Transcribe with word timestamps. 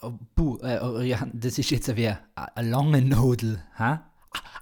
Oh, 0.00 0.12
buh, 0.34 0.58
äh, 0.62 0.78
oh, 0.80 1.00
ja, 1.00 1.26
das 1.32 1.58
ist 1.58 1.70
jetzt 1.70 1.96
wie 1.96 2.08
eine 2.34 2.70
lange 2.70 3.02
Nudel. 3.02 3.62
Hä? 3.76 3.98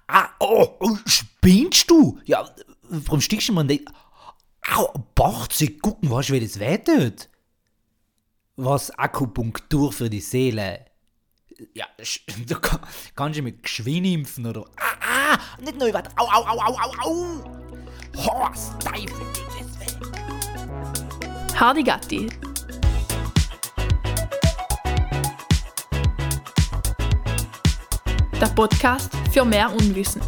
Ah, 0.08 0.28
oh, 0.40 0.76
oh, 0.80 0.96
spinnst 1.04 1.90
du? 1.90 2.18
Ja, 2.24 2.48
warum 2.82 3.20
stichst 3.20 3.48
du 3.48 3.52
mir 3.52 3.64
nicht? 3.64 3.84
Au, 4.74 4.92
sie 5.52 5.76
gucken, 5.78 6.10
weißt 6.10 6.30
du, 6.30 6.32
wie 6.34 6.40
das 6.40 6.58
wehtut? 6.58 7.28
Was 8.56 8.90
Akupunktur 8.98 9.92
für 9.92 10.08
die 10.08 10.20
Seele? 10.20 10.86
Ja, 11.74 11.86
du 12.46 12.56
kannst 13.14 13.38
du 13.38 13.42
mit 13.42 13.62
geschwind 13.62 14.06
impfen 14.06 14.46
oder. 14.46 14.64
Ah, 14.76 15.34
ah, 15.34 15.38
nicht 15.60 15.78
nur 15.78 15.92
weiter. 15.92 16.10
Au, 16.16 16.26
au, 16.26 16.44
au, 16.46 16.58
au, 16.60 16.78
au, 16.78 16.92
au! 17.02 17.26
Horst, 18.16 18.72
Teufel, 18.80 19.26
geht 19.34 19.60
es 19.60 19.78
weg! 19.80 19.96
Hardy 21.58 21.82
Gatti. 21.82 22.28
Der 28.38 28.48
Podcast 28.48 29.16
für 29.32 29.46
mehr 29.46 29.72
Unwissen. 29.72 30.20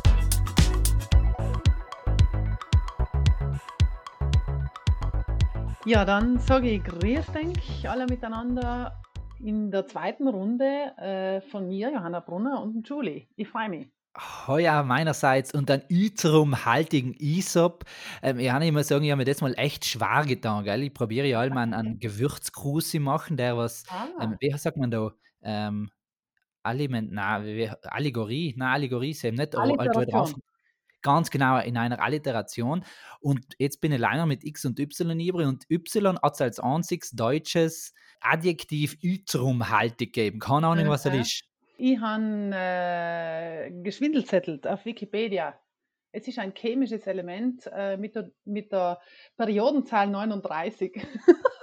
Ja, 5.84 6.06
dann 6.06 6.38
sage 6.38 6.70
ich 6.70 6.84
Grüß 6.84 7.26
euch 7.36 7.86
alle 7.86 8.06
miteinander 8.06 8.98
in 9.40 9.70
der 9.70 9.86
zweiten 9.86 10.26
Runde 10.26 10.64
äh, 10.96 11.42
von 11.50 11.68
mir, 11.68 11.92
Johanna 11.92 12.20
Brunner 12.20 12.62
und 12.62 12.88
Julie. 12.88 13.26
Ich 13.36 13.48
freue 13.48 13.68
mich. 13.68 13.88
Heuer 14.46 14.82
meinerseits 14.84 15.52
und 15.52 15.70
einen 15.70 15.82
üterum 15.90 16.64
haltigen 16.64 17.12
Isop. 17.12 17.84
Ähm, 18.22 18.38
ich 18.38 18.48
kann 18.48 18.62
immer 18.62 18.84
sagen, 18.84 19.04
ich 19.04 19.10
habe 19.10 19.18
mir 19.18 19.26
das 19.26 19.42
mal 19.42 19.52
echt 19.58 19.84
schwer 19.84 20.24
getan. 20.26 20.64
Gell? 20.64 20.82
Ich 20.82 20.94
probiere 20.94 21.26
ja 21.26 21.46
mal 21.50 21.60
einen, 21.60 21.74
einen 21.74 22.00
Gewürzkrusi 22.00 23.00
machen, 23.00 23.36
der 23.36 23.58
was, 23.58 23.84
Ah, 23.90 24.06
ähm, 24.22 24.36
wie 24.40 24.50
sagt 24.56 24.78
man 24.78 24.90
da, 24.90 25.12
ähm, 25.42 25.90
Aliment, 26.68 27.10
na, 27.12 27.44
wie- 27.44 27.70
Allegorie, 27.82 28.54
na, 28.56 28.72
Allegorie 28.72 29.10
ist 29.10 29.24
eben 29.24 29.36
nicht, 29.36 29.54
drauf, 29.54 30.34
ganz 31.02 31.30
genau 31.30 31.58
in 31.58 31.76
einer 31.76 32.00
Alliteration. 32.00 32.84
Und 33.20 33.44
jetzt 33.58 33.80
bin 33.80 33.92
ich 33.92 33.98
leider 33.98 34.26
mit 34.26 34.44
X 34.44 34.64
und 34.64 34.78
Y 34.78 35.20
übrig 35.20 35.46
und 35.46 35.64
Y 35.70 36.18
hat 36.22 36.34
es 36.34 36.40
als 36.40 36.60
einziges 36.60 37.10
deutsches 37.10 37.94
Adjektiv 38.20 38.96
üterumhaltig 39.02 40.12
gegeben. 40.12 40.40
Keine 40.40 40.66
Ahnung, 40.66 40.88
was 40.88 41.04
das 41.04 41.14
ist. 41.14 41.44
Ich 41.76 42.00
habe 42.00 42.50
äh, 42.52 43.70
geschwindelzettelt 43.82 44.66
auf 44.66 44.84
Wikipedia. 44.84 45.54
Es 46.12 46.26
ist 46.26 46.38
ein 46.38 46.54
chemisches 46.54 47.06
Element 47.06 47.68
äh, 47.72 47.96
mit, 47.96 48.14
der, 48.16 48.30
mit 48.44 48.72
der 48.72 48.98
Periodenzahl 49.36 50.08
39. 50.08 51.06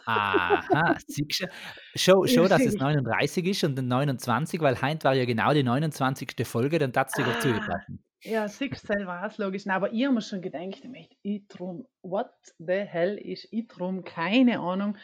Aha, 0.05 0.95
siehst 1.07 1.41
du? 1.41 1.47
Schon, 1.95 2.27
schon, 2.27 2.47
dass 2.47 2.61
es 2.61 2.73
Wirklich. 2.79 2.81
39 2.81 3.47
ist 3.47 3.63
und 3.63 3.75
dann 3.75 3.87
29, 3.87 4.61
weil 4.61 4.79
heute 4.81 5.03
war 5.03 5.15
ja 5.15 5.25
genau 5.25 5.53
die 5.53 5.63
29. 5.63 6.35
Folge, 6.47 6.77
dann 6.79 6.91
darfst 6.91 7.17
du 7.17 7.23
dir 7.23 7.35
Ah. 7.35 7.39
zugepassen. 7.39 8.03
Ja, 8.21 8.47
siehst 8.47 8.83
du 8.83 8.87
selber 8.93 9.23
aus, 9.23 9.37
logisch. 9.37 9.67
Aber 9.67 9.93
ich 9.93 10.03
habe 10.03 10.15
mir 10.15 10.21
schon 10.21 10.41
gedacht, 10.41 10.81
ich 10.83 11.09
Itrum. 11.21 11.85
What 12.01 12.31
the 12.57 12.73
hell 12.81 13.17
ist 13.19 13.47
Itrum? 13.53 14.03
Keine 14.03 14.59
Ahnung. 14.59 14.97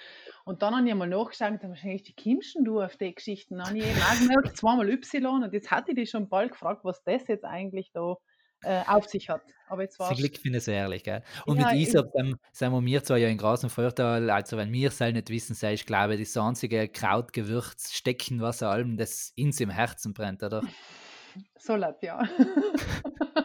Und 0.44 0.64
dann 0.64 0.76
habe 0.76 0.88
ich 0.88 0.96
mal 0.96 1.08
nachgeschaut, 1.08 1.62
wahrscheinlich 1.62 2.02
die 2.02 2.14
Kimschen 2.16 2.66
du 2.66 2.82
auf 2.82 2.98
die 2.98 3.14
Geschichten. 3.14 3.58
Dann 3.58 3.68
habe 3.68 3.78
ich 3.78 3.86
eben 3.86 4.02
auch 4.02 4.20
gemerkt, 4.20 4.58
zweimal 4.58 4.90
Y 4.90 5.44
und 5.44 5.54
jetzt 5.54 5.70
hatte 5.70 5.92
ich 5.92 5.96
dich 5.98 6.10
schon 6.10 6.30
bald 6.30 6.52
gefragt, 6.52 6.84
was 6.84 7.04
das 7.04 7.28
jetzt 7.28 7.46
eigentlich 7.46 7.92
da 7.94 8.16
äh, 8.64 8.82
auf 8.88 9.08
sich 9.08 9.30
hat. 9.30 9.42
Aber 9.68 9.84
jetzt 9.84 10.00
war 10.00 10.10
Zum 10.10 10.18
Glück 10.18 10.38
finde 10.38 10.58
ich 10.58 10.64
es 10.64 10.68
ehrlich, 10.68 11.04
gell? 11.04 11.24
Und 11.46 11.60
Ja, 11.60 11.72
mit 11.72 11.82
Isop 11.82 12.14
ähm, 12.16 12.38
sind 12.52 12.72
wir 12.74 12.82
mir 12.82 13.04
zwar 13.04 13.18
ja 13.18 13.30
in 13.30 13.38
großem 13.38 13.70
Vorteil, 13.70 14.30
also 14.30 14.58
wenn 14.58 14.72
wir 14.74 14.90
es 14.90 15.00
nicht 15.00 15.30
wissen, 15.30 15.56
sei 15.56 15.74
ich 15.74 15.86
glaube, 15.86 16.18
das 16.18 16.36
einzige 16.36 16.90
Krautgewürz, 16.90 17.94
Stecken, 17.94 18.42
was 18.42 18.64
allem, 18.64 18.98
das 18.98 19.32
ins 19.36 19.60
im 19.60 19.70
Herzen 19.70 20.14
brennt, 20.14 20.44
oder? 20.44 20.62
so 21.58 21.76
laut, 21.76 22.02
ja. 22.04 22.22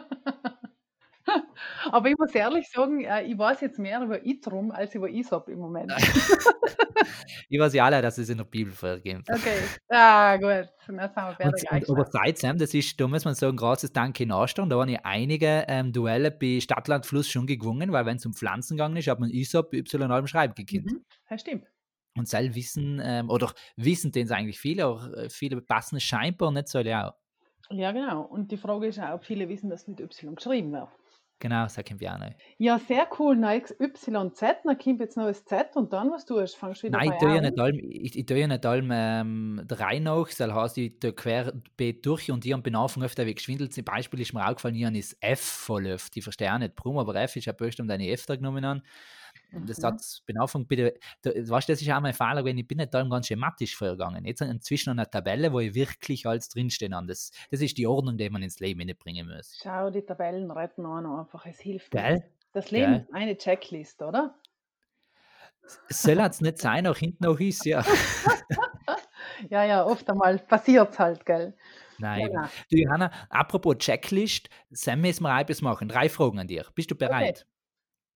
Aber 1.91 2.09
ich 2.09 2.17
muss 2.17 2.33
ehrlich 2.33 2.69
sagen, 2.69 3.03
äh, 3.03 3.23
ich 3.23 3.37
weiß 3.37 3.61
jetzt 3.61 3.79
mehr 3.79 4.01
über 4.01 4.25
Itrum 4.25 4.71
als 4.71 4.95
über 4.95 5.09
Isop 5.09 5.47
im 5.49 5.59
Moment. 5.59 5.91
Ich 7.49 7.59
weiß 7.59 7.73
ja 7.73 7.85
alle, 7.85 8.01
dass 8.01 8.17
es 8.17 8.29
in 8.29 8.37
der 8.37 8.45
Bibel 8.45 8.73
vorkommt. 8.73 9.29
Okay, 9.29 9.59
ah, 9.89 10.35
gut. 10.37 10.69
Und, 10.87 10.99
und 10.99 11.89
aber 11.89 12.05
seitdem, 12.09 12.57
das 12.57 12.73
ist, 12.73 12.99
da 12.99 13.07
muss 13.07 13.25
man 13.25 13.35
sagen, 13.35 13.57
großes 13.57 13.93
Danke 13.93 14.25
nachstellen, 14.25 14.69
da 14.69 14.79
habe 14.79 14.91
ich 14.91 14.99
einige 15.05 15.65
ähm, 15.67 15.93
Duelle 15.93 16.31
bei 16.31 16.59
Stadtland 16.59 17.05
Fluss 17.05 17.29
schon 17.29 17.47
gewonnen, 17.47 17.91
weil 17.91 18.05
wenn 18.05 18.17
es 18.17 18.25
um 18.25 18.33
Pflanzen 18.33 18.77
gegangen 18.77 18.97
ist, 18.97 19.07
hat 19.07 19.19
man 19.19 19.29
Isop 19.29 19.73
Y 19.73 20.11
allem 20.11 20.27
schreiben 20.27 20.55
gekannt. 20.55 20.91
Mhm, 20.91 21.05
das 21.29 21.41
stimmt. 21.41 21.67
Und 22.17 22.27
soll 22.27 22.55
wissen, 22.55 22.99
ähm, 23.03 23.29
oder 23.29 23.53
wissen 23.75 24.11
den 24.11 24.31
eigentlich 24.31 24.59
viele, 24.59 24.85
aber 24.85 25.15
äh, 25.17 25.29
viele 25.29 25.61
passen 25.61 25.97
es 25.97 26.03
scheinbar 26.03 26.51
nicht 26.51 26.67
so 26.67 26.79
auch. 26.79 27.13
Ja, 27.69 27.91
genau. 27.91 28.21
Und 28.23 28.51
die 28.51 28.57
Frage 28.57 28.87
ist 28.87 28.99
auch, 28.99 29.15
ob 29.15 29.25
viele 29.25 29.49
wissen, 29.49 29.69
dass 29.69 29.87
mit 29.87 29.99
Y 29.99 30.35
geschrieben 30.35 30.71
wird. 30.71 30.87
Genau, 31.39 31.63
das 31.63 31.75
kommt 31.75 32.01
ja 32.01 32.15
auch 32.15 32.19
noch. 32.19 32.31
Ja, 32.57 32.79
sehr 32.79 33.07
cool. 33.19 33.35
Neues 33.35 33.75
YZ, 33.79 34.07
dann 34.63 34.77
kommt 34.77 34.99
jetzt 34.99 35.17
noch 35.17 35.25
das 35.27 35.45
Z 35.45 35.75
und 35.75 35.93
dann, 35.93 36.09
was 36.11 36.25
tust 36.25 36.55
du? 36.55 36.59
Fangst 36.59 36.81
du 36.83 36.87
wieder 36.87 36.99
Nein, 36.99 37.11
ich 37.11 37.17
tue 37.17 37.33
ja 37.33 37.39
an? 37.39 37.41
nicht 37.41 37.59
allem, 37.59 37.79
ich, 37.91 38.17
ich 38.17 38.25
tue 38.25 38.39
ja 38.39 38.47
nicht 38.47 38.65
allem 38.65 38.89
ähm, 38.93 39.61
der 39.65 39.79
Reihe 39.79 39.99
nach, 39.99 40.29
das 40.29 40.51
heißt, 40.51 40.77
ich 40.77 40.99
tue 40.99 41.11
querbeet 41.13 42.05
durch 42.05 42.31
und 42.31 42.45
ich 42.45 42.55
bin 42.63 42.75
Anfang 42.75 43.03
öfter 43.03 43.25
wie 43.25 43.35
geschwindelt. 43.35 43.73
Zum 43.73 43.83
Beispiel 43.83 44.21
ist 44.21 44.33
mir 44.33 44.47
aufgefallen, 44.47 44.75
ich 44.75 44.85
habe 44.85 44.95
das 44.95 45.17
F 45.19 45.41
voll 45.41 45.85
oft. 45.91 46.15
Ich 46.15 46.23
verstehe 46.23 46.53
auch 46.53 46.57
nicht, 46.57 46.73
warum, 46.77 46.97
aber 46.97 47.15
F 47.15 47.35
ist 47.35 47.45
ja 47.45 47.53
bestimmt 47.53 47.91
eine 47.91 48.09
F 48.09 48.25
da 48.25 48.37
genommen 48.37 48.63
an. 48.63 48.83
Das 49.51 49.79
Mhm. 49.79 49.83
hat 49.83 50.21
bin 50.25 50.37
Anfang 50.37 50.65
bitte, 50.65 50.99
da, 51.21 51.31
weißt, 51.31 51.69
du, 51.69 51.73
das 51.73 51.81
ist 51.81 51.89
auch 51.89 52.01
mein 52.01 52.13
Fehler, 52.13 52.43
wenn 52.43 52.57
ich 52.57 52.67
bin 52.67 52.79
nicht 52.79 52.93
allem 52.93 53.09
ganz 53.09 53.27
schematisch 53.27 53.75
vorgegangen. 53.75 54.25
Jetzt 54.25 54.41
inzwischen 54.41 54.89
eine 54.91 55.09
Tabelle, 55.09 55.53
wo 55.53 55.59
ich 55.59 55.73
wirklich 55.73 56.25
alles 56.25 56.49
drinstehen 56.49 56.93
habe. 56.93 57.07
Das, 57.07 57.31
das 57.49 57.61
ist 57.61 57.77
die 57.77 57.87
Ordnung, 57.87 58.17
die 58.17 58.29
man 58.29 58.43
ins 58.43 58.59
Leben 58.59 58.91
bringen 58.97 59.27
muss. 59.33 59.57
Schau, 59.61 59.89
die 59.89 60.01
Tabellen 60.01 60.51
retten 60.51 60.85
an 60.85 61.05
einfach. 61.05 61.45
Es 61.45 61.59
hilft 61.59 61.91
Gell? 61.91 62.23
Das 62.53 62.71
Leben 62.71 62.91
Gell? 62.91 63.01
ist 63.01 63.13
eine 63.13 63.37
Checklist, 63.37 64.01
oder? 64.01 64.35
Soll 65.89 66.19
es 66.19 66.41
nicht 66.41 66.59
sein, 66.59 66.87
auch 66.87 66.97
hinten 66.97 67.23
noch 67.25 67.39
ist, 67.39 67.65
ja. 67.65 67.83
Ja, 69.49 69.63
ja, 69.63 69.85
oft 69.85 70.09
einmal 70.09 70.39
passiert 70.39 70.91
es 70.93 70.99
halt, 70.99 71.25
gell? 71.25 71.55
Nein. 71.99 72.27
Genau. 72.27 72.47
Du 72.69 72.77
Johanna, 72.77 73.11
apropos 73.29 73.77
Checklist, 73.77 74.49
Sam 74.71 75.01
müssen 75.01 75.23
wir 75.23 75.39
etwas 75.39 75.61
machen. 75.61 75.87
Drei 75.87 76.09
Fragen 76.09 76.39
an 76.39 76.47
dir. 76.47 76.65
Bist 76.75 76.91
du 76.91 76.95
bereit? 76.95 77.45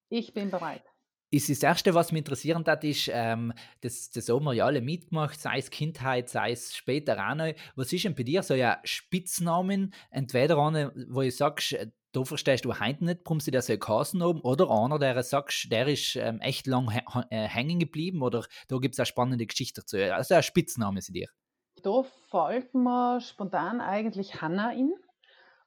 Ich 0.10 0.34
bin 0.34 0.50
bereit. 0.52 0.91
Ist 1.34 1.50
das 1.50 1.64
Erste, 1.64 1.94
was 1.94 2.12
mich 2.12 2.20
interessieren 2.20 2.66
hat, 2.68 2.84
ist, 2.84 3.10
ähm, 3.10 3.54
das, 3.80 4.12
das 4.12 4.28
haben 4.28 4.44
wir 4.44 4.54
ja 4.54 4.66
alle 4.66 4.82
mitgemacht, 4.82 5.40
sei 5.40 5.60
es 5.60 5.70
Kindheit, 5.70 6.28
sei 6.28 6.52
es 6.52 6.76
später 6.76 7.14
auch 7.26 7.36
noch. 7.36 7.54
Was 7.78 7.94
ist 7.94 8.04
denn 8.04 8.16
bei 8.16 8.24
dir 8.24 8.44
so 8.44 8.54
ein 8.54 8.76
Spitznamen? 8.84 9.94
Entweder 10.10 10.58
einer, 10.58 10.92
wo 11.08 11.22
du 11.22 11.32
sagst, 11.32 11.72
äh, 11.72 11.88
da 12.12 12.26
verstehst 12.26 12.66
du 12.66 12.78
heute 12.78 13.06
nicht, 13.06 13.22
warum 13.24 13.40
sie 13.40 13.52
das 13.52 13.68
so 13.68 13.78
geheißen 13.78 14.22
haben, 14.22 14.42
oder 14.42 14.70
einer, 14.70 15.00
der 15.00 15.24
sagst, 15.24 15.72
der 15.72 15.88
ist 15.88 16.18
ähm, 16.18 16.42
echt 16.42 16.68
lang 16.68 16.90
äh, 17.30 17.48
hängen 17.48 17.80
geblieben, 17.80 18.22
oder 18.22 18.46
da 18.68 18.78
gibt 18.80 18.96
es 18.96 19.00
eine 19.00 19.06
spannende 19.06 19.46
Geschichte 19.46 19.80
dazu. 19.80 19.96
Also 19.98 20.36
ein 20.36 20.44
Spitzname 20.44 21.02
sie 21.02 21.14
dir. 21.14 21.30
Da 21.82 22.04
fällt 22.30 22.74
mir 22.74 23.22
spontan 23.22 23.80
eigentlich 23.80 24.42
Hanna 24.42 24.74
in. 24.74 24.94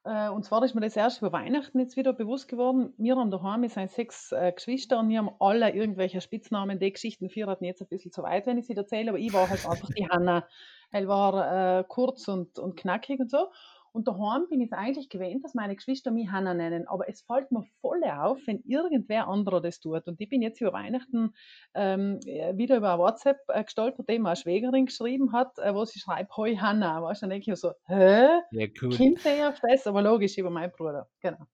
Äh, 0.04 0.28
Und 0.28 0.44
zwar 0.44 0.62
ist 0.64 0.74
mir 0.74 0.82
das 0.82 0.96
erst 0.96 1.20
über 1.22 1.32
Weihnachten 1.32 1.78
jetzt 1.78 1.96
wieder 1.96 2.12
bewusst 2.12 2.48
geworden. 2.48 2.92
Wir 2.98 3.16
haben 3.16 3.30
daheim, 3.30 3.66
sind 3.68 3.90
sechs 3.90 4.32
äh, 4.32 4.52
Geschwister 4.52 4.98
und 5.00 5.08
wir 5.08 5.18
haben 5.18 5.30
alle 5.40 5.70
irgendwelche 5.70 6.20
Spitznamen. 6.20 6.78
Die 6.78 6.92
Geschichten 6.92 7.30
führen 7.30 7.56
jetzt 7.60 7.80
ein 7.80 7.88
bisschen 7.88 8.12
zu 8.12 8.22
weit, 8.22 8.46
wenn 8.46 8.58
ich 8.58 8.66
sie 8.66 8.76
erzähle, 8.76 9.10
aber 9.10 9.18
ich 9.18 9.32
war 9.32 9.48
halt 9.48 9.66
einfach 9.66 9.88
die 9.96 10.08
Hanna. 10.08 10.46
Elle 10.92 11.08
war 11.08 11.80
äh, 11.80 11.84
kurz 11.88 12.28
und, 12.28 12.58
und 12.58 12.76
knackig 12.76 13.18
und 13.18 13.30
so. 13.30 13.48
Und 13.94 14.08
daheim 14.08 14.48
bin 14.50 14.60
ich 14.60 14.72
es 14.72 14.76
eigentlich 14.76 15.08
gewöhnt, 15.08 15.44
dass 15.44 15.54
meine 15.54 15.76
Geschwister 15.76 16.10
mich 16.10 16.28
Hanna 16.28 16.52
nennen. 16.52 16.88
Aber 16.88 17.08
es 17.08 17.22
fällt 17.22 17.52
mir 17.52 17.62
voll 17.80 18.02
auf, 18.02 18.38
wenn 18.46 18.60
irgendwer 18.64 19.28
anderer 19.28 19.60
das 19.60 19.78
tut. 19.78 20.08
Und 20.08 20.20
ich 20.20 20.28
bin 20.28 20.42
jetzt 20.42 20.60
über 20.60 20.72
Weihnachten 20.72 21.32
ähm, 21.74 22.18
äh, 22.26 22.56
wieder 22.56 22.76
über 22.76 22.98
WhatsApp 22.98 23.38
äh, 23.46 23.62
gestolpert, 23.62 24.08
dem 24.08 24.26
eine 24.26 24.34
Schwägerin 24.34 24.86
geschrieben 24.86 25.32
hat, 25.32 25.60
äh, 25.60 25.72
wo 25.72 25.84
sie 25.84 26.00
schreibt, 26.00 26.36
Hoi 26.36 26.56
Hanna. 26.56 27.02
Weißt 27.02 27.22
du, 27.22 27.26
dann 27.26 27.30
denke 27.30 27.42
ich 27.42 27.48
mir 27.48 27.56
so, 27.56 27.70
hä? 27.86 28.26
Ja, 28.50 28.66
cool. 28.82 29.14
Der 29.24 29.48
auf 29.50 29.60
das? 29.62 29.86
Aber 29.86 30.02
logisch 30.02 30.36
über 30.38 30.50
meinen 30.50 30.72
Bruder. 30.72 31.08
Genau. 31.20 31.46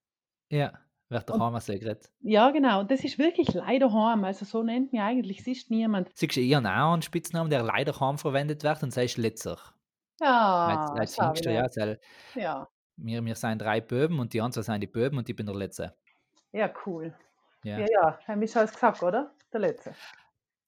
Ja, 0.49 0.73
wird 1.09 1.29
einmal 1.29 1.61
so 1.61 1.73
geredet. 1.73 2.09
Ja, 2.21 2.49
genau. 2.49 2.79
Und 2.79 2.89
das 2.89 3.03
ist 3.03 3.19
wirklich 3.19 3.53
leider 3.53 3.93
heim. 3.93 4.23
Also 4.23 4.45
so 4.45 4.63
nennt 4.63 4.91
mich 4.91 5.01
eigentlich 5.01 5.43
sonst 5.43 5.69
niemand. 5.69 6.09
Siehst 6.15 6.35
du, 6.35 6.41
habe 6.55 6.67
auch 6.67 6.93
einen 6.93 7.03
Spitznamen, 7.03 7.51
der 7.51 7.61
leider 7.61 7.93
kaum 7.93 8.17
verwendet 8.17 8.63
wird, 8.63 8.81
und 8.81 8.91
sei 8.91 9.07
Letzer. 9.15 9.59
Ja, 10.21 10.67
als 10.67 11.17
als 11.17 11.17
Jüngster, 11.17 11.51
ja. 11.51 11.65
Weil 11.75 11.99
Ja, 12.35 12.67
wir, 12.97 13.25
wir 13.25 13.35
sind 13.35 13.59
drei 13.61 13.81
Böben 13.81 14.19
und 14.19 14.33
die 14.33 14.41
anderen 14.41 14.63
sind 14.63 14.81
die 14.81 14.87
Böben 14.87 15.17
und 15.17 15.27
ich 15.29 15.35
bin 15.35 15.45
der 15.45 15.55
Letzte. 15.55 15.95
ja, 16.51 16.71
cool. 16.85 17.13
Ja. 17.63 17.79
Ja, 17.79 17.85
ja, 17.91 18.19
haben 18.27 18.41
wir 18.41 18.57
alles 18.57 18.73
gesagt, 18.73 19.03
oder? 19.03 19.33
Der 19.53 19.59
letzte. 19.59 19.93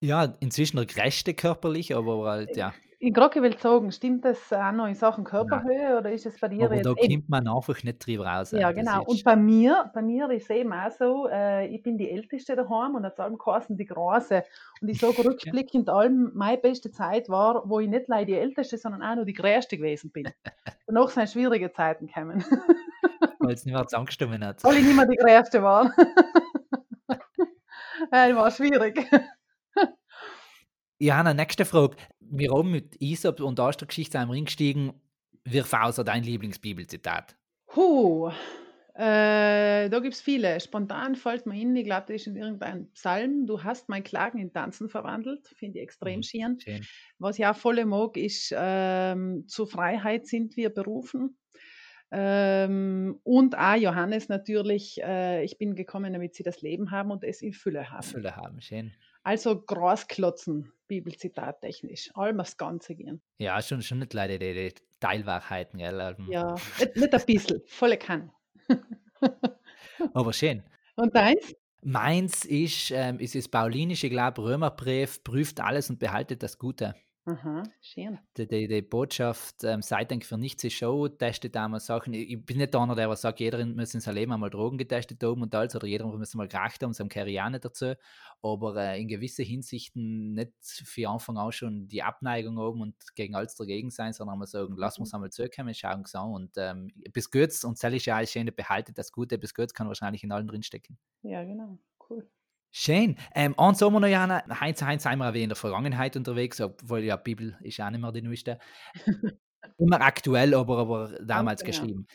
Ja, 0.02 0.26
inzwischen 0.40 0.78
der 0.78 0.86
größte 0.86 1.34
körperlich, 1.34 1.96
aber 1.96 2.30
halt, 2.30 2.56
ja. 2.58 2.74
Ich 3.06 3.14
gerade 3.14 3.42
will 3.42 3.58
sagen, 3.60 3.92
stimmt 3.92 4.24
das 4.24 4.54
auch 4.54 4.72
noch 4.72 4.88
in 4.88 4.96
Sachen 4.96 5.26
Körperhöhe 5.26 5.98
oder 5.98 6.10
ist 6.14 6.26
es 6.26 6.40
bei 6.40 6.48
dir 6.48 6.68
Aber 6.68 6.76
jetzt 6.76 6.86
da 6.86 6.94
kommt 6.94 7.28
man 7.28 7.50
einfach 7.50 7.84
nicht 7.84 8.08
drüber 8.08 8.28
raus. 8.28 8.52
Ja, 8.52 8.72
genau. 8.72 9.04
Und 9.04 9.26
bei 9.26 9.36
mir, 9.36 9.92
bei 9.94 10.02
mir 10.02 10.30
ist 10.30 10.50
eben 10.50 10.72
auch 10.72 10.90
so, 10.90 11.28
äh, 11.28 11.68
ich 11.68 11.84
bin 11.84 11.98
die 11.98 12.10
Älteste 12.10 12.56
daheim 12.56 12.96
und 12.96 13.04
hat 13.04 13.20
allem 13.20 13.38
geheißen, 13.38 13.76
die 13.76 13.88
Große. 13.88 14.46
Und 14.80 14.88
ich 14.88 15.02
sage 15.02 15.18
rückblickend 15.26 15.90
allem, 15.90 16.32
meine 16.34 16.58
beste 16.58 16.92
Zeit 16.92 17.28
war, 17.28 17.70
wo 17.70 17.82
ich 17.82 17.90
nicht 17.90 18.08
leider 18.08 18.26
die 18.28 18.38
Älteste, 18.38 18.78
sondern 18.78 19.04
auch 19.04 19.18
noch 19.18 19.26
die 19.26 19.34
Größte 19.34 19.76
gewesen 19.76 20.10
bin. 20.10 20.30
Danach 20.88 21.10
sind 21.10 21.30
schwierige 21.30 21.74
Zeiten 21.74 22.08
gekommen, 22.08 22.42
weil 23.40 23.54
es 23.54 23.66
nicht 23.66 23.74
mehr 23.74 23.86
zusammengestimmt 23.86 24.42
hat. 24.46 24.64
weil 24.64 24.78
ich 24.78 24.86
nicht 24.86 24.96
mehr 24.96 25.08
die 25.08 25.18
Größte 25.18 25.62
war. 25.62 25.94
ja, 28.14 28.34
war 28.34 28.50
schwierig. 28.50 29.06
Johanna, 31.04 31.34
nächste 31.34 31.66
Frage. 31.66 31.98
Wir 32.22 32.52
haben 32.52 32.72
mit 32.72 32.96
Isop 33.02 33.42
und 33.42 33.60
Astergeschichte 33.60 34.18
am 34.20 34.30
Ring 34.30 34.46
gestiegen. 34.46 34.94
Wirf 35.44 35.74
außer 35.74 36.06
dein 36.06 36.24
Lieblingsbibelzitat. 36.24 37.36
Huh, 37.76 38.32
äh, 38.96 39.90
da 39.90 40.00
gibt 40.00 40.14
es 40.14 40.22
viele. 40.22 40.62
Spontan 40.62 41.16
fällt 41.16 41.46
mir 41.46 41.60
in, 41.60 41.76
ich 41.76 41.84
glaube, 41.84 42.06
das 42.08 42.22
ist 42.22 42.28
in 42.28 42.38
irgendeinem 42.38 42.90
Psalm. 42.94 43.46
Du 43.48 43.64
hast 43.64 43.90
mein 43.90 44.04
Klagen 44.06 44.38
in 44.38 44.54
Tanzen 44.54 44.88
verwandelt. 44.88 45.46
Finde 45.58 45.80
ich 45.80 45.84
extrem 45.84 46.20
Mhm. 46.20 46.24
schön. 46.24 46.60
Schön. 46.62 46.88
Was 47.20 47.38
ich 47.38 47.46
auch 47.46 47.56
voll 47.56 47.84
mag, 47.84 48.16
ist, 48.16 48.54
ähm, 48.56 49.44
zur 49.48 49.68
Freiheit 49.68 50.26
sind 50.26 50.56
wir 50.56 50.70
berufen. 50.70 51.38
Ähm, 52.12 53.20
und 53.24 53.58
auch 53.58 53.76
Johannes 53.76 54.30
natürlich, 54.30 55.02
äh, 55.04 55.44
ich 55.44 55.58
bin 55.58 55.76
gekommen, 55.76 56.14
damit 56.14 56.36
sie 56.36 56.44
das 56.44 56.62
Leben 56.62 56.92
haben 56.92 57.12
und 57.12 57.24
es 57.24 57.42
in 57.42 57.52
Fülle 57.52 57.90
haben. 57.90 58.04
Fülle 58.04 58.36
haben. 58.38 58.62
Schön. 58.62 58.94
Also 59.24 59.62
Großklotzen, 59.62 60.72
Bibelzitat 60.88 61.62
technisch. 61.62 62.12
Allem 62.14 62.38
das 62.38 62.58
Ganze 62.58 62.94
gehen. 62.96 63.22
Ja, 63.38 63.62
schon, 63.62 63.82
schon 63.82 64.00
nicht 64.00 64.14
leider 64.14 64.38
die, 64.38 64.54
die 64.54 64.74
Teilwahrheiten, 65.00 65.80
gell? 65.80 66.00
Ähm, 66.00 66.28
Ja, 66.30 66.56
nicht, 66.80 66.96
nicht 66.98 67.14
ein 67.14 67.26
bisschen, 67.26 67.62
volle 67.66 67.98
kann. 67.98 68.32
Aber 70.14 70.34
schön. 70.34 70.64
Und 70.96 71.16
deins? 71.16 71.56
Meins 71.82 72.46
ist, 72.46 72.92
ähm, 72.92 73.20
ist 73.20 73.36
das 73.36 73.48
paulinische, 73.48 74.10
glaube 74.10 74.44
Römerbrief, 74.44 75.24
prüft 75.24 75.60
alles 75.60 75.90
und 75.90 76.00
behaltet 76.00 76.44
das 76.44 76.58
Gute. 76.58 76.96
Aha, 77.26 77.64
schön. 77.80 78.20
Die, 78.36 78.46
die, 78.46 78.68
die 78.68 78.82
Botschaft, 78.82 79.64
ähm, 79.64 79.82
seid 79.82 80.12
eigentlich 80.12 80.28
für 80.28 80.38
nichts 80.38 80.62
ist 80.66 80.74
Show, 80.74 81.08
testet 81.08 81.56
einmal 81.56 81.80
Sachen. 81.80 82.14
Ich, 82.14 82.32
ich 82.32 82.46
bin 82.46 82.58
nicht 82.58 82.76
einer, 82.76 82.96
der 82.96 83.10
was 83.10 83.22
sagt, 83.22 83.40
jeder 83.40 83.66
muss 83.66 83.94
in 83.94 84.02
seinem 84.02 84.16
Leben 84.16 84.34
einmal 84.34 84.50
Drogen 84.50 84.78
getestet 84.78 85.24
haben 85.24 85.42
und 85.42 85.56
alles, 85.56 85.74
oder 85.74 85.88
jeder 85.88 86.06
muss 86.06 86.36
mal 86.36 86.50
geracht 86.50 86.84
haben, 86.84 86.94
ich 87.30 87.42
auch 87.42 87.50
nicht 87.50 87.64
dazu. 87.64 87.94
Aber 88.42 88.76
äh, 88.76 89.02
in 89.02 89.08
gewissen 89.08 89.46
Hinsichten 89.46 90.34
nicht 90.34 90.52
für 90.62 91.08
Anfang 91.08 91.38
an 91.38 91.54
schon 91.54 91.88
die 91.88 92.04
Abneigung 92.04 92.60
haben 92.60 92.82
und 92.82 92.96
gegen 93.16 93.36
alles 93.36 93.56
dagegen 93.56 93.90
sein, 93.90 94.12
sondern 94.12 94.38
mal 94.38 94.46
sagen, 94.46 94.76
lass 94.76 95.00
uns 95.00 95.14
einmal 95.14 95.30
zukommen, 95.30 95.74
schauen 95.74 96.00
uns 96.00 96.14
an. 96.16 96.30
Und 96.30 96.52
ähm, 96.58 96.92
bis 97.14 97.32
Gutes, 97.32 97.64
und 97.64 97.82
das 97.82 97.94
ist 97.94 98.06
ja 98.06 98.18
alles 98.18 98.34
schön, 98.34 98.52
behaltet 98.54 98.98
das 98.98 99.14
Gute, 99.14 99.38
bis 99.38 99.54
Gutes 99.54 99.74
kann 99.74 99.88
wahrscheinlich 99.88 100.26
in 100.26 100.32
allen 100.34 100.48
drinstecken. 100.48 100.98
Ja, 101.22 101.46
genau. 101.46 101.80
Cool. 102.10 102.28
Schön. 102.76 103.18
Ähm, 103.36 103.54
eins 103.60 103.84
haben 103.84 103.94
wir 103.94 104.00
noch, 104.00 104.08
Jana. 104.08 104.44
Heinz, 104.60 104.82
Heinz 104.82 105.04
sind 105.04 105.20
wir 105.20 105.30
auch 105.30 105.34
wieder 105.34 105.44
in 105.44 105.50
der 105.50 105.56
Vergangenheit 105.56 106.18
unterwegs, 106.18 106.60
obwohl 106.60 107.02
ja, 107.04 107.18
Bibel 107.18 107.56
ist 107.62 107.80
auch 107.80 107.92
nicht 107.92 108.02
mehr 108.02 108.12
die 108.12 108.24
neueste. 108.24 108.58
Immer 109.78 110.02
aktuell, 110.02 110.56
aber, 110.56 110.80
aber 110.80 111.10
damals 111.22 111.64
genau. 111.64 111.78
geschrieben. 111.78 112.08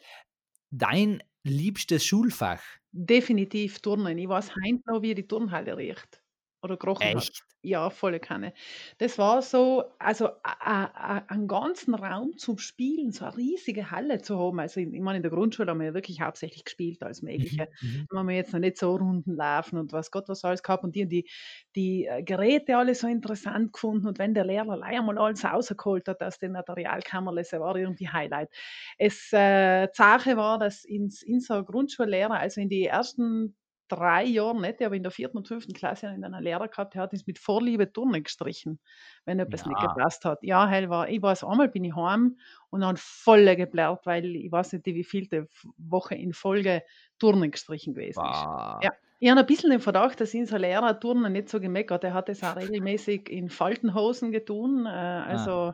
Dein 0.70 1.22
liebstes 1.44 2.04
Schulfach? 2.04 2.60
Definitiv 2.90 3.78
Turnen. 3.78 4.18
Ich 4.18 4.28
weiß 4.28 4.50
heute 4.56 4.80
noch, 4.86 5.00
wie 5.00 5.14
die 5.14 5.28
Turnhalle 5.28 5.76
riecht. 5.76 6.20
Oder 6.62 6.76
gerochen 6.76 7.14
hat. 7.14 7.30
Echt? 7.30 7.44
Ja, 7.62 7.90
volle 7.90 8.20
Kanne. 8.20 8.52
Das 8.98 9.18
war 9.18 9.42
so, 9.42 9.84
also 9.98 10.30
einen 10.42 11.48
ganzen 11.48 11.94
Raum 11.94 12.36
zum 12.36 12.58
Spielen, 12.58 13.10
so 13.10 13.24
eine 13.24 13.36
riesige 13.36 13.90
Halle 13.90 14.22
zu 14.22 14.38
haben. 14.38 14.60
Also 14.60 14.78
ich, 14.80 14.92
ich 14.92 15.00
meine, 15.00 15.16
in 15.16 15.22
der 15.22 15.32
Grundschule 15.32 15.70
haben 15.70 15.80
wir 15.80 15.88
ja 15.88 15.94
wirklich 15.94 16.20
hauptsächlich 16.20 16.64
gespielt 16.64 17.02
als 17.02 17.20
Mögliche. 17.20 17.68
Mhm. 17.80 18.06
Da 18.08 18.18
haben 18.18 18.28
wir 18.28 18.36
jetzt 18.36 18.52
noch 18.52 18.60
nicht 18.60 18.78
so 18.78 18.94
Runden 18.94 19.34
laufen 19.34 19.76
und 19.78 19.92
was 19.92 20.12
Gott 20.12 20.28
was 20.28 20.44
alles 20.44 20.62
gehabt 20.62 20.84
und 20.84 20.94
die, 20.94 21.06
die, 21.06 21.28
die 21.74 22.06
äh, 22.06 22.22
Geräte 22.22 22.76
alle 22.76 22.94
so 22.94 23.08
interessant 23.08 23.72
gefunden 23.72 24.06
und 24.06 24.18
wenn 24.18 24.34
der 24.34 24.44
Lehrer 24.44 24.70
allein 24.70 24.98
einmal 25.00 25.18
alles 25.18 25.44
rausgeholt 25.44 26.06
hat 26.08 26.22
aus 26.22 26.38
den 26.38 26.52
Materialkammerle, 26.52 27.42
das 27.42 27.52
war 27.52 27.76
irgendwie 27.76 28.08
Highlight. 28.08 28.50
Es 28.98 29.32
äh, 29.32 29.88
Sache 29.92 30.36
war, 30.36 30.58
dass 30.58 30.84
ins, 30.84 31.22
in 31.22 31.40
so 31.40 31.64
Grundschullehrer, 31.64 32.38
also 32.38 32.60
in 32.60 32.68
die 32.68 32.84
ersten 32.84 33.56
drei 33.88 34.24
Jahren 34.24 34.60
nicht, 34.60 34.82
aber 34.82 34.94
in 34.94 35.02
der 35.02 35.12
vierten 35.12 35.38
und 35.38 35.48
fünften 35.48 35.72
Klasse 35.72 36.06
dann 36.06 36.24
einen 36.34 36.42
Lehrer 36.42 36.68
gehabt, 36.68 36.94
der 36.94 37.02
hat 37.02 37.12
uns 37.12 37.26
mit 37.26 37.38
Vorliebe 37.38 37.92
Turnen 37.92 38.22
gestrichen, 38.22 38.80
wenn 39.24 39.38
etwas 39.38 39.66
nicht 39.66 39.80
Ja. 39.80 39.88
gepasst 39.94 40.24
hat. 40.24 40.38
Ja, 40.42 40.66
hell 40.68 40.88
war, 40.90 41.08
ich 41.08 41.20
weiß, 41.22 41.44
einmal 41.44 41.68
bin 41.68 41.84
ich 41.84 41.94
heim 41.96 42.38
und 42.70 42.80
dann 42.82 42.96
voll 42.98 43.56
geblärt, 43.56 44.06
weil 44.06 44.36
ich 44.36 44.50
weiß 44.52 44.74
nicht, 44.74 44.86
wie 44.86 45.04
vielte 45.04 45.48
Woche 45.76 46.14
in 46.14 46.32
Folge 46.32 46.82
Turnen 47.18 47.50
gestrichen 47.50 47.94
gewesen 47.94 48.26
ist. 48.26 48.48
Wow. 48.54 48.82
Ja. 48.82 48.90
Ich 49.20 49.28
habe 49.30 49.40
ein 49.40 49.46
bisschen 49.46 49.70
den 49.70 49.80
Verdacht, 49.80 50.20
dass 50.20 50.32
unser 50.34 50.58
Lehrer 50.60 50.98
Turnen 51.00 51.32
nicht 51.32 51.48
so 51.48 51.58
gemeckert. 51.60 52.04
Er 52.04 52.14
hat 52.14 52.28
es 52.28 52.44
auch 52.44 52.56
regelmäßig 52.56 53.28
in 53.28 53.48
Faltenhosen 53.48 54.30
getun. 54.30 54.86
Äh, 54.86 54.90
also 54.90 55.72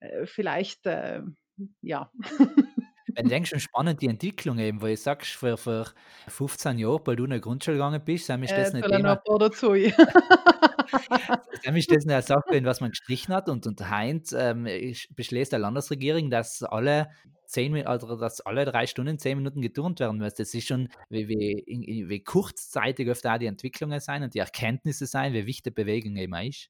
äh, 0.00 0.26
vielleicht, 0.26 0.86
äh, 0.86 1.22
ja. 1.82 2.10
Wenn 3.16 3.24
du 3.24 3.30
denkst, 3.30 3.50
schon 3.50 3.60
spannend 3.60 4.02
die 4.02 4.08
Entwicklung 4.08 4.58
eben, 4.58 4.82
weil 4.82 4.94
du 4.94 5.00
sagst, 5.00 5.32
für, 5.32 5.56
für 5.56 5.86
15 6.28 6.78
Jahre, 6.78 7.00
weil 7.06 7.16
du 7.16 7.24
in 7.24 7.30
der 7.30 7.40
Grundschule 7.40 7.76
gegangen 7.78 8.02
bist, 8.04 8.28
dann 8.28 8.42
ist 8.42 8.50
das 8.52 8.74
Äh, 8.74 8.78
er 8.82 8.88
Thema, 8.98 9.16
dazu. 9.38 9.72
dann 11.64 11.76
ist 11.76 11.90
das 11.90 12.06
eine 12.06 12.22
Sache, 12.22 12.64
was 12.64 12.80
man 12.80 12.90
gestrichen 12.90 13.34
hat. 13.34 13.48
Und, 13.48 13.66
und 13.66 13.88
Heinz 13.90 14.32
ähm, 14.32 14.66
ich- 14.66 15.08
beschließt 15.14 15.52
der 15.52 15.58
Landesregierung, 15.58 16.30
dass 16.30 16.62
alle 16.62 17.08
zehn 17.46 17.72
Minuten, 17.72 17.88
also 17.88 18.16
dass 18.16 18.40
alle 18.42 18.64
drei 18.64 18.86
Stunden 18.86 19.18
zehn 19.18 19.38
Minuten 19.38 19.62
geturnt 19.62 20.00
werden 20.00 20.18
müssen. 20.18 20.36
Das 20.38 20.52
ist 20.54 20.66
schon, 20.66 20.88
wie, 21.08 21.28
wie, 21.28 22.04
wie 22.08 22.22
kurzzeitig 22.22 23.08
oft 23.10 23.26
auch 23.26 23.38
die 23.38 23.46
Entwicklungen 23.46 24.00
sein 24.00 24.22
und 24.22 24.34
die 24.34 24.40
Erkenntnisse 24.40 25.06
sein, 25.06 25.32
wie 25.32 25.46
wichtig 25.46 25.74
Bewegung 25.74 26.16
eben 26.16 26.34
ist. 26.34 26.68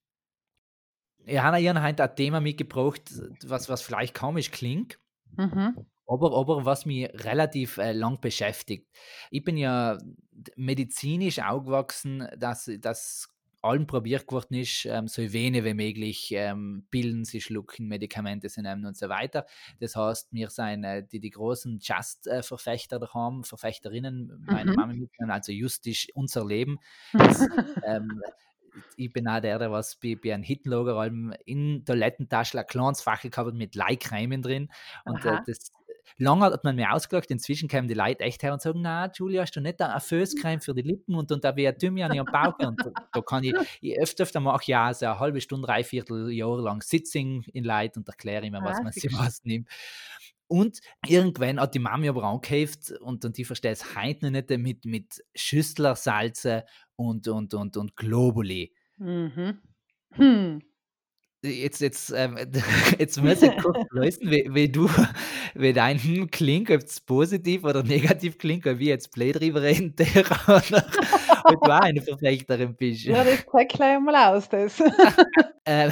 Ich 1.25 1.38
habe 1.40 1.60
Ihnen 1.60 1.82
heute 1.82 2.04
ein 2.04 2.14
Thema 2.14 2.40
mitgebracht, 2.40 3.02
was, 3.44 3.69
was 3.69 3.82
vielleicht 3.82 4.14
komisch 4.14 4.50
klingt, 4.52 4.98
mhm. 5.36 5.86
aber, 6.06 6.36
aber 6.36 6.64
was 6.64 6.86
mich 6.86 7.08
relativ 7.24 7.78
äh, 7.78 7.92
lang 7.92 8.20
beschäftigt. 8.20 8.88
Ich 9.30 9.44
bin 9.44 9.56
ja 9.56 9.98
medizinisch 10.56 11.40
aufgewachsen, 11.40 12.28
dass, 12.38 12.70
dass 12.80 13.28
allem 13.66 13.86
probiert 13.86 14.26
geworden 14.26 14.54
ist, 14.54 14.86
ähm, 14.86 15.08
so 15.08 15.32
wenig 15.32 15.64
wie 15.64 15.74
möglich 15.74 16.32
ähm, 16.32 16.86
Pillen 16.90 17.24
zu 17.24 17.40
schlucken, 17.40 17.88
Medikamente 17.88 18.48
zu 18.48 18.62
nehmen 18.62 18.86
und 18.86 18.96
so 18.96 19.08
weiter. 19.08 19.46
Das 19.80 19.96
heißt, 19.96 20.28
wir 20.32 20.50
sind 20.50 20.84
äh, 20.84 21.04
die, 21.04 21.20
die 21.20 21.30
großen 21.30 21.80
Just-Verfechter 21.80 22.98
daheim, 22.98 23.44
Verfechterinnen, 23.44 24.44
meine 24.46 24.70
Mhm. 24.70 24.76
Mama 24.76 24.92
mit, 24.94 25.10
also 25.28 25.52
just 25.52 25.86
ist 25.86 26.10
unser 26.14 26.46
Leben. 26.46 26.78
Das, 27.26 27.40
ähm, 27.84 28.22
ich 28.96 29.12
bin 29.12 29.28
auch 29.28 29.40
der, 29.40 29.58
der 29.58 29.70
was 29.70 29.96
bei, 29.96 30.17
bei 30.23 30.34
einem 30.34 30.43
Hittenlager 30.43 30.96
allem 30.96 31.34
in 31.44 31.84
Toilettentaschen 31.84 32.61
ein 32.61 32.67
kleines 32.67 33.02
Fachel 33.02 33.31
gehabt 33.31 33.55
mit 33.55 33.75
Leihcremen 33.75 34.43
drin. 34.43 34.70
Und 35.05 35.25
äh, 35.25 35.38
das, 35.46 35.70
lange 36.19 36.46
hat 36.46 36.65
man 36.65 36.77
mir 36.77 36.93
ausgelacht, 36.93 37.31
inzwischen 37.31 37.69
kommen 37.69 37.89
die 37.89 37.94
Leute 37.94 38.20
echt 38.20 38.43
her 38.43 38.53
und 38.53 38.62
sagen, 38.62 38.81
na, 38.81 39.10
Julia, 39.12 39.43
hast 39.43 39.53
du 39.53 39.60
nicht 39.60 39.81
eine 39.81 40.00
Fößcreme 40.00 40.60
für 40.60 40.74
die 40.74 40.82
Lippen 40.82 41.15
und, 41.15 41.31
und 41.31 41.44
da 41.44 41.55
wäre 41.56 41.77
Thymian 41.77 42.19
am 42.19 42.27
Bauch. 42.27 42.58
Und 42.58 42.81
da, 42.81 42.91
da 43.12 43.20
kann 43.20 43.44
ich, 43.44 43.55
ich 43.81 43.98
öfter, 43.98 44.24
öfter 44.24 44.41
mache 44.41 44.62
ich 44.62 44.69
ja 44.69 44.93
so 44.94 45.06
eine 45.06 45.19
halbe 45.19 45.41
Stunde, 45.41 45.67
dreiviertel 45.67 46.31
Jahr 46.31 46.58
lang 46.58 46.82
Sitzing 46.82 47.44
in 47.53 47.65
Leid 47.65 47.96
und 47.96 48.08
erkläre 48.08 48.46
immer, 48.46 48.62
was 48.62 48.79
Ah, 48.79 48.82
man 48.82 48.93
sich 48.93 49.12
was 49.12 49.44
nimmt. 49.44 49.69
Und 50.48 50.79
irgendwann 51.06 51.60
hat 51.60 51.74
die 51.74 51.81
Mami 51.81 52.08
aber 52.08 52.24
angeheft 52.24 52.93
und, 53.00 53.24
und 53.24 53.36
die 53.36 53.44
versteht 53.44 53.72
es 53.72 53.96
heute 53.96 54.26
noch 54.26 54.31
nicht 54.31 54.50
mit, 54.50 54.84
mit 54.84 55.24
Schüsslersalze 55.34 56.65
und, 56.94 57.26
und, 57.29 57.53
und, 57.55 57.76
und 57.76 57.96
Globuli. 57.96 58.72
Mhm. 58.98 59.58
Hm. 60.12 60.62
Jetzt, 61.43 61.81
jetzt, 61.81 62.12
ähm, 62.17 62.38
jetzt 62.98 63.22
muss 63.22 63.43
ich 63.43 63.56
kurz 63.58 63.79
lösen, 63.91 64.31
wie, 64.31 64.48
wie 64.50 64.69
du, 64.69 64.88
wie 65.55 65.72
dein 65.72 65.98
Hm 65.98 66.31
klingt, 66.31 66.70
ob 66.70 66.82
es 66.82 67.00
positiv 67.00 67.65
oder 67.65 67.82
negativ 67.82 68.38
klingt, 68.38 68.67
ob 68.67 68.81
ich 68.81 68.86
jetzt 68.86 69.12
blöd 69.12 69.38
drüber 69.38 69.62
reden 69.62 69.94
oder 70.46 70.86
ob 71.44 71.60
du 71.62 71.70
auch 71.70 71.81
eine 71.81 72.03
Verfechterin 72.03 72.74
bist. 72.74 73.05
Ja, 73.05 73.22
das 73.22 73.44
zeigt 73.50 73.72
gleich 73.72 74.00
mal 74.00 74.34
aus. 74.34 74.48
Das. 74.48 74.82
Ähm, 75.65 75.91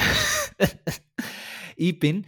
ich 1.77 1.99
bin, 1.99 2.27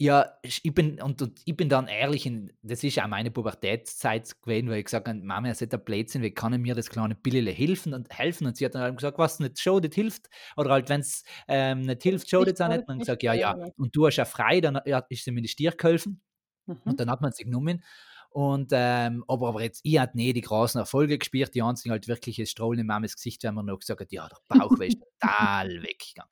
ja, 0.00 0.32
ich 0.42 0.62
bin, 0.62 1.02
und, 1.02 1.20
und 1.20 1.40
ich 1.44 1.56
bin 1.56 1.68
dann 1.68 1.88
ehrlich, 1.88 2.24
in, 2.24 2.52
das 2.62 2.84
ist 2.84 3.00
auch 3.00 3.08
meine 3.08 3.32
Pubertätszeit 3.32 4.40
gewesen, 4.40 4.70
weil 4.70 4.78
ich 4.78 4.84
gesagt 4.84 5.08
habe, 5.08 5.18
Mama, 5.18 5.48
es 5.48 5.60
ist 5.60 5.74
ein 5.74 5.84
Blödsinn, 5.84 6.22
wie 6.22 6.30
kann 6.30 6.52
ich 6.52 6.60
mir 6.60 6.76
das 6.76 6.88
kleine 6.88 7.16
Billele 7.16 7.50
helfen 7.50 7.92
und 7.92 8.16
helfen? 8.16 8.46
Und 8.46 8.56
sie 8.56 8.64
hat 8.64 8.76
dann 8.76 8.82
halt 8.82 8.96
gesagt, 8.96 9.18
was 9.18 9.40
nicht 9.40 9.58
schadet, 9.58 9.96
hilft. 9.96 10.30
Oder 10.56 10.70
halt, 10.70 10.88
wenn 10.88 11.00
es 11.00 11.24
ähm, 11.48 11.80
nicht 11.80 12.04
hilft, 12.04 12.30
schadet 12.30 12.54
es 12.54 12.60
auch 12.60 12.68
nicht. 12.68 12.86
Und 12.86 12.94
ich 12.94 12.98
nicht, 12.98 13.06
gesagt, 13.06 13.22
ja, 13.24 13.32
ja. 13.34 13.56
Und 13.76 13.96
du 13.96 14.06
hast 14.06 14.16
ja 14.16 14.24
frei, 14.24 14.60
dann 14.60 14.78
ja, 14.86 15.00
ist 15.08 15.24
sie 15.24 15.32
mir 15.32 15.42
die 15.42 15.48
Stier 15.48 15.72
geholfen. 15.72 16.20
Mhm. 16.66 16.78
Und 16.84 17.00
dann 17.00 17.10
hat 17.10 17.20
man 17.20 17.32
sich 17.32 17.46
genommen. 17.46 17.82
Und, 18.30 18.70
ähm, 18.72 19.24
aber, 19.26 19.48
aber 19.48 19.62
jetzt, 19.62 19.80
ich 19.82 19.98
hatte 19.98 20.16
nie 20.16 20.32
die 20.32 20.42
großen 20.42 20.78
Erfolge 20.78 21.18
gespielt. 21.18 21.56
Die 21.56 21.62
einzigen 21.62 21.90
halt 21.90 22.06
wirklich 22.06 22.36
das 22.36 22.50
Strahlen 22.50 22.78
in 22.78 22.86
Mamas 22.86 23.16
Gesicht, 23.16 23.42
wenn 23.42 23.54
man 23.54 23.66
noch 23.66 23.80
gesagt 23.80 24.00
hat, 24.00 24.12
ja, 24.12 24.28
der 24.28 24.58
Bauch 24.58 24.78
wäre 24.78 24.94
total 25.20 25.82
weggegangen. 25.82 26.30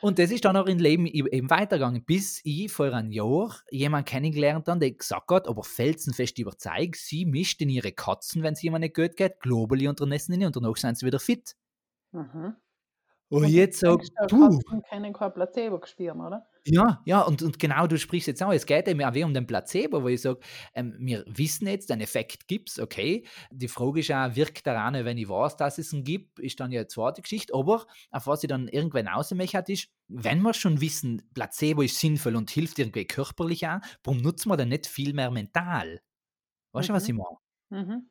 Und 0.00 0.18
das 0.18 0.30
ist 0.30 0.44
dann 0.44 0.56
auch 0.56 0.66
im 0.66 0.78
Leben 0.78 1.06
eben 1.06 1.50
weitergegangen, 1.50 2.04
bis 2.04 2.40
ich 2.44 2.70
vor 2.70 2.92
einem 2.92 3.10
Jahr 3.10 3.56
jemanden 3.70 4.04
kennengelernt 4.04 4.68
habe, 4.68 4.80
der 4.80 4.92
gesagt 4.92 5.30
hat, 5.30 5.48
aber 5.48 5.64
felsenfest 5.64 6.38
überzeugt, 6.38 6.96
sie 6.96 7.24
mischt 7.24 7.60
in 7.62 7.70
ihre 7.70 7.92
Katzen, 7.92 8.42
wenn 8.42 8.52
es 8.52 8.62
jemand 8.62 8.82
nicht 8.82 8.94
gut 8.94 9.16
geht, 9.16 9.40
globally 9.40 9.88
und 9.88 10.00
dann 10.00 10.12
essen 10.12 10.32
sie 10.32 10.38
nicht 10.38 10.46
und 10.46 10.56
danach 10.56 10.76
sind 10.76 10.98
sie 10.98 11.06
wieder 11.06 11.18
fit. 11.18 11.56
Mhm. 12.12 12.56
Und 13.30 13.44
Und 13.44 13.48
jetzt 13.48 13.82
du, 13.82 13.98
Katzen 14.28 14.82
können 14.82 15.12
kein 15.12 15.32
Placebo 15.34 15.84
spüren, 15.86 16.20
oder? 16.20 16.46
ja, 16.66 17.00
ja, 17.06 17.22
und, 17.22 17.40
und 17.42 17.58
genau 17.58 17.86
du 17.86 17.96
sprichst 17.96 18.26
jetzt 18.28 18.42
auch, 18.42 18.52
es 18.52 18.66
geht 18.66 18.88
eben 18.88 19.02
auch 19.02 19.14
um 19.24 19.32
den 19.32 19.46
Placebo, 19.46 20.02
wo 20.02 20.08
ich 20.08 20.20
sage, 20.20 20.40
ähm, 20.74 20.94
wir 21.00 21.24
wissen 21.26 21.66
jetzt, 21.66 21.88
den 21.88 22.00
Effekt 22.02 22.46
gibt 22.46 22.70
es, 22.70 22.78
okay. 22.78 23.24
Die 23.50 23.68
Frage 23.68 24.00
ist 24.00 24.10
auch, 24.12 24.36
wirkt 24.36 24.66
daran, 24.66 24.92
wenn 25.04 25.16
ich 25.16 25.28
weiß, 25.28 25.56
dass 25.56 25.78
es 25.78 25.92
ihn 25.94 26.04
gibt, 26.04 26.38
ist 26.40 26.60
dann 26.60 26.70
ja 26.70 26.80
eine 26.80 26.88
zweite 26.88 27.22
Geschichte, 27.22 27.54
aber 27.54 27.86
auf 28.10 28.26
was 28.26 28.42
ich 28.42 28.48
dann 28.48 28.68
irgendwann 28.68 29.08
ausmache, 29.08 29.64
ist, 29.68 29.88
wenn 30.08 30.42
wir 30.42 30.52
schon 30.52 30.80
wissen, 30.82 31.22
Placebo 31.32 31.82
ist 31.82 31.98
sinnvoll 31.98 32.36
und 32.36 32.50
hilft 32.50 32.78
irgendwie 32.78 33.06
körperlich 33.06 33.66
auch, 33.66 33.78
warum 34.04 34.18
nutzen 34.20 34.50
wir 34.50 34.56
dann 34.58 34.68
nicht 34.68 34.86
viel 34.86 35.14
mehr 35.14 35.30
mental? 35.30 36.00
Weißt 36.72 36.90
du, 36.90 36.94
was 36.94 37.06
Mhm. 37.06 37.08
ich 37.08 37.14
meine? 37.14 37.38
Mhm. 37.70 38.08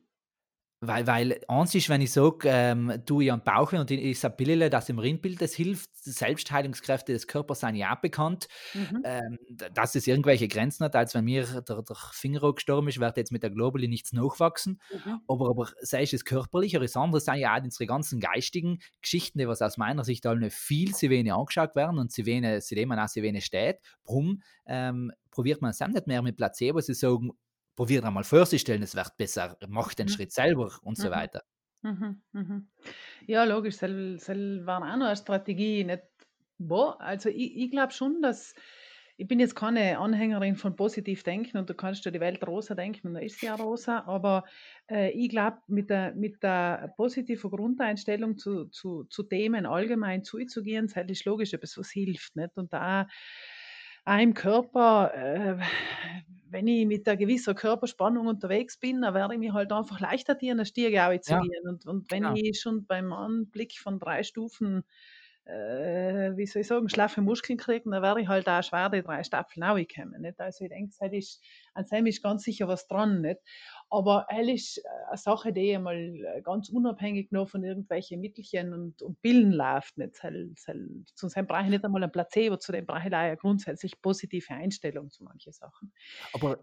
Weil, 0.80 1.08
weil 1.08 1.40
eins 1.48 1.74
ist, 1.74 1.88
wenn 1.88 2.00
ich 2.02 2.12
sage, 2.12 2.48
ähm, 2.48 3.02
du 3.04 3.20
ich 3.20 3.32
am 3.32 3.42
Bauch 3.42 3.72
und 3.72 3.90
ich, 3.90 4.00
ich 4.00 4.20
sage 4.20 4.36
Pille, 4.36 4.70
das 4.70 4.88
im 4.88 5.00
Rindbild, 5.00 5.42
das 5.42 5.52
hilft, 5.52 5.90
die 6.06 6.10
Selbstheilungskräfte 6.10 7.12
des 7.12 7.26
Körpers 7.26 7.60
sind 7.60 7.74
ja 7.74 7.96
auch 7.96 8.00
bekannt, 8.00 8.46
Mhm. 8.74 9.02
ähm, 9.04 9.38
dass 9.74 9.96
es 9.96 10.06
irgendwelche 10.06 10.46
Grenzen 10.46 10.84
hat, 10.84 10.94
als 10.94 11.14
wenn 11.14 11.24
mir 11.24 11.44
der, 11.46 11.82
der 11.82 11.96
Finger 12.12 12.52
gestorben 12.54 12.86
ist, 12.86 13.00
wird 13.00 13.16
jetzt 13.16 13.32
mit 13.32 13.42
der 13.42 13.50
Globally 13.50 13.88
nichts 13.88 14.12
nachwachsen, 14.12 14.80
Mhm. 14.94 15.20
aber, 15.26 15.50
aber 15.50 15.68
sei 15.80 16.02
es 16.04 16.12
das 16.12 16.24
körperliche, 16.24 16.76
oder 16.76 16.86
das 16.86 16.96
andere 16.96 17.20
sind 17.20 17.38
ja 17.38 17.56
auch 17.58 17.62
unsere 17.64 17.86
ganzen 17.86 18.20
geistigen 18.20 18.78
Geschichten, 19.02 19.40
die 19.40 19.48
was 19.48 19.60
aus 19.62 19.78
meiner 19.78 20.04
Sicht 20.04 20.26
alle 20.26 20.48
viel 20.50 20.94
zu 20.94 21.10
wenig 21.10 21.32
angeschaut 21.32 21.74
werden 21.74 21.98
und 21.98 22.12
zu 22.12 22.24
wenig, 22.24 22.62
zu 22.64 22.76
dem 22.76 22.90
man 22.90 23.00
auch 23.00 23.08
zu 23.08 23.22
wenig 23.22 23.44
steht. 23.44 23.78
Warum 24.04 24.42
ähm, 24.66 25.10
probiert 25.32 25.60
man 25.60 25.72
es 25.72 25.80
nicht 25.80 26.06
mehr 26.06 26.22
mit 26.22 26.36
Placebo? 26.36 26.80
Sie 26.80 26.94
sagen, 26.94 27.32
probiert 27.78 28.04
einmal 28.04 28.24
vorzustellen, 28.24 28.82
es 28.82 28.96
wird 28.96 29.16
besser, 29.16 29.56
macht 29.68 29.98
den 30.00 30.08
Mhm. 30.08 30.08
Schritt 30.08 30.32
selber 30.32 30.78
und 30.82 30.98
so 30.98 31.10
Mhm. 31.10 31.12
weiter. 31.12 31.42
Mhm. 31.82 32.22
Mhm. 32.32 32.68
Ja, 33.26 33.44
logisch, 33.44 33.78
das 33.78 33.90
war 33.90 34.78
auch 34.78 34.96
noch 34.96 35.06
eine 35.06 35.16
Strategie. 35.16 35.84
Nicht, 35.84 36.02
boah, 36.58 37.00
also 37.00 37.28
ich, 37.30 37.56
ich 37.56 37.70
glaube 37.70 37.92
schon, 37.92 38.22
dass 38.22 38.54
ich 39.18 39.28
bin 39.28 39.40
jetzt 39.40 39.56
keine 39.56 39.98
Anhängerin 39.98 40.56
von 40.56 40.76
positiv 40.76 41.24
denken 41.24 41.58
und 41.58 41.70
du 41.70 41.74
kannst 41.74 42.06
dir 42.06 42.12
die 42.12 42.20
Welt 42.20 42.46
rosa 42.46 42.74
denken 42.74 43.08
und 43.08 43.14
da 43.14 43.20
ist 43.20 43.40
sie 43.40 43.46
ja 43.46 43.56
rosa, 43.56 44.04
aber 44.06 44.44
äh, 44.90 45.10
ich 45.12 45.28
glaube, 45.30 45.58
mit 45.68 45.90
der, 45.90 46.14
mit 46.14 46.42
der 46.42 46.94
positiven 46.96 47.50
Grundeinstellung 47.50 48.38
zu, 48.38 48.66
zu, 48.66 49.04
zu 49.04 49.24
Themen 49.24 49.66
allgemein 49.66 50.24
zuzugehen, 50.24 50.86
ist 50.86 51.24
logisch 51.26 51.52
etwas, 51.54 51.78
was 51.78 51.90
hilft. 51.90 52.36
Nicht? 52.36 52.56
Und 52.56 52.72
da 52.72 53.08
auch 54.04 54.18
im 54.18 54.34
Körper, 54.34 55.12
äh, 55.14 55.58
wenn 56.50 56.66
ich 56.66 56.86
mit 56.86 57.06
einer 57.08 57.16
gewissen 57.16 57.54
Körperspannung 57.54 58.26
unterwegs 58.26 58.78
bin, 58.78 59.02
dann 59.02 59.14
werde 59.14 59.34
ich 59.34 59.40
mich 59.40 59.52
halt 59.52 59.72
einfach 59.72 60.00
leichter 60.00 60.38
tun, 60.38 60.50
eine 60.50 60.66
Stiege 60.66 61.20
zu 61.22 61.34
Ja, 61.34 61.38
gehen. 61.38 61.68
Und, 61.68 61.86
und 61.86 62.10
wenn 62.10 62.24
genau. 62.24 62.34
ich 62.34 62.60
schon 62.60 62.86
beim 62.86 63.12
Anblick 63.12 63.78
von 63.78 63.98
drei 63.98 64.22
Stufen, 64.22 64.84
äh, 65.48 66.36
wie 66.36 66.46
soll 66.46 66.60
ich 66.60 66.68
sagen, 66.68 66.88
schlaffe 66.88 67.22
Muskeln 67.22 67.58
kriege, 67.58 67.88
dann 67.88 68.02
werde 68.02 68.20
ich 68.20 68.28
halt 68.28 68.48
auch 68.48 68.62
schwer 68.62 68.90
die 68.90 69.02
drei 69.02 69.24
Stapfeln 69.24 69.62
rauskommen. 69.62 70.20
Nicht? 70.20 70.38
Also 70.40 70.64
ich 70.64 70.70
denke, 70.70 70.94
an 71.74 71.86
dem 71.90 72.06
ist 72.06 72.22
ganz 72.22 72.42
sicher 72.42 72.68
was 72.68 72.86
dran. 72.86 73.22
Nicht? 73.22 73.40
Aber 73.88 74.26
ist 74.30 74.78
äh, 74.78 74.82
eine 75.08 75.16
Sache, 75.16 75.52
die 75.52 75.74
einmal 75.74 75.96
äh, 75.96 76.42
ganz 76.42 76.68
unabhängig 76.68 77.32
noch 77.32 77.48
von 77.48 77.64
irgendwelchen 77.64 78.20
Mittelchen 78.20 78.74
und, 78.74 79.00
und 79.00 79.20
Pillen 79.22 79.52
läuft. 79.52 79.96
Nicht? 79.96 80.16
Soll, 80.16 80.52
soll, 80.56 81.04
zu 81.14 81.28
dem 81.28 81.46
brauche 81.46 81.64
ich 81.64 81.70
nicht 81.70 81.84
einmal 81.84 82.04
ein 82.04 82.12
Placebo, 82.12 82.58
zu 82.58 82.72
dem 82.72 82.84
brauche 82.84 83.08
ich 83.08 83.14
auch 83.14 83.18
eine 83.18 83.36
grundsätzlich 83.36 84.00
positive 84.02 84.52
Einstellung 84.52 85.10
zu 85.10 85.24
manchen 85.24 85.52
Sachen. 85.52 85.92
Aber 86.34 86.58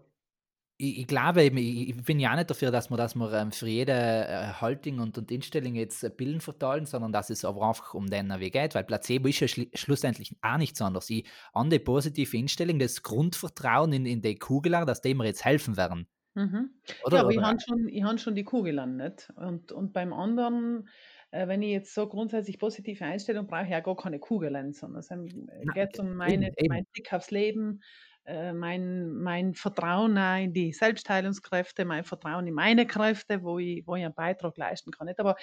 ich, 0.78 1.00
ich 1.00 1.06
glaube 1.06 1.42
eben, 1.42 1.56
ich, 1.56 1.88
ich 1.90 2.04
bin 2.04 2.20
ja 2.20 2.32
auch 2.32 2.36
nicht 2.36 2.50
dafür, 2.50 2.70
dass 2.70 2.90
wir, 2.90 2.96
dass 2.96 3.14
wir 3.14 3.32
ähm, 3.32 3.52
für 3.52 3.66
jede 3.68 3.92
äh, 3.92 4.52
Haltung 4.60 4.98
und, 4.98 5.16
und 5.16 5.30
Instellung 5.30 5.74
jetzt 5.74 6.04
äh, 6.04 6.10
Pillen 6.10 6.40
verteilen, 6.40 6.86
sondern 6.86 7.12
dass 7.12 7.30
es 7.30 7.44
aber 7.44 7.62
einfach 7.68 7.94
um 7.94 8.06
den 8.08 8.28
Weg 8.40 8.52
geht, 8.52 8.74
weil 8.74 8.84
Placebo 8.84 9.28
ist 9.28 9.40
ja 9.40 9.46
schli- 9.46 9.76
schlussendlich 9.76 10.36
auch 10.42 10.58
nichts 10.58 10.80
anderes. 10.82 11.08
Ich 11.10 11.26
an 11.52 11.70
die 11.70 11.78
positive 11.78 12.36
Einstellung, 12.36 12.78
das 12.78 13.02
Grundvertrauen 13.02 13.92
in, 13.92 14.06
in 14.06 14.20
die 14.20 14.38
Kugel, 14.38 14.72
dass 14.72 15.00
die 15.00 15.14
mir 15.14 15.24
jetzt 15.26 15.44
helfen 15.44 15.76
werden. 15.76 16.06
Mhm. 16.34 16.70
Oder? 17.04 17.16
Ja, 17.16 17.22
aber 17.22 17.30
ich 17.30 17.38
oder? 17.38 17.46
habe 17.46 17.60
schon, 17.60 17.88
ich 17.88 18.02
han 18.02 18.18
schon 18.18 18.34
die 18.34 18.44
Kugel 18.44 18.78
an, 18.78 18.96
nicht? 18.96 19.32
Und, 19.36 19.72
und 19.72 19.94
beim 19.94 20.12
anderen, 20.12 20.88
äh, 21.30 21.48
wenn 21.48 21.62
ich 21.62 21.70
jetzt 21.70 21.94
so 21.94 22.06
grundsätzlich 22.06 22.58
positive 22.58 23.02
Einstellung 23.02 23.46
brauche, 23.46 23.64
ich 23.64 23.70
ja 23.70 23.80
gar 23.80 23.96
keine 23.96 24.18
Kugeln, 24.18 24.74
sondern 24.74 25.00
es 25.00 25.08
Na, 25.08 25.72
geht 25.72 25.94
ge- 25.94 26.00
um 26.02 26.08
eben, 26.08 26.16
meine, 26.18 26.48
eben. 26.58 26.68
mein 26.68 26.84
Blick 26.92 27.10
aufs 27.14 27.30
Leben, 27.30 27.80
äh, 27.80 28.15
mein, 28.52 29.12
mein 29.12 29.54
Vertrauen 29.54 30.16
in 30.16 30.52
die 30.52 30.72
Selbstheilungskräfte, 30.72 31.84
mein 31.84 32.04
Vertrauen 32.04 32.46
in 32.46 32.54
meine 32.54 32.86
Kräfte, 32.86 33.42
wo 33.42 33.58
ich, 33.58 33.86
wo 33.86 33.96
ich 33.96 34.04
einen 34.04 34.14
Beitrag 34.14 34.56
leisten 34.56 34.90
kann. 34.90 35.06
Nicht? 35.06 35.20
Aber 35.20 35.36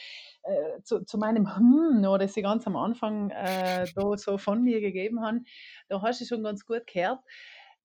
äh, 0.43 0.81
zu, 0.83 1.03
zu 1.05 1.17
meinem 1.17 1.55
Hm, 1.55 2.03
das 2.19 2.35
ich 2.35 2.43
ganz 2.43 2.67
am 2.67 2.75
Anfang 2.75 3.29
äh, 3.29 3.85
da 3.95 4.17
so 4.17 4.37
von 4.37 4.63
mir 4.63 4.81
gegeben 4.81 5.21
habe, 5.21 5.39
da 5.87 6.01
hast 6.01 6.21
du 6.21 6.25
schon 6.25 6.43
ganz 6.43 6.65
gut 6.65 6.85
gehört. 6.87 7.19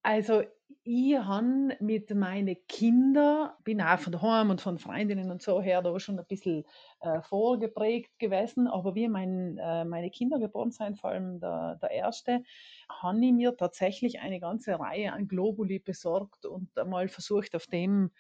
Also 0.09 0.43
ich 0.85 1.19
habe 1.19 1.77
mit 1.81 2.15
meinen 2.15 2.57
Kindern, 2.67 3.51
bin 3.63 3.83
auch 3.83 3.99
von 3.99 4.11
daheim 4.11 4.49
und 4.49 4.63
von 4.63 4.79
Freundinnen 4.79 5.31
und 5.31 5.43
so 5.43 5.61
her 5.61 5.83
da 5.83 6.01
schon 6.01 6.19
ein 6.19 6.25
bisschen 6.25 6.65
äh, 7.01 7.21
vorgeprägt 7.21 8.19
gewesen, 8.19 8.69
aber 8.69 8.95
wie 8.95 9.07
mein, 9.07 9.59
äh, 9.59 9.85
meine 9.85 10.09
Kinder 10.09 10.39
geboren 10.39 10.71
sind, 10.71 10.99
vor 10.99 11.11
allem 11.11 11.41
der, 11.41 11.77
der 11.83 11.91
erste, 11.91 12.43
habe 12.89 13.23
ich 13.23 13.33
mir 13.35 13.55
tatsächlich 13.55 14.21
eine 14.21 14.41
ganze 14.41 14.81
Reihe 14.81 15.13
an 15.13 15.29
Globuli 15.29 15.79
besorgt 15.79 16.47
und 16.47 16.79
einmal 16.79 17.09
versucht, 17.09 17.55
auf 17.55 17.67
dem, 17.67 18.11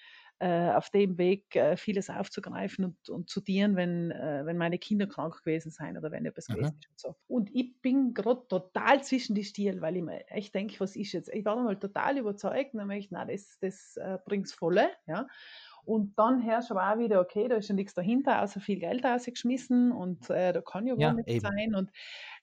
äh, 0.40 0.70
auf 0.70 0.90
dem 0.90 1.18
Weg 1.18 1.56
äh, 1.56 1.76
vieles 1.76 2.10
aufzugreifen 2.10 2.84
und, 2.84 3.08
und 3.08 3.28
zu 3.28 3.40
dienen, 3.40 3.76
wenn, 3.76 4.10
äh, 4.10 4.42
wenn 4.44 4.56
meine 4.56 4.78
Kinder 4.78 5.06
krank 5.06 5.38
gewesen 5.38 5.70
sind 5.70 5.96
oder 5.98 6.10
wenn 6.10 6.26
etwas 6.26 6.48
Aha. 6.48 6.56
gewesen 6.56 6.78
ist. 6.78 6.88
Und, 6.88 7.00
so. 7.00 7.16
und 7.26 7.50
ich 7.54 7.80
bin 7.80 8.14
gerade 8.14 8.46
total 8.48 9.02
zwischen 9.02 9.34
die 9.34 9.44
Stiel, 9.44 9.80
weil 9.80 9.96
ich 9.96 10.02
mir 10.02 10.28
echt 10.28 10.54
denke, 10.54 10.78
was 10.80 10.96
ist 10.96 11.12
jetzt? 11.12 11.28
Ich 11.30 11.44
war 11.44 11.56
mal 11.56 11.78
total 11.78 12.18
überzeugt 12.18 12.74
und 12.74 12.78
dann 12.78 12.86
möchte 12.86 13.06
ich, 13.06 13.10
nein, 13.10 13.28
das, 13.28 13.58
das 13.60 13.96
äh, 13.96 14.18
bringt 14.24 14.46
es 14.46 14.52
volle. 14.52 14.90
Ja. 15.06 15.26
Und 15.88 16.18
dann 16.18 16.40
herrscht 16.40 16.70
aber 16.70 16.92
auch 16.92 16.98
wieder, 16.98 17.20
okay, 17.20 17.48
da 17.48 17.56
ist 17.56 17.68
ja 17.68 17.74
nichts 17.74 17.94
dahinter, 17.94 18.42
außer 18.42 18.60
viel 18.60 18.78
Geld 18.78 19.06
ausgeschmissen 19.06 19.90
und 19.92 20.28
äh, 20.30 20.52
da 20.52 20.60
kann 20.60 20.86
ja 20.86 20.94
gar 20.96 21.12
Ja, 21.12 21.14
nichts 21.14 21.36
eben. 21.36 21.54
sein. 21.56 21.74
Und 21.74 21.90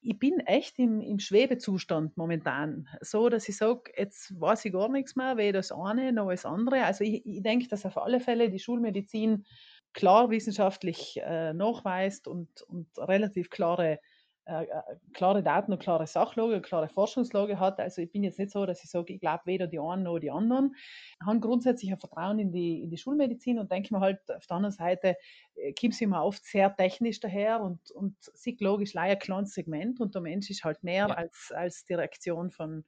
ich 0.02 0.18
bin 0.18 0.40
echt 0.40 0.80
im, 0.80 1.02
im 1.02 1.20
Schwebezustand 1.20 2.18
momentan. 2.18 2.88
So, 3.02 3.30
dass 3.30 3.48
ich 3.50 3.58
sage, 3.58 3.92
jetzt 3.98 4.40
weiß 4.40 4.66
ich 4.66 4.74
gar 4.74 4.90
nichts 4.90 5.16
mehr, 5.16 5.38
weder 5.38 5.60
das 5.60 5.72
eine 5.72 6.12
noch 6.12 6.30
das 6.32 6.46
andere. 6.46 6.84
Also 6.86 7.04
ich, 7.04 7.26
ich 7.26 7.42
denke, 7.44 7.68
dass 7.68 7.86
auf 7.86 7.98
alle 7.98 8.20
Fälle 8.20 8.50
die 8.50 8.60
Schulmedizin 8.60 9.46
klar 9.94 10.30
wissenschaftlich 10.30 11.20
äh, 11.24 11.54
nachweist 11.54 12.28
und, 12.28 12.62
und 12.64 12.88
relativ 12.98 13.50
klare, 13.50 14.00
äh, 14.48 14.66
äh, 14.66 14.82
klare 15.14 15.42
Daten 15.42 15.74
und 15.74 15.80
klare 15.80 16.06
Sachlage, 16.06 16.62
klare 16.62 16.88
Forschungslage 16.88 17.60
hat. 17.60 17.80
Also 17.80 18.04
ich 18.04 18.12
bin 18.12 18.24
jetzt 18.24 18.38
nicht 18.38 18.52
so, 18.52 18.68
dass 18.68 18.84
ich 18.84 18.92
sage, 18.92 19.14
ich 19.14 19.20
glaube 19.20 19.42
weder 19.46 19.66
die 19.66 19.80
einen 19.80 20.04
noch 20.04 20.20
die 20.20 20.30
anderen. 20.30 20.76
Ich 21.20 21.26
habe 21.26 21.40
grundsätzlich 21.40 21.92
ein 21.92 21.98
Vertrauen 21.98 22.38
in 22.38 22.52
die, 22.52 22.84
in 22.84 22.92
die 22.92 22.98
Schulmedizin 22.98 23.58
und 23.58 23.72
denke 23.72 23.92
mir 23.92 24.02
halt 24.02 24.20
auf 24.30 24.46
der 24.46 24.58
anderen 24.58 24.76
Seite, 24.76 25.16
äh, 25.56 25.74
kommt 25.74 25.96
sie 25.96 26.04
immer 26.04 26.24
oft 26.24 26.46
sehr 26.46 26.76
technisch 26.76 27.20
daher 27.20 27.62
und, 27.62 27.90
und 27.90 28.16
Psychologe 28.36 28.84
ist 28.84 28.94
leider 28.94 29.14
ein 29.14 29.20
kleines 29.20 29.54
Segment 29.56 30.00
und 30.00 30.14
der 30.14 30.22
Mensch 30.22 30.52
ist 30.52 30.64
halt 30.64 30.84
mehr 30.84 31.08
Ja, 31.08 31.16
als, 31.16 31.52
als 31.52 31.86
die 31.88 31.96
Reaktion 31.96 32.52
von, 32.52 32.86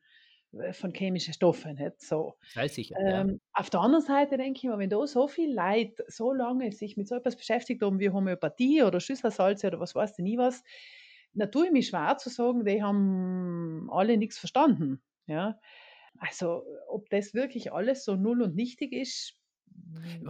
äh, 0.54 0.74
von 0.74 0.94
chemischen 0.94 1.34
Stoffen. 1.34 1.74
Nicht? 1.74 2.02
So. 2.02 2.36
sei 2.54 2.68
sicher. 2.68 2.96
Ja. 3.02 3.22
Ähm, 3.22 3.42
auf 3.54 3.72
der 3.72 3.80
anderen 3.80 4.06
Seite 4.06 4.38
denke 4.38 4.60
ich 4.60 4.64
mir, 4.66 4.78
wenn 4.78 4.92
da 4.92 5.08
so 5.08 5.28
viel 5.28 5.56
Leute 5.56 6.06
so 6.08 6.34
lange 6.34 6.72
sich 6.72 6.98
mit 6.98 7.08
so 7.08 7.16
etwas 7.16 7.36
beschäftigt 7.36 7.82
haben 7.82 8.00
wie 8.00 8.12
Homöopathie 8.12 8.84
oder 8.84 9.00
Schüsselsalze 9.00 9.66
oder 9.66 9.80
was 9.80 9.96
weiß 9.96 10.20
ich 10.20 10.24
nie 10.24 10.38
was, 10.38 10.64
dann 11.40 11.52
tue 11.52 11.68
ich 11.68 11.72
mich 11.72 11.88
schwer 11.88 12.18
zu 12.18 12.30
sagen, 12.30 12.66
die 12.66 12.84
haben 12.84 13.90
alle 13.92 14.18
nichts 14.18 14.38
verstanden. 14.38 15.02
Ja? 15.28 15.60
Also, 16.20 16.64
ob 16.90 17.10
das 17.10 17.34
wirklich 17.34 17.72
alles 17.74 18.06
so 18.06 18.16
null 18.16 18.42
und 18.42 18.56
nichtig 18.56 18.94
ist, 18.94 19.37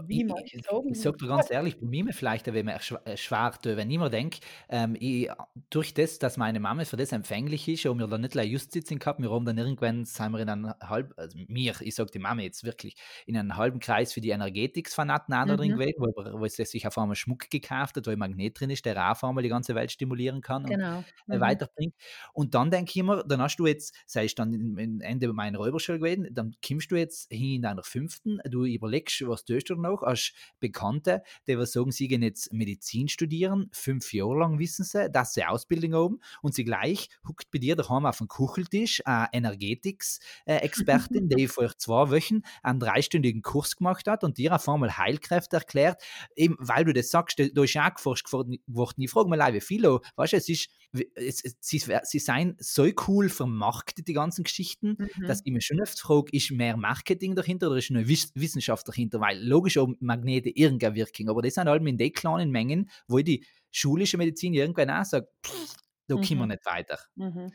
wie 0.07 0.23
Ich, 0.25 0.25
manche 0.25 0.57
ich, 0.57 0.65
ich 0.89 0.99
sagen, 0.99 1.01
sage 1.01 1.17
dir 1.17 1.27
ganz 1.27 1.49
ehrlich, 1.51 1.79
bei 1.79 1.85
mir 1.85 2.13
vielleicht 2.13 2.47
wenn 2.47 2.65
man 2.65 2.77
schw- 2.77 3.17
schwer 3.17 3.51
tun, 3.61 3.77
wenn 3.77 3.89
ich 3.91 3.97
mir 3.97 4.09
denke, 4.09 4.39
ähm, 4.69 4.95
ich, 4.99 5.29
durch 5.69 5.93
das, 5.93 6.19
dass 6.19 6.37
meine 6.37 6.59
Mama 6.59 6.85
für 6.85 6.97
das 6.97 7.11
empfänglich 7.11 7.67
ist 7.67 7.85
und 7.85 7.99
wir 7.99 8.07
dann 8.07 8.21
nicht 8.21 8.31
gleich 8.31 8.49
just 8.51 8.71
sitzen 8.71 8.99
gehabt, 8.99 9.21
wir 9.21 9.31
haben 9.31 9.45
dann 9.45 9.57
irgendwann, 9.57 10.05
sind 10.05 10.31
wir 10.31 10.39
in 10.39 10.49
einem 10.49 10.73
halb, 10.81 11.13
also 11.17 11.37
mir, 11.47 11.75
ich 11.81 11.95
sage 11.95 12.11
die 12.11 12.19
Mama 12.19 12.41
jetzt 12.41 12.63
wirklich, 12.63 12.95
in 13.25 13.37
einem 13.37 13.55
halben 13.57 13.79
Kreis 13.79 14.13
für 14.13 14.21
die 14.21 14.29
Energetics-Fanaten 14.29 15.33
auch 15.33 15.45
noch 15.45 15.57
drin 15.57 15.71
mhm, 15.71 15.77
gewesen, 15.77 15.95
wo, 15.99 16.39
wo 16.39 16.47
sie 16.47 16.65
sich 16.65 16.87
auf 16.87 16.97
einmal 16.97 17.15
Schmuck 17.15 17.49
gekauft 17.49 17.97
hat, 17.97 18.07
wo 18.07 18.11
ein 18.11 18.19
Magnet 18.19 18.59
drin 18.59 18.69
ist, 18.69 18.85
der 18.85 19.11
auf 19.11 19.23
einmal 19.23 19.43
die 19.43 19.49
ganze 19.49 19.75
Welt 19.75 19.91
stimulieren 19.91 20.41
kann 20.41 20.65
und 20.65 20.79
genau. 20.79 21.05
äh, 21.29 21.39
Mhm, 21.39 21.39
weiterbringt. 21.39 21.95
Und 22.33 22.53
dann 22.55 22.71
denke 22.71 22.91
ich 22.91 22.97
immer, 22.97 23.23
dann 23.23 23.41
hast 23.41 23.57
du 23.57 23.65
jetzt, 23.67 23.95
sei 24.05 24.25
es 24.25 24.35
dann 24.35 24.53
in- 24.53 24.77
in 24.77 25.01
Ende 25.01 25.31
meiner 25.33 25.57
Räuberschule 25.59 25.99
gewesen, 25.99 26.27
dann 26.33 26.55
kommst 26.65 26.91
du 26.91 26.95
jetzt 26.95 27.31
hin 27.31 27.55
in 27.55 27.61
deiner 27.61 27.83
fünften, 27.83 28.39
du 28.49 28.65
überlegst, 28.65 29.27
was 29.27 29.36
tust 29.43 29.69
du 29.69 29.75
noch? 29.75 30.03
Als 30.03 30.31
Bekannte, 30.59 31.23
die 31.47 31.57
was 31.57 31.71
sagen, 31.71 31.91
sie 31.91 32.07
gehen 32.07 32.21
jetzt 32.21 32.53
Medizin 32.53 33.07
studieren, 33.07 33.69
fünf 33.71 34.13
Jahre 34.13 34.39
lang 34.39 34.59
wissen 34.59 34.83
sie, 34.83 35.09
dass 35.09 35.33
sie 35.33 35.45
Ausbildung 35.45 35.93
haben 35.93 36.19
und 36.41 36.53
sie 36.53 36.63
gleich 36.63 37.09
huckt 37.27 37.49
bei 37.51 37.59
dir 37.59 37.75
daheim 37.75 38.05
auf 38.05 38.17
dem 38.17 38.27
Kucheltisch 38.27 39.01
eine 39.05 39.29
Energetics-Expertin, 39.31 41.29
die 41.29 41.47
vor 41.47 41.77
zwei 41.77 42.11
Wochen 42.11 42.41
einen 42.63 42.79
dreistündigen 42.79 43.41
Kurs 43.41 43.75
gemacht 43.75 44.07
hat 44.07 44.23
und 44.23 44.37
dir 44.37 44.53
auf 44.53 44.67
einmal 44.67 44.97
Heilkräfte 44.97 45.57
erklärt, 45.57 46.01
eben 46.35 46.55
weil 46.59 46.85
du 46.85 46.93
das 46.93 47.09
sagst, 47.09 47.39
da 47.39 47.63
ist 47.63 47.77
auch 47.77 47.93
geforscht 47.93 48.25
geworden, 48.25 48.57
ich 48.97 49.11
frage 49.11 49.29
mal, 49.29 49.53
wie 49.53 49.61
viele, 49.61 49.99
weißt 50.15 50.33
du, 50.33 50.37
es 50.37 50.49
ist, 50.49 50.69
es, 51.15 51.43
es, 51.43 51.55
sie, 51.59 51.81
sie 52.03 52.19
seien 52.19 52.55
so 52.59 52.87
cool 53.07 53.29
vermarktet, 53.29 54.07
die 54.07 54.13
ganzen 54.13 54.43
Geschichten, 54.43 54.97
mhm. 54.97 55.27
dass 55.27 55.41
ich 55.43 55.51
mir 55.51 55.61
schon 55.61 55.81
oft 55.81 55.99
frage, 55.99 56.31
ist 56.31 56.51
mehr 56.51 56.77
Marketing 56.77 57.35
dahinter 57.35 57.67
oder 57.67 57.77
ist 57.77 57.91
eine 57.91 58.07
Wissenschaft 58.07 58.87
dahinter? 58.87 59.19
Weil 59.27 59.43
logisch 59.43 59.75
haben 59.75 59.97
Magnete 59.99 60.49
irgendeine 60.49 60.95
Wirkung, 60.95 61.29
aber 61.29 61.41
das 61.41 61.55
sind 61.55 61.67
halt 61.67 61.85
in 61.85 61.97
den 61.97 62.13
kleinen 62.13 62.49
Mengen, 62.49 62.89
wo 63.07 63.19
die 63.19 63.45
schulische 63.71 64.17
Medizin 64.17 64.53
irgendwann 64.53 64.89
auch 64.89 65.03
sagt, 65.03 65.27
pff, 65.45 65.75
da 66.07 66.15
mhm. 66.15 66.21
kommen 66.21 66.39
wir 66.39 66.47
nicht 66.47 66.65
weiter. 66.65 66.97
Mhm. 67.15 67.51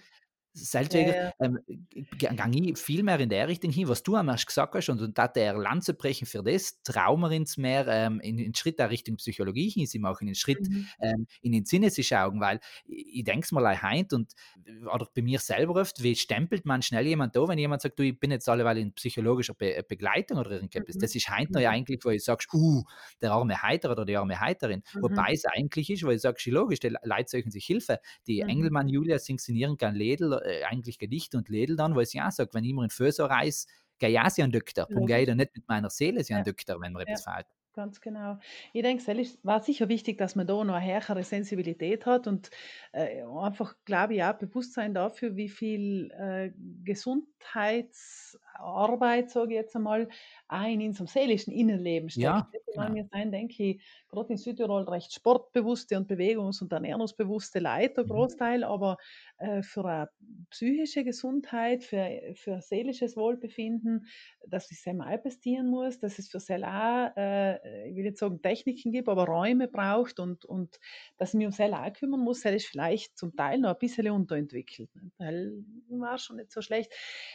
Deswegen 0.55 1.09
ja, 1.09 1.25
ja. 1.25 1.33
ähm, 1.41 1.59
ich 1.67 2.79
viel 2.79 3.03
mehr 3.03 3.19
in 3.21 3.31
der 3.31 3.49
Richtung 3.49 3.71
hin, 3.71 3.89
was 3.89 4.03
du 4.03 4.17
einmal 4.17 4.37
gesagt 4.37 4.75
hast, 4.75 4.89
und, 4.91 5.01
und 5.01 5.17
da 5.17 5.29
der 5.29 5.55
Lanze 5.55 5.95
brechen 5.95 6.27
für 6.27 6.43
das, 6.43 6.83
trauen 6.83 7.21
wir 7.21 7.31
uns 7.31 7.57
mehr 7.57 7.87
ähm, 7.89 8.21
in 8.21 8.37
den 8.37 8.55
Schritt 8.55 8.79
der 8.79 8.91
Richtung 8.91 9.17
Psychologie 9.17 9.71
hin, 9.71 9.87
sie 9.87 9.99
machen 9.99 10.27
den 10.27 10.35
Schritt 10.35 10.69
mhm. 10.69 10.87
ähm, 11.01 11.27
in 11.41 11.53
den 11.53 11.65
Sinne 11.65 11.91
zu 11.91 12.03
schauen, 12.03 12.41
weil 12.41 12.61
ich, 12.85 13.17
ich 13.17 13.25
denke 13.25 13.45
es 13.45 13.53
mal 13.53 13.81
heint 13.81 14.13
und 14.13 14.33
oder 14.93 15.09
bei 15.15 15.23
mir 15.23 15.39
selber 15.39 15.81
oft, 15.81 16.03
wie 16.03 16.15
stempelt 16.15 16.67
man 16.67 16.83
schnell 16.83 17.07
jemand 17.07 17.35
da, 17.35 17.49
wenn 17.49 17.59
jemand 17.59 17.83
sagt, 17.83 17.99
du, 17.99 18.05
ich 18.05 18.19
bin 18.19 18.31
jetzt 18.31 18.49
alleweil 18.49 18.79
in 18.79 18.93
psychologischer 18.93 19.55
Be 19.55 19.83
Begleitung 19.89 20.39
oder 20.39 20.51
irgendetwas. 20.53 20.97
Mhm. 20.97 21.01
Das 21.01 21.15
ist 21.15 21.29
heint 21.29 21.51
mhm. 21.51 21.67
eigentlich, 21.67 22.01
wo 22.05 22.11
ich 22.11 22.25
sagst, 22.25 22.53
uh, 22.53 22.83
der 23.21 23.33
arme 23.33 23.63
Heiter 23.63 23.91
oder 23.91 24.05
die 24.05 24.17
arme 24.17 24.39
Heiterin. 24.39 24.83
Mhm. 24.95 25.03
Wobei 25.03 25.33
es 25.33 25.45
eigentlich 25.45 25.91
ist, 25.91 26.03
weil 26.05 26.17
ich 26.17 26.23
sage, 26.23 26.39
logisch, 26.51 26.81
die 26.81 26.95
Leute 27.03 27.29
suchen 27.29 27.51
sich 27.51 27.65
Hilfe. 27.65 27.99
Die 28.27 28.43
mhm. 28.43 28.49
Engelmann 28.49 28.89
Julia 28.89 29.19
inszenieren 29.27 29.77
kein 29.77 29.95
Lädel 29.95 30.42
äh, 30.45 30.65
eigentlich 30.65 30.99
Gedichte 30.99 31.39
und 31.39 31.49
Lädel 31.49 31.77
dann, 31.77 31.95
weil 31.95 32.07
sie 32.07 32.19
ja 32.19 32.31
sagt, 32.31 32.55
wenn 32.55 32.65
ich 32.65 32.73
mir 32.73 32.85
in 32.85 32.91
Föser 32.91 33.27
reise, 33.27 33.67
gehe 33.99 34.11
ich 34.11 34.21
auch 34.21 34.31
sie 34.31 34.43
an 34.43 34.53
Doktor. 34.53 34.87
Darum 34.89 35.07
gehe 35.07 35.21
ich 35.21 35.27
dann 35.27 35.39
nicht 35.39 35.55
mit 35.55 35.69
meiner 35.69 35.91
Seele 35.91 36.25
sie 36.25 36.35
an 36.35 36.45
Doktor, 36.45 36.81
wenn 36.81 36.93
mir 36.93 37.01
ja. 37.01 37.07
etwas 37.07 37.25
fehlt. 37.25 37.47
Ganz 37.75 38.03
genau. 38.03 38.37
Ich 38.75 38.83
denke, 38.83 39.03
es 39.19 39.39
war 39.43 39.63
sicher 39.63 39.89
wichtig, 39.89 40.19
dass 40.19 40.37
man 40.37 40.47
da 40.47 40.63
noch 40.63 40.75
eine 40.75 40.95
höhere 40.95 41.25
Sensibilität 41.25 42.05
hat 42.05 42.27
und 42.27 42.51
äh, 42.93 43.23
einfach, 43.23 43.75
glaube 43.87 44.13
ich, 44.15 44.23
auch 44.23 44.35
Bewusstsein 44.35 44.93
dafür, 44.93 45.37
wie 45.37 45.49
viel 45.49 46.11
äh, 46.11 46.53
Gesundheitsarbeit, 46.85 49.31
sage 49.31 49.53
ich 49.53 49.57
jetzt 49.57 49.75
einmal, 49.75 50.07
auch 50.49 50.67
in 50.67 50.83
unserem 50.83 51.07
seelischen 51.07 51.55
Innenleben 51.55 52.11
steckt. 52.11 52.25
Ja, 52.25 52.47
genau. 52.67 52.95
Wir 52.95 53.09
sein, 53.11 53.33
denke 53.33 53.63
ich, 53.63 53.83
gerade 54.11 54.33
in 54.33 54.37
Südtirol 54.37 54.83
recht 54.83 55.15
sportbewusste 55.15 55.97
und 55.97 56.11
bewegungs- 56.11 56.61
und 56.61 56.71
ernährungsbewusste 56.73 57.59
Leute, 57.59 58.05
mhm. 58.05 58.09
Großteil, 58.09 58.65
aber 58.65 58.99
äh, 59.32 59.32
für 59.63 59.85
eine 59.85 60.09
psychische 60.51 61.05
Gesundheit, 61.05 61.83
für, 61.85 62.33
für 62.35 62.61
seelisches 62.61 63.17
Wohlbefinden, 63.17 64.07
dass 64.47 64.71
ich 64.71 64.81
selber 64.81 65.07
investieren 65.07 65.69
muss, 65.69 65.99
dass 65.99 66.19
es 66.19 66.29
für 66.29 66.41
selber 66.41 67.13
äh, 67.17 67.89
ich 67.89 67.97
will 67.97 68.05
jetzt 68.05 68.21
sagen, 68.21 68.41
Techniken 68.43 68.93
gibt, 68.93 69.09
aber 69.09 69.27
Räume 69.27 69.69
braucht 69.69 70.21
und, 70.21 70.45
und 70.45 70.79
dass 71.17 71.31
ich 71.31 71.39
mich 71.39 71.47
um 71.47 71.53
selber 71.53 71.91
kümmern 71.91 72.21
muss, 72.21 72.43
das 72.43 72.55
ist 72.55 72.67
vielleicht 72.67 73.17
zum 73.17 73.35
Teil 73.37 73.59
noch 73.59 73.71
ein 73.71 73.79
bisschen 73.79 74.11
unterentwickelt. 74.11 74.91
Weil 75.19 75.53
war 75.89 76.19
schon 76.19 76.37
nicht 76.37 76.53
so 76.53 76.63
schlecht. 76.63 76.93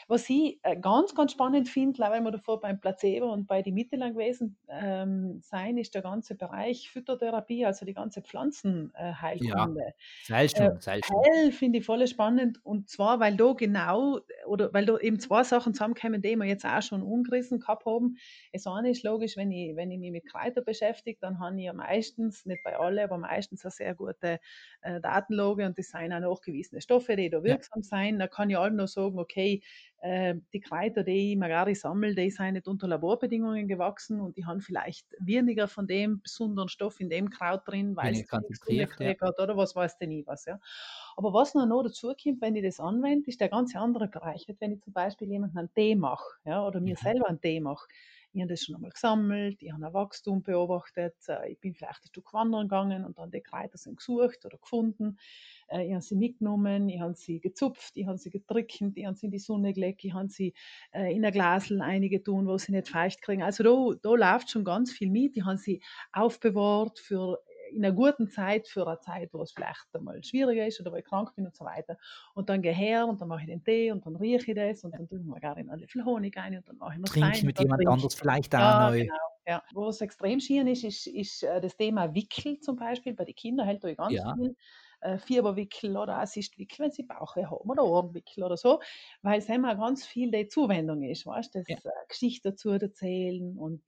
Was 0.08 0.30
ich 0.30 0.60
äh, 0.64 0.78
ganz, 0.78 1.16
ganz 1.16 1.32
spannend 1.32 1.70
finde, 1.70 2.00
weil 2.00 2.22
wir 2.22 2.32
davor 2.32 2.60
beim 2.60 2.80
Placebo 2.80 3.32
und 3.32 3.48
bei 3.48 3.62
die 3.62 3.72
Mitte 3.72 3.96
lang 3.96 4.14
gewesen 4.14 4.58
ähm, 4.68 5.40
sein, 5.42 5.78
ist 5.78 5.96
der 5.96 6.02
ganze 6.02 6.36
Bereich 6.36 6.90
Phytotherapie, 6.90 7.66
also 7.66 7.86
die 7.86 7.94
ganze 7.94 8.22
Pflanzenheilkunde. 8.22 9.82
Ja, 9.82 9.94
sei 10.26 10.48
schon, 10.48 10.82
sei 10.82 11.02
schon. 11.04 11.18
Heil 11.18 11.52
finde 11.52 11.80
ich 11.80 11.86
voll 11.86 11.97
spannend 12.06 12.64
und 12.64 12.90
zwar, 12.90 13.20
weil 13.20 13.36
da 13.36 13.54
genau, 13.54 14.20
oder 14.46 14.72
weil 14.74 14.86
da 14.86 14.98
eben 15.00 15.20
zwei 15.20 15.44
Sachen 15.44 15.74
zusammenkommen, 15.74 16.22
die 16.22 16.36
wir 16.36 16.46
jetzt 16.46 16.66
auch 16.66 16.82
schon 16.84 17.02
umgerissen 17.02 17.60
gehabt 17.60 17.86
haben. 17.86 18.18
Das 18.54 18.68
eine 18.68 18.92
ist 18.92 19.04
logisch, 19.04 19.38
wenn 19.38 19.52
ich, 19.52 19.76
wenn 19.76 19.90
ich 19.90 19.98
mich 19.98 20.12
mit 20.12 20.28
Kräuter 20.28 20.62
beschäftige, 20.62 21.18
dann 21.22 21.40
habe 21.40 21.58
ich 21.58 21.66
ja 21.66 21.74
meistens, 21.74 22.46
nicht 22.46 22.64
bei 22.64 22.78
allen, 22.78 23.00
aber 23.00 23.18
meistens 23.18 23.66
eine 23.66 23.72
sehr 23.72 23.96
gute 23.96 24.40
äh, 24.82 25.02
Datenlage 25.02 25.66
und 25.66 25.80
das 25.80 25.88
sind 25.88 26.14
auch 26.14 26.20
nachgewiesene 26.20 26.82
Stoffe, 26.82 27.16
die 27.16 27.30
da 27.30 27.44
wirksam 27.44 27.82
ja. 27.82 27.88
sein. 27.88 28.20
Da 28.20 28.28
kann 28.28 28.50
ich 28.50 28.58
allem 28.58 28.76
noch 28.76 28.88
sagen, 28.88 29.18
okay, 29.18 29.64
äh, 30.02 30.36
die 30.54 30.60
Kräuter, 30.60 31.04
die 31.04 31.32
ich 31.32 31.38
Magari 31.38 31.74
sammle, 31.74 32.14
die 32.14 32.30
sind 32.30 32.54
nicht 32.54 32.68
unter 32.68 32.88
Laborbedingungen 32.88 33.68
gewachsen 33.68 34.22
und 34.22 34.38
die 34.38 34.46
haben 34.46 34.62
vielleicht 34.62 35.08
weniger 35.20 35.68
von 35.68 35.88
dem 35.88 36.22
besonderen 36.22 36.70
Stoff 36.70 37.00
in 37.00 37.10
dem 37.10 37.30
Kraut 37.30 37.62
drin, 37.66 37.96
weil 37.96 38.14
es 38.14 38.28
konzentriert 38.28 38.92
ja. 39.00 39.16
hat 39.20 39.40
oder 39.40 39.58
was 39.58 39.76
weiß 39.76 39.98
denn 39.98 40.12
ich 40.12 40.28
was. 40.28 40.46
Ja. 40.46 40.60
Aber 41.18 41.34
was 41.34 41.56
noch, 41.56 41.82
dazu 41.82 42.14
kommt, 42.14 42.42
wenn 42.42 42.56
ich 42.56 42.64
das 42.64 42.80
anwende, 42.80 43.28
ist 43.28 43.42
der 43.42 43.50
ganze 43.50 43.80
andere 43.80 44.08
Bereich. 44.08 44.46
Wenn 44.60 44.74
ich 44.74 44.82
zum 44.82 44.94
Beispiel 44.94 45.28
jemanden 45.28 45.58
einen 45.58 45.74
Tee 45.74 45.96
mache 45.96 46.38
ja, 46.46 46.66
oder 46.66 46.80
mir 46.80 46.94
mhm. 46.94 47.04
selber 47.04 47.28
einen 47.28 47.42
Tee 47.42 47.60
mache, 47.60 47.88
ich 48.34 48.42
habe 48.42 48.54
das 48.54 48.64
schon 48.64 48.76
einmal 48.76 48.92
gesammelt, 48.92 49.64
ich 49.64 49.72
habe 49.72 49.84
ein 49.84 49.94
Wachstum 49.94 50.44
beobachtet, 50.44 51.16
äh, 51.28 51.54
ich 51.54 51.60
bin 51.60 51.74
vielleicht 51.74 52.04
ein 52.04 52.08
Stück 52.10 52.32
wandern 52.34 52.68
gegangen 52.68 53.04
und 53.04 53.18
dann 53.18 53.32
die 53.32 53.42
Kräuter 53.42 53.80
sind 53.80 53.98
gesucht 53.98 54.46
oder 54.46 54.60
gefunden. 54.60 55.18
Äh, 55.70 55.88
ich 55.88 55.94
habe 55.94 56.04
sie 56.04 56.16
mitgenommen, 56.16 56.88
ich 56.88 57.00
habe 57.00 57.16
sie 57.16 57.40
gezupft, 57.40 57.98
ich 57.98 58.06
habe 58.06 58.20
sie 58.20 58.30
getrickt, 58.30 58.80
ich 58.80 59.06
habe 59.06 59.16
sie 59.16 59.26
in 59.26 59.32
die 59.32 59.40
Sonne 59.40 59.74
gelegt, 59.74 60.04
ich 60.04 60.14
habe 60.14 60.30
sie 60.30 60.54
äh, 60.92 61.16
in 61.16 61.26
ein 61.26 61.32
Glasel 61.32 61.82
einige 61.82 62.22
tun, 62.22 62.46
wo 62.46 62.60
sie 62.60 62.74
nicht 62.74 62.90
feucht 62.90 63.24
kriegen. 63.24 63.42
Also 63.42 63.64
da, 63.64 63.98
da 64.04 64.34
läuft 64.34 64.52
schon 64.52 64.64
ganz 64.64 64.92
viel 64.92 65.10
mit. 65.10 65.36
Ich 65.36 65.46
habe 65.46 65.58
sie 65.58 65.82
aufbewahrt 66.12 67.00
für 67.00 67.40
in 67.72 67.84
einer 67.84 67.94
guten 67.94 68.28
Zeit 68.28 68.68
für 68.68 68.88
eine 68.88 69.00
Zeit, 69.00 69.34
wo 69.34 69.42
es 69.42 69.52
vielleicht 69.52 69.88
einmal 69.94 70.24
schwieriger 70.24 70.66
ist 70.66 70.80
oder 70.82 70.92
wo 70.92 70.96
ich 70.96 71.06
krank 71.06 71.34
bin 71.36 71.46
und 71.46 71.56
so 71.56 71.66
weiter. 71.66 71.98
Und 72.34 72.50
dann 72.50 72.62
gehe 72.62 72.72
ich 72.72 72.78
her 72.78 73.08
und 73.08 73.22
dann 73.22 73.28
mache 73.28 73.42
ich 73.42 73.48
den 73.48 73.64
Tee 73.64 73.92
und 73.92 74.06
dann 74.06 74.16
rieche 74.16 74.52
ich 74.52 74.58
das 74.58 74.84
und 74.84 74.94
dann 74.94 75.08
tue 75.08 75.20
ich 75.20 75.26
mir 75.26 75.40
gar 75.40 75.58
in 75.58 75.70
alle 75.70 75.86
Honig 76.06 76.38
ein 76.38 76.58
und 76.58 76.68
dann 76.68 76.78
mache 76.78 76.94
ich 76.94 77.00
noch 77.00 77.10
Trink 77.10 77.44
mit 77.44 77.60
jemand 77.60 77.88
anderes 77.88 78.16
vielleicht 78.16 78.54
auch 78.56 78.60
ja, 78.60 78.90
neu. 78.90 79.00
Genau. 79.02 79.16
Ja. 79.48 79.64
Wo 79.74 79.88
es 79.88 80.02
extrem 80.02 80.42
schieren 80.42 80.68
ist, 80.68 80.84
ist, 80.84 81.08
ist 81.08 81.44
äh, 81.44 81.62
das 81.62 81.78
Thema 81.78 82.14
Wickel 82.14 82.60
zum 82.60 82.76
Beispiel. 82.76 83.14
Bei 83.14 83.24
den 83.24 83.36
Kindern 83.36 83.66
hält 83.66 83.84
da 83.84 83.94
ganz 83.94 84.14
ja. 84.14 84.36
viel 84.36 84.56
äh, 85.02 85.18
Fieberwickel 85.20 85.96
oder 85.96 86.20
Assistwickel, 86.20 86.86
wenn 86.86 86.92
sie 86.92 87.04
Bauchweh 87.04 87.46
haben 87.46 87.70
oder 87.70 87.84
Ohrenwickel 87.84 88.44
oder 88.44 88.58
so, 88.58 88.82
weil 89.22 89.40
es 89.40 89.50
immer 89.50 89.76
ganz 89.76 90.06
viel 90.06 90.32
die 90.32 90.48
Zuwendung 90.48 91.04
ist, 91.04 91.26
weißt 91.26 91.56
das 91.56 91.68
ja. 91.68 91.78
äh, 91.78 92.08
Geschichte 92.08 92.50
dazu 92.50 92.72
erzählen 92.72 93.58
und 93.58 93.82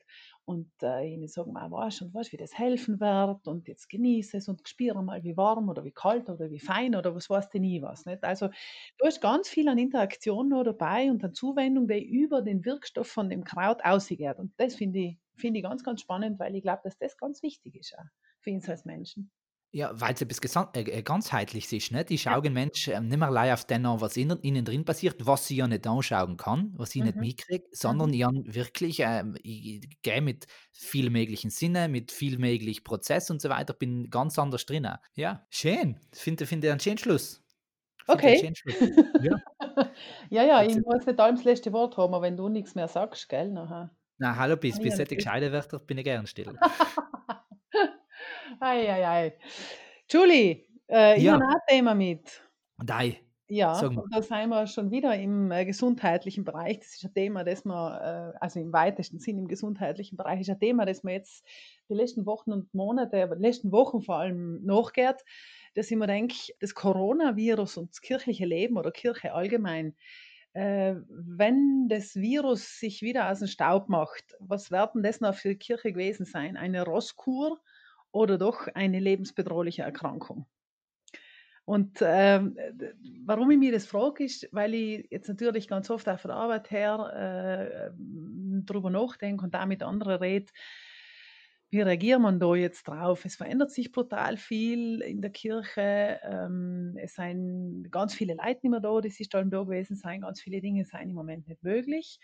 und 0.49 0.71
äh, 0.81 1.07
ihnen 1.13 1.27
sagen, 1.27 1.53
mal, 1.53 1.69
weißt 1.69 2.01
und 2.01 2.13
weißt, 2.13 2.31
wie 2.33 2.37
das 2.37 2.57
helfen 2.57 2.99
wird 2.99 3.47
und 3.47 3.67
jetzt 3.67 3.87
genieße 3.87 4.37
es 4.37 4.47
und 4.49 4.67
spüre 4.67 5.03
mal, 5.03 5.23
wie 5.23 5.37
warm 5.37 5.69
oder 5.69 5.83
wie 5.85 5.91
kalt 5.91 6.27
oder 6.29 6.49
wie 6.49 6.59
fein 6.59 6.95
oder 6.95 7.13
was 7.13 7.29
weißt 7.29 7.53
du 7.53 7.59
nie 7.59 7.81
was. 7.83 8.05
Nicht? 8.05 8.23
Also 8.23 8.47
du 8.97 9.05
hast 9.05 9.21
ganz 9.21 9.47
viel 9.47 9.67
an 9.69 9.77
Interaktion 9.77 10.49
noch 10.49 10.63
dabei 10.63 11.11
und 11.11 11.23
an 11.23 11.33
Zuwendung, 11.33 11.87
die 11.87 12.03
über 12.03 12.41
den 12.41 12.65
Wirkstoff 12.65 13.07
von 13.07 13.29
dem 13.29 13.43
Kraut 13.43 13.85
ausgeht. 13.85 14.37
Und 14.39 14.53
das 14.57 14.75
finde 14.75 14.99
ich, 14.99 15.19
find 15.35 15.55
ich 15.55 15.63
ganz, 15.63 15.83
ganz 15.83 16.01
spannend, 16.01 16.39
weil 16.39 16.55
ich 16.55 16.63
glaube, 16.63 16.81
dass 16.83 16.97
das 16.97 17.15
ganz 17.17 17.43
wichtig 17.43 17.75
ist 17.75 17.95
auch 17.97 18.03
für 18.39 18.51
uns 18.51 18.67
als 18.69 18.85
Menschen. 18.85 19.31
Ja, 19.71 19.91
weil 19.93 20.15
es 20.15 20.21
etwas 20.21 20.39
äh, 20.73 20.79
äh, 20.79 21.03
ganzheitliches 21.03 21.71
ist. 21.73 21.91
Ne? 21.91 22.03
Die 22.03 22.17
schauen 22.17 22.43
ja. 22.43 22.49
Menschen 22.49 22.93
ähm, 22.95 23.07
nicht 23.07 23.19
mehr 23.19 23.27
allein 23.27 23.53
auf 23.53 23.65
den 23.65 23.83
was 23.83 24.17
innen, 24.17 24.39
innen 24.39 24.65
drin 24.65 24.83
passiert, 24.83 25.27
was 25.27 25.45
sie 25.45 25.57
ja 25.57 25.67
nicht 25.67 25.85
anschauen 25.85 26.37
kann, 26.37 26.73
was 26.75 26.89
sie 26.89 27.01
mhm. 27.01 27.05
nicht 27.05 27.17
mitkriegt, 27.17 27.75
sondern 27.75 28.09
mhm. 28.09 28.45
ich 28.45 28.55
wirklich, 28.55 29.01
ähm, 29.01 29.37
ich 29.43 29.87
gehe 30.01 30.21
mit 30.21 30.47
viel 30.71 31.11
möglichen 31.11 31.51
Sinnen, 31.51 31.91
mit 31.91 32.11
viel 32.11 32.39
möglichen 32.39 32.83
Prozess 32.83 33.29
und 33.29 33.41
so 33.41 33.49
weiter, 33.49 33.73
bin 33.73 34.09
ganz 34.09 34.39
anders 34.39 34.65
drin. 34.65 34.87
Ja, 35.13 35.45
schön. 35.51 35.99
Finde 36.13 36.47
find 36.47 36.65
einen 36.65 36.79
schönen 36.79 36.97
Schluss. 36.97 37.43
Okay. 38.07 38.43
Einen 38.43 38.55
schönen 38.55 38.55
Schluss. 38.55 39.05
ja. 39.21 39.35
ja, 40.31 40.43
ja, 40.43 40.63
ich 40.63 40.77
muss 40.77 41.05
nicht 41.05 41.19
allem 41.19 41.35
das 41.35 41.45
letzte 41.45 41.71
Wort 41.73 41.95
haben, 41.95 42.15
aber 42.15 42.23
wenn 42.23 42.37
du 42.37 42.49
nichts 42.49 42.73
mehr 42.73 42.87
sagst, 42.87 43.29
gell? 43.29 43.51
Nachher. 43.51 43.91
Na, 44.17 44.35
hallo, 44.35 44.57
bis, 44.57 44.79
bis 44.79 44.97
solche 44.97 45.15
gescheite 45.15 45.51
Wörter 45.51 45.77
bin 45.79 45.99
ich 45.99 46.03
gern 46.05 46.25
still. 46.25 46.57
Ei, 48.61 48.91
ei, 48.91 49.07
ei. 49.07 49.33
Julie, 50.09 50.65
äh, 50.89 51.17
ich 51.17 51.23
ja. 51.23 51.33
habe 51.33 51.45
ein 51.45 51.61
Thema 51.67 51.95
mit. 51.95 52.43
Dei. 52.77 53.21
Ja, 53.47 53.73
da 54.11 54.21
sind 54.21 54.49
wir 54.49 54.67
schon 54.67 54.91
wieder 54.91 55.15
im 55.15 55.49
äh, 55.49 55.65
gesundheitlichen 55.65 56.43
Bereich. 56.43 56.79
Das 56.79 56.89
ist 56.89 57.05
ein 57.05 57.13
Thema, 57.13 57.43
das 57.43 57.65
wir, 57.65 58.33
äh, 58.35 58.37
also 58.39 58.59
im 58.59 58.71
weitesten 58.71 59.19
Sinn 59.19 59.39
im 59.39 59.47
gesundheitlichen 59.47 60.17
Bereich, 60.17 60.41
ist 60.41 60.49
ein 60.51 60.59
Thema, 60.59 60.85
das 60.85 61.03
man 61.03 61.13
jetzt 61.13 61.43
die 61.89 61.95
letzten 61.95 62.27
Wochen 62.27 62.51
und 62.51 62.71
Monate, 62.73 63.23
aber 63.23 63.37
die 63.37 63.41
letzten 63.41 63.71
Wochen 63.71 64.01
vor 64.01 64.17
allem 64.17 64.63
nachgeht, 64.63 65.23
dass 65.73 65.89
ich 65.89 65.97
mir 65.97 66.05
denke, 66.05 66.35
das 66.59 66.75
Coronavirus 66.75 67.77
und 67.77 67.91
das 67.91 68.01
kirchliche 68.01 68.45
Leben 68.45 68.77
oder 68.77 68.91
Kirche 68.91 69.33
allgemein, 69.33 69.95
äh, 70.53 70.95
wenn 71.07 71.87
das 71.89 72.15
Virus 72.15 72.77
sich 72.77 73.01
wieder 73.01 73.31
aus 73.31 73.39
dem 73.39 73.47
Staub 73.47 73.89
macht, 73.89 74.35
was 74.39 74.69
werden 74.69 75.01
das 75.01 75.21
noch 75.21 75.33
für 75.33 75.49
die 75.49 75.57
Kirche 75.57 75.91
gewesen 75.91 76.25
sein? 76.25 76.55
Eine 76.55 76.83
Rosskur? 76.83 77.59
Oder 78.11 78.37
doch 78.37 78.67
eine 78.67 78.99
lebensbedrohliche 78.99 79.83
Erkrankung. 79.83 80.45
Und 81.65 81.99
ähm, 82.01 82.57
warum 83.25 83.51
ich 83.51 83.59
mir 83.59 83.71
das 83.71 83.85
frage, 83.85 84.23
ist, 84.23 84.49
weil 84.51 84.73
ich 84.73 85.07
jetzt 85.11 85.27
natürlich 85.27 85.67
ganz 85.67 85.91
oft 85.91 86.09
auch 86.09 86.19
von 86.19 86.29
der 86.29 86.37
Arbeit 86.37 86.71
her 86.71 87.91
äh, 87.93 88.61
drüber 88.65 88.89
nachdenke 88.89 89.43
und 89.45 89.53
da 89.53 89.67
mit 89.67 89.83
anderen 89.83 90.17
rede, 90.17 90.51
wie 91.71 91.81
reagiert 91.81 92.19
man 92.19 92.39
da 92.39 92.55
jetzt 92.55 92.87
drauf? 92.87 93.25
Es 93.25 93.35
verändert 93.35 93.69
sich 93.71 93.91
brutal 93.91 94.37
viel 94.37 95.01
in 95.01 95.21
der 95.21 95.29
Kirche. 95.31 96.19
Ähm, 96.23 96.95
es 96.97 97.13
sind 97.13 97.91
ganz 97.91 98.15
viele 98.15 98.33
Leute 98.33 98.61
nicht 98.63 98.71
mehr 98.71 98.79
da, 98.79 98.99
die 99.01 99.09
sich 99.09 99.29
da 99.29 99.43
gewesen 99.43 99.95
sein. 99.95 100.21
Ganz 100.21 100.41
viele 100.41 100.61
Dinge 100.61 100.83
sind 100.83 101.01
im 101.09 101.13
Moment 101.13 101.47
nicht 101.47 101.61
möglich. 101.61 102.19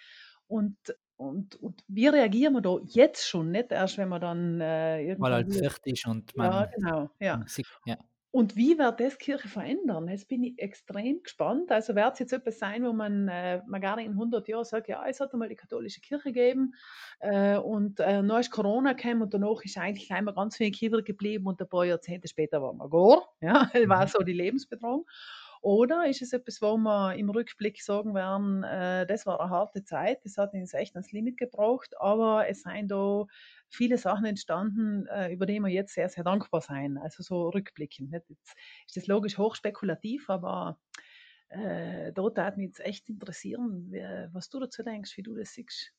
Und, 0.47 0.77
und, 1.17 1.55
und 1.61 1.83
wie 1.87 2.07
reagieren 2.07 2.53
wir 2.53 2.61
da 2.61 2.77
jetzt 2.85 3.27
schon? 3.27 3.51
Nicht 3.51 3.71
erst, 3.71 3.97
wenn 3.97 4.09
man 4.09 4.21
dann 4.21 4.61
äh, 4.61 5.01
Mal 5.17 5.31
irgendwann 5.31 5.31
halt 5.33 5.47
wieder. 5.49 5.69
fertig 5.69 5.93
ist 5.93 6.07
und 6.07 6.33
Ja, 6.35 6.49
man, 6.51 6.69
genau. 6.75 7.09
Ja. 7.19 7.37
man 7.37 7.47
sieht, 7.47 7.67
ja. 7.85 7.97
Und 8.31 8.57
wie 8.57 8.77
wird 8.77 8.99
das 8.99 9.17
Kirche 9.17 9.47
verändern? 9.47 10.09
Jetzt 10.09 10.27
bin 10.27 10.43
ich 10.43 10.59
extrem 10.59 11.23
gespannt. 11.23 11.71
Also 11.71 11.95
wird 11.95 12.13
es 12.13 12.19
jetzt 12.19 12.33
etwas 12.33 12.59
sein, 12.59 12.83
wo 12.83 12.91
man, 12.91 13.29
äh, 13.29 13.61
man 13.65 13.79
gar 13.79 13.97
in 13.97 14.11
100 14.11 14.49
Jahren 14.49 14.65
sagt, 14.65 14.89
ja, 14.89 15.05
es 15.07 15.21
hat 15.21 15.31
einmal 15.31 15.47
die 15.47 15.55
katholische 15.55 16.01
Kirche 16.01 16.33
gegeben 16.33 16.73
äh, 17.21 17.55
und 17.55 18.01
äh, 18.01 18.21
dann 18.21 18.29
ist 18.31 18.51
Corona 18.51 18.91
gekommen 18.91 19.21
und 19.21 19.33
danach 19.33 19.61
ist 19.63 19.77
eigentlich 19.77 20.11
einmal 20.11 20.33
ganz 20.33 20.59
wenig 20.59 20.83
übrig 20.83 21.05
geblieben 21.05 21.47
und 21.47 21.61
ein 21.61 21.69
paar 21.69 21.85
Jahrzehnte 21.85 22.27
später 22.27 22.61
war 22.61 22.73
man 22.73 22.89
gar. 22.89 23.23
Ja, 23.39 23.69
war 23.87 24.03
Mhm. 24.03 24.09
so 24.09 24.19
die 24.19 24.33
Lebensbedrohung. 24.33 25.05
Oder 25.65 26.05
ist 26.07 26.21
es 26.21 26.31
etwas, 26.31 26.61
wo 26.61 26.77
wir 26.77 27.15
im 27.15 27.31
Rückblick 27.31 27.81
sagen 27.81 28.13
werden, 28.13 28.63
äh, 28.63 29.07
das 29.07 29.25
war 29.25 29.41
eine 29.41 29.49
harte 29.49 29.83
Zeit, 29.83 30.23
das 30.23 30.37
hat 30.37 30.53
uns 30.53 30.75
echt 30.75 30.95
ans 30.95 31.11
Limit 31.11 31.37
gebracht, 31.37 31.99
aber 31.99 32.47
es 32.47 32.61
sind 32.61 32.89
da 32.89 33.25
viele 33.67 33.97
Sachen 33.97 34.25
entstanden, 34.25 35.07
äh, 35.07 35.33
über 35.33 35.47
die 35.47 35.59
wir 35.59 35.69
jetzt 35.69 35.95
sehr, 35.95 36.07
sehr 36.07 36.23
dankbar 36.23 36.61
sein. 36.61 36.99
Also 36.99 37.23
so 37.23 37.49
rückblickend. 37.49 38.11
Nicht? 38.11 38.29
Jetzt 38.29 38.55
ist 38.85 38.97
das 38.97 39.07
logisch 39.07 39.39
hochspekulativ, 39.39 40.29
aber 40.29 40.77
äh, 41.49 42.13
da 42.13 42.21
würde 42.21 42.53
mich 42.57 42.67
jetzt 42.67 42.81
echt 42.81 43.09
interessieren, 43.09 43.87
wie, 43.89 44.03
was 44.33 44.49
du 44.49 44.59
dazu 44.59 44.83
denkst, 44.83 45.17
wie 45.17 45.23
du 45.23 45.33
das 45.33 45.51
siehst. 45.53 45.95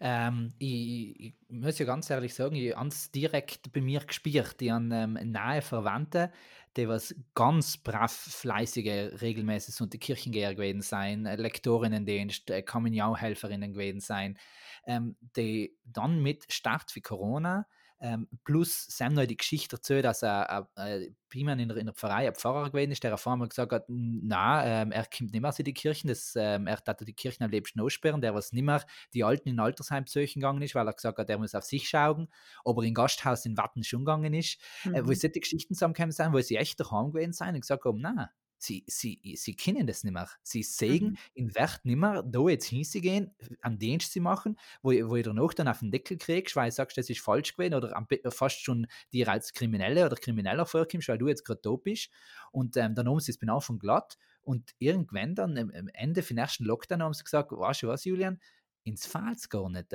Ähm, 0.00 0.52
ich, 0.58 1.20
ich 1.20 1.34
muss 1.48 1.78
ja 1.78 1.86
ganz 1.86 2.10
ehrlich 2.10 2.34
sagen, 2.34 2.56
ich 2.56 2.74
habe 2.74 2.88
es 2.88 3.10
direkt 3.12 3.72
bei 3.72 3.80
mir 3.80 4.00
gespürt. 4.00 4.60
Ich 4.60 4.70
habe 4.72 4.88
ähm, 4.92 5.18
nahe 5.30 5.62
Verwandte, 5.62 6.32
die 6.76 6.88
was 6.88 7.14
ganz 7.34 7.76
brav, 7.78 8.12
fleißige, 8.12 9.20
regelmäßig 9.20 9.74
die 9.90 9.98
Kirchengeher 9.98 10.54
gewesen 10.54 10.82
sein, 10.82 11.26
äh, 11.26 11.36
Lektorinnendienst, 11.36 12.50
äh, 12.50 12.62
Coming-out-Helferinnen 12.62 13.72
gewesen 13.72 14.00
sein, 14.00 14.38
ähm, 14.86 15.16
die 15.36 15.76
dann 15.84 16.22
mit 16.22 16.52
Start 16.52 16.90
für 16.90 17.00
Corona 17.00 17.66
ähm, 18.00 18.28
plus 18.44 18.86
Sam 18.88 19.14
noch 19.14 19.24
die 19.26 19.36
Geschichte 19.36 19.76
dazu, 19.76 20.02
dass 20.02 20.22
er 20.22 20.68
äh, 20.76 21.10
Piemann 21.28 21.58
in 21.58 21.68
der, 21.68 21.78
in 21.78 21.86
der 21.86 21.94
Pfarrei 21.94 22.26
ein 22.28 22.34
Pfarrer 22.34 22.70
gewesen 22.70 22.92
ist, 22.92 23.02
der 23.02 23.14
auf 23.14 23.26
einmal 23.26 23.48
gesagt 23.48 23.72
hat, 23.72 23.84
na, 23.88 24.64
ähm, 24.82 24.92
er 24.92 25.04
kommt 25.06 25.32
nicht 25.32 25.40
mehr 25.40 25.52
zu 25.52 25.62
die 25.64 25.74
Kirchen, 25.74 26.08
das, 26.08 26.34
ähm, 26.36 26.66
er 26.66 26.76
hat 26.76 27.00
die 27.00 27.12
Kirchen 27.14 27.44
am 27.44 27.50
liebsten 27.50 27.80
aussperren, 27.80 28.20
der 28.20 28.34
was 28.34 28.52
nicht 28.52 28.64
mehr 28.64 28.84
die 29.14 29.24
Alten 29.24 29.48
in 29.48 29.60
Altersheim 29.60 30.04
besuchen 30.04 30.40
gegangen 30.40 30.62
ist, 30.62 30.74
weil 30.74 30.86
er 30.86 30.94
gesagt 30.94 31.18
hat, 31.18 31.30
er 31.30 31.38
muss 31.38 31.54
auf 31.54 31.64
sich 31.64 31.88
schauen, 31.88 32.28
aber 32.64 32.82
im 32.84 32.94
Gasthaus 32.94 33.44
in 33.46 33.56
Watten 33.56 33.82
schon 33.84 34.00
gegangen 34.00 34.34
ist, 34.34 34.58
Mhm. 34.84 34.94
äh, 34.94 35.02
wo 35.06 35.12
solche 35.14 35.40
Geschichten 35.40 35.74
zusammengekommen 35.74 36.12
sind, 36.12 36.32
wo 36.32 36.40
sie 36.40 36.56
echt 36.56 36.78
daheim 36.80 37.12
gewesen 37.12 37.32
sind 37.32 37.48
und 37.54 37.60
gesagt 37.60 37.84
haben, 37.84 38.00
nein, 38.00 38.26
Sie, 38.58 38.84
sie, 38.86 39.20
sie 39.36 39.54
kennen 39.54 39.86
das 39.86 40.02
nicht 40.02 40.12
mehr. 40.14 40.28
Sie 40.42 40.62
sehen 40.62 41.12
Mhm. 41.12 41.18
in 41.34 41.54
Wert 41.54 41.84
nicht 41.84 41.96
mehr, 41.96 42.22
da 42.22 42.40
jetzt 42.48 42.64
hinzugehen, 42.66 43.34
einen 43.60 43.78
Dienst 43.78 44.12
zu 44.12 44.20
machen, 44.20 44.58
wo, 44.82 44.90
wo 44.90 45.16
ich 45.16 45.24
danach 45.24 45.52
dann 45.54 45.68
auf 45.68 45.80
den 45.80 45.90
Deckel 45.90 46.16
kriegst, 46.16 46.56
weil 46.56 46.70
du 46.70 46.74
sagst, 46.74 46.96
das 46.96 47.10
ist 47.10 47.20
falsch 47.20 47.54
gewesen 47.56 47.74
oder 47.74 47.94
am 47.96 48.06
fast 48.30 48.60
schon 48.62 48.86
dir 49.12 49.28
als 49.28 49.52
Kriminelle 49.52 50.06
oder 50.06 50.16
Krimineller 50.16 50.64
vorkommst, 50.66 51.08
weil 51.08 51.18
du 51.18 51.28
jetzt 51.28 51.44
gerade 51.44 51.60
da 51.62 51.76
bist. 51.76 52.10
Und 52.50 52.76
ähm, 52.76 52.94
dann 52.94 53.08
haben 53.08 53.20
sie 53.20 53.30
es 53.32 53.38
bin 53.38 53.50
von 53.60 53.78
glatt. 53.78 54.16
Und 54.42 54.74
irgendwann 54.78 55.34
dann 55.34 55.58
am 55.58 55.70
am 55.70 55.88
Ende 55.88 56.22
vom 56.22 56.38
ersten 56.38 56.64
Lockdown 56.64 57.02
haben 57.02 57.14
sie 57.14 57.24
gesagt, 57.24 57.52
weißt 57.52 57.82
du 57.82 57.88
was, 57.88 58.04
Julian, 58.04 58.40
ins 58.84 59.06
Falls 59.06 59.48
gar 59.48 59.68
nicht. 59.68 59.92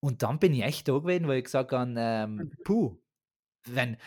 Und 0.00 0.22
dann 0.22 0.38
bin 0.38 0.54
ich 0.54 0.62
echt 0.62 0.88
da 0.88 0.98
gewesen, 0.98 1.26
wo 1.26 1.32
ich 1.32 1.44
gesagt 1.44 1.72
habe, 1.72 1.94
ähm, 1.96 2.44
Mhm. 2.44 2.64
puh, 2.64 2.98
wenn, 3.66 3.98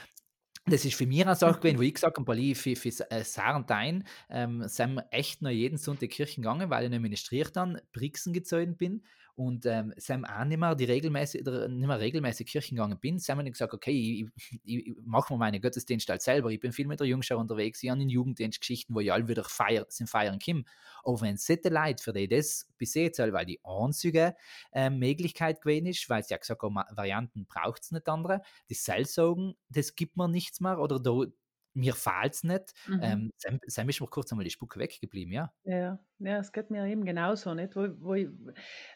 das 0.66 0.86
ist 0.86 0.96
für 0.96 1.08
mich 1.08 1.22
eine 1.22 1.36
Sache 1.36 1.60
gewesen, 1.60 1.80
wo 1.80 1.82
ich 1.82 1.94
gesagt 1.94 2.18
habe, 2.18 2.40
ich 2.40 2.58
für, 2.58 2.76
für 2.76 2.90
äh, 3.10 3.24
Sarentein 3.24 4.04
ähm, 4.30 4.68
sind 4.68 4.94
wir 4.94 5.08
echt 5.12 5.42
noch 5.42 5.50
jeden 5.50 5.78
Sonntag 5.78 6.04
in 6.04 6.10
die 6.10 6.16
Kirche 6.16 6.36
gegangen, 6.36 6.70
weil 6.70 6.84
ich 6.84 6.90
nicht 6.90 7.02
ministriert 7.02 7.56
dann 7.56 7.82
Brixen 7.92 8.34
gezogen 8.34 8.78
bin 8.78 9.04
und 9.36 9.66
ähm, 9.66 9.94
sind 9.98 10.26
auch 10.26 10.46
nicht 10.46 10.60
mehr, 10.60 10.76
die 10.76 10.86
regelmäßig, 10.86 11.42
oder 11.42 11.68
nicht 11.68 11.88
mehr 11.88 12.00
regelmäßig 12.00 12.48
Kirchen 12.48 12.76
gegangen 12.76 13.00
bin, 13.00 13.20
sind 13.20 13.38
wir 13.38 13.50
gesagt, 13.50 13.74
okay, 13.74 13.92
ich, 13.92 14.28
ich, 14.64 14.88
ich 14.88 14.96
mache 15.04 15.34
mir 15.34 15.38
meine 15.38 15.60
Gottesdienste 15.60 16.14
halt 16.14 16.22
selber, 16.22 16.50
ich 16.50 16.60
bin 16.60 16.72
viel 16.72 16.88
mit 16.88 17.00
der 17.00 17.08
Jungschau 17.08 17.38
unterwegs, 17.38 17.82
ich 17.84 17.90
habe 17.90 18.02
in 18.02 18.10
Jugenddienstgeschichten, 18.10 18.96
wo 18.96 19.00
ich 19.00 19.12
alle 19.12 19.28
wieder 19.28 19.44
feier, 19.44 19.86
sind 19.90 20.10
feiern 20.10 20.40
kann. 20.40 20.66
Aber 21.04 21.22
wenn 21.22 21.38
solche 21.38 21.70
Leute, 21.70 22.04
für 22.04 22.14
die 22.14 22.28
das 22.28 22.68
bis 22.78 22.94
jetzt, 22.94 23.20
weil 23.20 23.46
die 23.46 23.60
einzige 23.64 24.36
ähm, 24.74 25.00
Möglichkeit 25.00 25.62
gewesen 25.62 25.88
ist, 25.88 26.10
weil 26.10 26.24
sie 26.24 26.32
ja 26.32 26.38
gesagt 26.38 26.62
haben, 26.62 26.76
Varianten 26.76 27.46
braucht 27.46 27.84
es 27.84 27.92
nicht 27.92 28.08
andere, 28.08 28.42
die 28.70 28.76
Seilsaugen, 28.76 29.56
das 29.70 29.96
gibt 29.96 30.18
mir 30.18 30.28
nichts 30.28 30.60
mehr 30.60 30.80
oder 30.80 31.00
da, 31.00 31.26
mir 31.74 31.94
fehlt 31.94 32.34
es 32.34 32.44
nicht. 32.44 32.74
Mhm. 32.88 33.00
Ähm, 33.02 33.32
dann, 33.44 33.60
dann 33.76 33.90
ist 33.90 34.02
mir 34.02 34.08
kurz 34.08 34.32
einmal 34.32 34.44
die 34.44 34.52
Spucke 34.52 34.80
weggeblieben, 34.80 35.34
ja. 35.34 35.54
Ja, 35.64 36.00
ja, 36.20 36.38
es 36.38 36.52
geht 36.52 36.70
mir 36.70 36.86
eben 36.86 37.06
genauso, 37.06 37.54
nicht? 37.54 37.76
Wo, 37.76 37.88
wo 38.00 38.14
ich, 38.14 38.30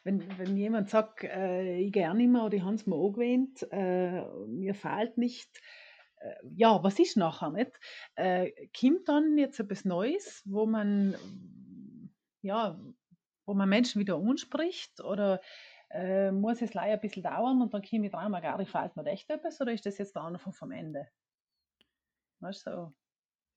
wenn, 0.03 0.37
wenn 0.37 0.57
jemand 0.57 0.89
sagt, 0.89 1.23
äh, 1.23 1.77
ich 1.77 1.93
nicht 1.93 2.29
mehr 2.29 2.43
oder 2.43 2.55
ich 2.55 2.63
habe 2.63 2.75
es 2.75 2.85
mir 2.85 2.95
angewöhnt, 2.95 3.65
äh, 3.71 4.23
mir 4.47 4.75
fehlt 4.75 5.17
nicht, 5.17 5.61
äh, 6.17 6.33
ja, 6.55 6.83
was 6.83 6.99
ist 6.99 7.17
nachher, 7.17 7.51
nicht? 7.51 7.71
Äh, 8.15 8.51
kommt 8.77 9.07
dann 9.07 9.37
jetzt 9.37 9.59
etwas 9.59 9.85
Neues, 9.85 10.43
wo 10.45 10.65
man, 10.65 11.15
ja, 12.41 12.79
wo 13.45 13.53
man 13.53 13.69
Menschen 13.69 14.01
wieder 14.01 14.15
anspricht 14.17 15.01
oder 15.01 15.39
äh, 15.91 16.31
muss 16.31 16.61
es 16.61 16.73
leider 16.73 16.93
ein 16.93 16.99
bisschen 16.99 17.23
dauern 17.23 17.61
und 17.61 17.73
dann 17.73 17.81
komme 17.81 18.05
ich 18.05 18.11
dran, 18.11 18.31
gar 18.31 18.57
nicht, 18.57 18.71
fehlt 18.71 18.95
mir 18.95 19.05
echt 19.05 19.29
etwas 19.29 19.61
oder 19.61 19.71
ist 19.71 19.85
das 19.85 19.97
jetzt 19.97 20.15
der 20.15 20.23
Anfang 20.23 20.51
vom 20.53 20.71
Ende? 20.71 21.07
Weißt 22.45 22.67
du, 22.67 22.93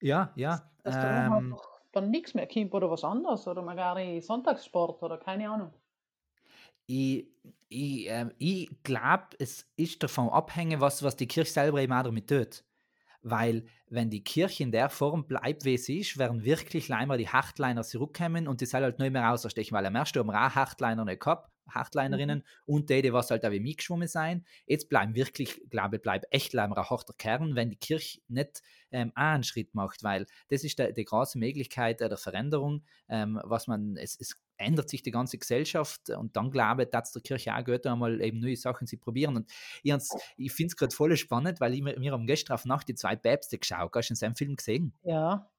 Ja, 0.01 0.33
ja. 0.35 0.71
dass 0.83 0.99
da 0.99 1.07
Ähm, 1.07 1.55
einfach 1.55 1.81
dann 1.93 2.09
nichts 2.11 2.33
mehr 2.33 2.45
kommt 2.47 2.73
oder 2.73 2.89
was 2.91 3.03
anderes 3.05 3.47
oder 3.47 3.61
mal 3.61 3.75
gar 3.77 3.95
nicht 3.95 4.25
Sonntagssport 4.25 5.01
oder 5.03 5.17
keine 5.17 5.49
Ahnung. 5.49 5.73
ich 6.87 7.27
ich, 7.71 8.07
ähm, 8.07 8.31
ich 8.39 8.81
glaube, 8.83 9.27
es 9.37 9.71
ist 9.77 10.01
davon 10.01 10.29
abhängig, 10.29 10.79
was, 10.79 11.03
was 11.03 11.15
die 11.15 11.27
Kirche 11.27 11.51
selber 11.51 11.81
eben 11.81 11.93
auch 11.93 12.03
damit 12.03 12.27
tut. 12.27 12.63
Weil, 13.23 13.67
wenn 13.89 14.09
die 14.09 14.23
Kirche 14.23 14.63
in 14.63 14.71
der 14.71 14.89
Form 14.89 15.27
bleibt, 15.27 15.65
wie 15.65 15.77
sie 15.77 15.99
ist, 15.99 16.17
werden 16.17 16.45
wirklich 16.45 16.87
leider 16.89 17.17
die 17.17 17.29
Hardliner 17.29 17.83
zurückkommen 17.83 18.47
und 18.47 18.61
die 18.61 18.65
soll 18.67 18.83
halt 18.83 18.99
nicht 18.99 19.11
mehr 19.13 19.23
rausstechen, 19.25 19.75
weil 19.75 19.85
am 19.85 19.95
ersten 19.95 20.19
haben 20.19 20.27
wir 20.27 20.47
auch 20.47 20.55
Hardliner 20.55 21.05
nicht 21.05 21.21
gehabt, 21.21 21.48
Hardlinerinnen 21.71 22.43
und 22.65 22.89
die, 22.89 23.01
die 23.01 23.13
was 23.13 23.31
halt 23.31 23.45
auch 23.45 23.51
wie 23.51 23.59
mitgeschwommen 23.59 24.07
sein. 24.07 24.45
Jetzt 24.65 24.89
bleiben 24.89 25.15
wirklich, 25.15 25.61
glaube 25.69 25.97
ich, 25.97 26.01
bleibt 26.01 26.25
echt 26.31 26.55
ein 26.55 26.73
harter 26.73 27.13
Kern, 27.17 27.55
wenn 27.55 27.69
die 27.69 27.77
Kirche 27.77 28.21
nicht 28.27 28.61
ähm, 28.91 29.11
auch 29.15 29.21
einen 29.21 29.43
Schritt 29.43 29.75
macht, 29.75 30.03
weil 30.03 30.25
das 30.49 30.63
ist 30.63 30.79
die, 30.79 30.93
die 30.93 31.05
große 31.05 31.37
Möglichkeit 31.37 32.01
äh, 32.01 32.09
der 32.09 32.17
Veränderung, 32.17 32.83
ähm, 33.07 33.39
was 33.43 33.67
man, 33.67 33.97
es, 33.97 34.19
es 34.19 34.35
ändert 34.57 34.89
sich 34.89 35.01
die 35.01 35.11
ganze 35.11 35.37
Gesellschaft 35.37 36.09
und 36.09 36.35
dann 36.35 36.51
glaube 36.51 36.83
ich, 36.83 36.89
dass 36.89 37.11
der 37.11 37.21
Kirche 37.21 37.55
auch 37.55 37.63
gehört, 37.63 37.87
einmal 37.87 38.21
eben 38.21 38.39
neue 38.39 38.57
Sachen 38.57 38.87
zu 38.87 38.97
probieren. 38.97 39.37
Und 39.37 39.51
ich, 39.83 39.93
ich 40.37 40.51
finde 40.51 40.71
es 40.71 40.75
gerade 40.75 40.93
voll 40.93 41.15
spannend, 41.17 41.61
weil 41.61 41.73
ich, 41.73 41.83
wir 41.83 42.11
haben 42.11 42.27
gestern 42.27 42.55
auf 42.55 42.65
Nacht 42.65 42.87
die 42.89 42.95
zwei 42.95 43.15
Päpste 43.15 43.57
geschaut. 43.57 43.91
Hast 43.95 44.09
du 44.09 44.15
seinen 44.15 44.35
Film 44.35 44.55
gesehen? 44.55 44.93
Ja. 45.03 45.49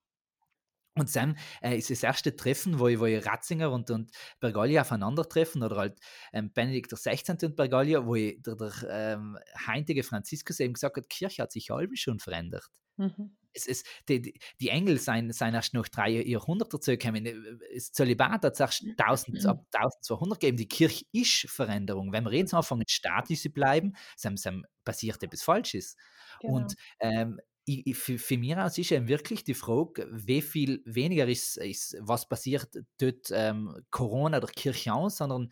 Und 0.96 1.09
Sam 1.09 1.37
äh, 1.62 1.76
ist 1.76 1.90
das 1.90 2.03
erste 2.03 2.35
Treffen, 2.35 2.79
wo 2.79 2.88
ich, 2.88 2.98
wo 2.98 3.05
Ratzinger 3.05 3.70
und, 3.70 3.90
und 3.90 4.11
Bergoglio 4.40 4.81
aufeinandertreffen 4.81 5.62
oder 5.62 5.76
halt 5.76 6.00
ähm, 6.33 6.53
Benedikt 6.53 6.92
XVI. 6.92 7.46
und 7.46 7.57
Bergoglio, 7.57 8.05
wo 8.07 8.16
ich, 8.16 8.42
der, 8.42 8.57
der 8.57 8.72
ähm, 8.90 9.38
heintige 9.66 10.03
Franziskus 10.03 10.59
eben 10.59 10.74
gesagt 10.74 10.96
hat, 10.96 11.05
die 11.05 11.09
Kirche 11.09 11.42
hat 11.42 11.53
sich 11.53 11.70
halb 11.70 11.96
schon 11.96 12.18
verändert. 12.18 12.68
Mhm. 12.96 13.37
Es 13.53 13.66
ist, 13.66 13.87
die, 14.09 14.22
die, 14.22 14.40
die 14.61 14.68
Engel 14.68 14.98
seien 14.98 15.31
erst 15.31 15.74
noch 15.74 15.88
drei 15.88 16.22
Jahrhunderte 16.22 16.79
zurückgekommen. 16.79 17.59
Das 17.74 17.90
Zölibat 17.90 18.44
hat 18.44 18.55
es 18.55 18.61
erst 18.61 18.85
1000, 18.96 19.44
ab 19.46 19.64
1200 19.72 20.38
gegeben. 20.38 20.57
Die 20.57 20.68
Kirche 20.68 21.05
ist 21.12 21.50
Veränderung. 21.50 22.12
Wenn 22.12 22.24
wir 22.24 22.33
jetzt 22.33 22.55
anfangen, 22.55 22.85
statisch 22.87 23.42
zu 23.42 23.50
bleiben, 23.50 23.94
dann, 24.22 24.37
dann 24.37 24.64
passiert 24.85 25.22
etwas 25.22 25.42
Falsches. 25.42 25.96
Genau. 26.40 26.57
Und 26.57 26.74
ähm, 27.00 27.40
ich, 27.70 27.87
ich, 27.87 27.96
für, 27.96 28.18
für 28.18 28.38
mich 28.38 28.56
aus 28.56 28.78
ist 28.78 28.92
eben 28.92 29.09
wirklich 29.09 29.44
die 29.44 29.54
Frage, 29.54 30.09
wie 30.12 30.42
viel 30.42 30.83
weniger 30.87 31.26
ist, 31.28 31.56
ist 31.59 31.96
was 32.00 32.28
passiert 32.28 32.68
dort 32.98 33.28
ähm, 33.33 33.74
Corona 33.90 34.38
oder 34.38 34.48
Kirche 34.48 34.92
aus, 34.94 35.18
sondern 35.18 35.50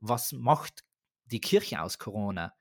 was 0.00 0.32
macht 0.32 0.84
die 1.26 1.40
Kirche 1.40 1.82
aus 1.82 1.98
Corona? 1.98 2.54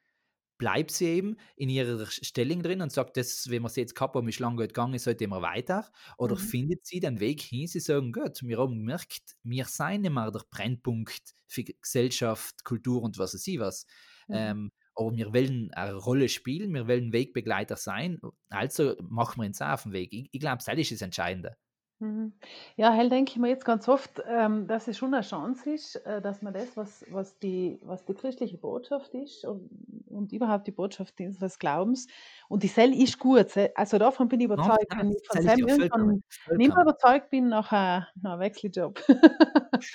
Bleibt 0.60 0.90
sie 0.92 1.06
eben 1.06 1.38
in 1.56 1.70
ihrer 1.70 2.08
Stellung 2.08 2.64
drin 2.64 2.82
und 2.82 2.92
sagt, 2.92 3.16
das, 3.18 3.48
wenn 3.50 3.62
wir 3.62 3.70
sie 3.70 3.82
jetzt 3.82 3.94
gehabt 3.94 4.16
haben, 4.16 4.28
ist 4.28 4.40
lange 4.40 4.56
gut 4.58 4.70
gegangen, 4.70 4.98
sollte 4.98 5.24
immer 5.26 5.44
weiter? 5.44 5.92
Oder 6.18 6.36
Mhm. 6.36 6.38
findet 6.38 6.84
sie 6.86 7.00
den 7.00 7.20
Weg 7.20 7.42
hin, 7.42 7.68
sie 7.68 7.80
sagen, 7.80 8.12
gut, 8.12 8.42
wir 8.42 8.58
haben 8.58 8.74
gemerkt, 8.76 9.36
wir 9.44 9.66
seien 9.66 10.02
nicht 10.02 10.12
mehr 10.14 10.32
der 10.32 10.42
Brennpunkt 10.50 11.36
für 11.48 11.64
Gesellschaft, 11.64 12.64
Kultur 12.64 13.04
und 13.04 13.20
was 13.20 13.36
weiß 13.36 13.46
ich 13.48 13.60
was. 13.60 13.86
Mhm. 14.28 14.36
Ähm, 14.36 14.72
aber 14.98 15.16
wir 15.16 15.34
wollen 15.34 15.72
eine 15.74 15.94
Rolle 15.94 16.28
spielen, 16.28 16.74
wir 16.74 16.88
wollen 16.88 17.14
Wegbegleiter 17.14 17.78
sein, 17.78 18.20
also 18.50 18.96
machen 19.02 19.42
wir 19.42 19.48
uns 19.48 19.62
auf 19.62 19.84
den 19.84 19.94
Weg. 19.94 20.12
Ich, 20.12 20.30
ich 20.32 20.40
glaube, 20.40 20.64
das 20.66 20.76
ist 20.76 20.92
das 20.92 21.02
Entscheidende. 21.02 21.56
Mhm. 22.00 22.34
Ja, 22.76 22.92
hell 22.92 23.10
denke 23.10 23.32
ich 23.32 23.38
mir 23.40 23.48
jetzt 23.50 23.66
ganz 23.66 23.90
oft, 23.90 24.22
ähm, 24.28 24.68
dass 24.68 24.88
es 24.88 24.98
schon 24.98 25.16
eine 25.16 25.24
Chance 25.24 25.72
ist, 25.72 25.96
äh, 26.06 26.22
dass 26.22 26.44
man 26.44 26.54
das, 26.54 26.78
was, 26.78 27.04
was, 27.10 27.40
die, 27.40 27.80
was 27.82 28.06
die 28.06 28.14
christliche 28.14 28.58
Botschaft 28.60 29.16
ist 29.16 29.44
und, 29.46 29.68
und 30.08 30.32
überhaupt 30.32 30.68
die 30.68 30.72
Botschaft 30.72 31.20
unseres 31.20 31.58
Glaubens, 31.58 32.08
und 32.50 32.62
die 32.62 32.68
Sell 32.68 32.94
ist 32.94 33.18
gut. 33.18 33.48
Also 33.76 33.98
davon 33.98 34.28
bin 34.30 34.40
ich 34.42 34.46
überzeugt. 34.46 34.92
ja, 34.92 34.98
Wenn 35.00 35.12
ich 35.12 35.18
von 35.26 35.40
irgendwann 35.68 36.22
nicht 36.54 36.72
mehr 36.76 36.84
überzeugt 36.84 37.32
bin, 37.32 37.48
nachher, 37.50 38.08
na, 38.22 38.40
wechsle 38.40 38.70
ich 38.70 38.76
Job. 38.76 39.02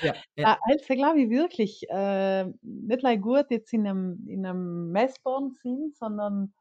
Ja, 0.00 0.24
ja, 0.36 0.48
Äh, 0.50 0.56
Also 0.64 0.94
glaube 0.94 1.20
ich 1.22 1.30
wirklich, 1.30 1.86
äh, 1.88 2.44
nicht 2.62 3.02
like 3.02 3.20
gut 3.22 3.46
jetzt 3.50 3.72
in 3.72 3.86
einem, 3.86 4.26
in 4.28 4.44
einem 4.46 4.90
messbaren 4.92 5.50
Sinn, 5.52 5.92
sondern 5.94 6.52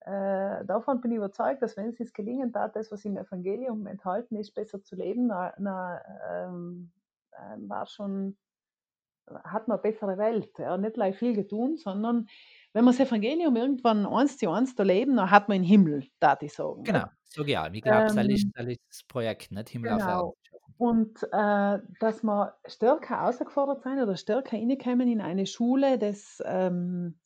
äh, 0.00 0.64
davon 0.64 1.00
bin 1.00 1.10
ich 1.10 1.16
überzeugt, 1.18 1.62
dass 1.62 1.76
wenn 1.76 1.88
es 1.88 2.00
uns 2.00 2.12
gelingen 2.12 2.52
darf, 2.52 2.72
das, 2.72 2.90
was 2.90 3.04
im 3.04 3.16
Evangelium 3.16 3.86
enthalten 3.86 4.36
ist, 4.36 4.54
besser 4.54 4.82
zu 4.82 4.96
leben, 4.96 5.26
na, 5.26 5.52
na, 5.58 6.00
ähm, 6.30 6.92
ähm, 7.36 7.68
war 7.68 7.86
schon, 7.86 8.36
hat 9.44 9.68
man 9.68 9.78
eine 9.78 9.82
bessere 9.82 10.16
Welt. 10.16 10.58
Ja. 10.58 10.76
Nicht 10.78 10.96
like 10.96 11.16
viel 11.16 11.34
getun, 11.34 11.76
sondern 11.76 12.26
wenn 12.72 12.84
man 12.84 12.96
das 12.96 13.06
Evangelium 13.06 13.56
irgendwann 13.56 14.06
eins 14.06 14.38
zu 14.38 14.50
eins 14.50 14.74
da 14.74 14.82
leben, 14.82 15.16
dann 15.16 15.30
hat 15.30 15.48
man 15.48 15.56
einen 15.56 15.64
Himmel, 15.64 16.06
da 16.20 16.38
ich 16.40 16.54
sagen. 16.54 16.84
Genau, 16.84 17.04
so 17.24 17.44
ja. 17.44 17.68
Ich 17.72 17.82
glaube, 17.82 18.06
das 18.06 18.16
ist, 18.16 18.44
Ähm, 18.44 18.52
das 18.54 18.66
ist 18.66 18.80
das 18.88 19.02
Projekt, 19.04 19.52
nicht 19.52 19.68
Himmel 19.68 19.92
auf 19.92 20.00
Erden 20.00 20.10
genau. 20.10 20.34
zu 20.42 20.50
schaffen. 20.50 20.74
Und 20.78 21.22
äh, 21.32 21.78
dass 22.00 22.22
wir 22.22 22.54
stärker 22.66 23.20
herausgefordert 23.20 23.82
sein 23.82 24.00
oder 24.00 24.16
stärker 24.16 24.56
reinkommen 24.56 25.08
in 25.08 25.20
eine 25.20 25.44
Schule 25.46 25.98
des 25.98 26.42
ähm, 26.46 27.18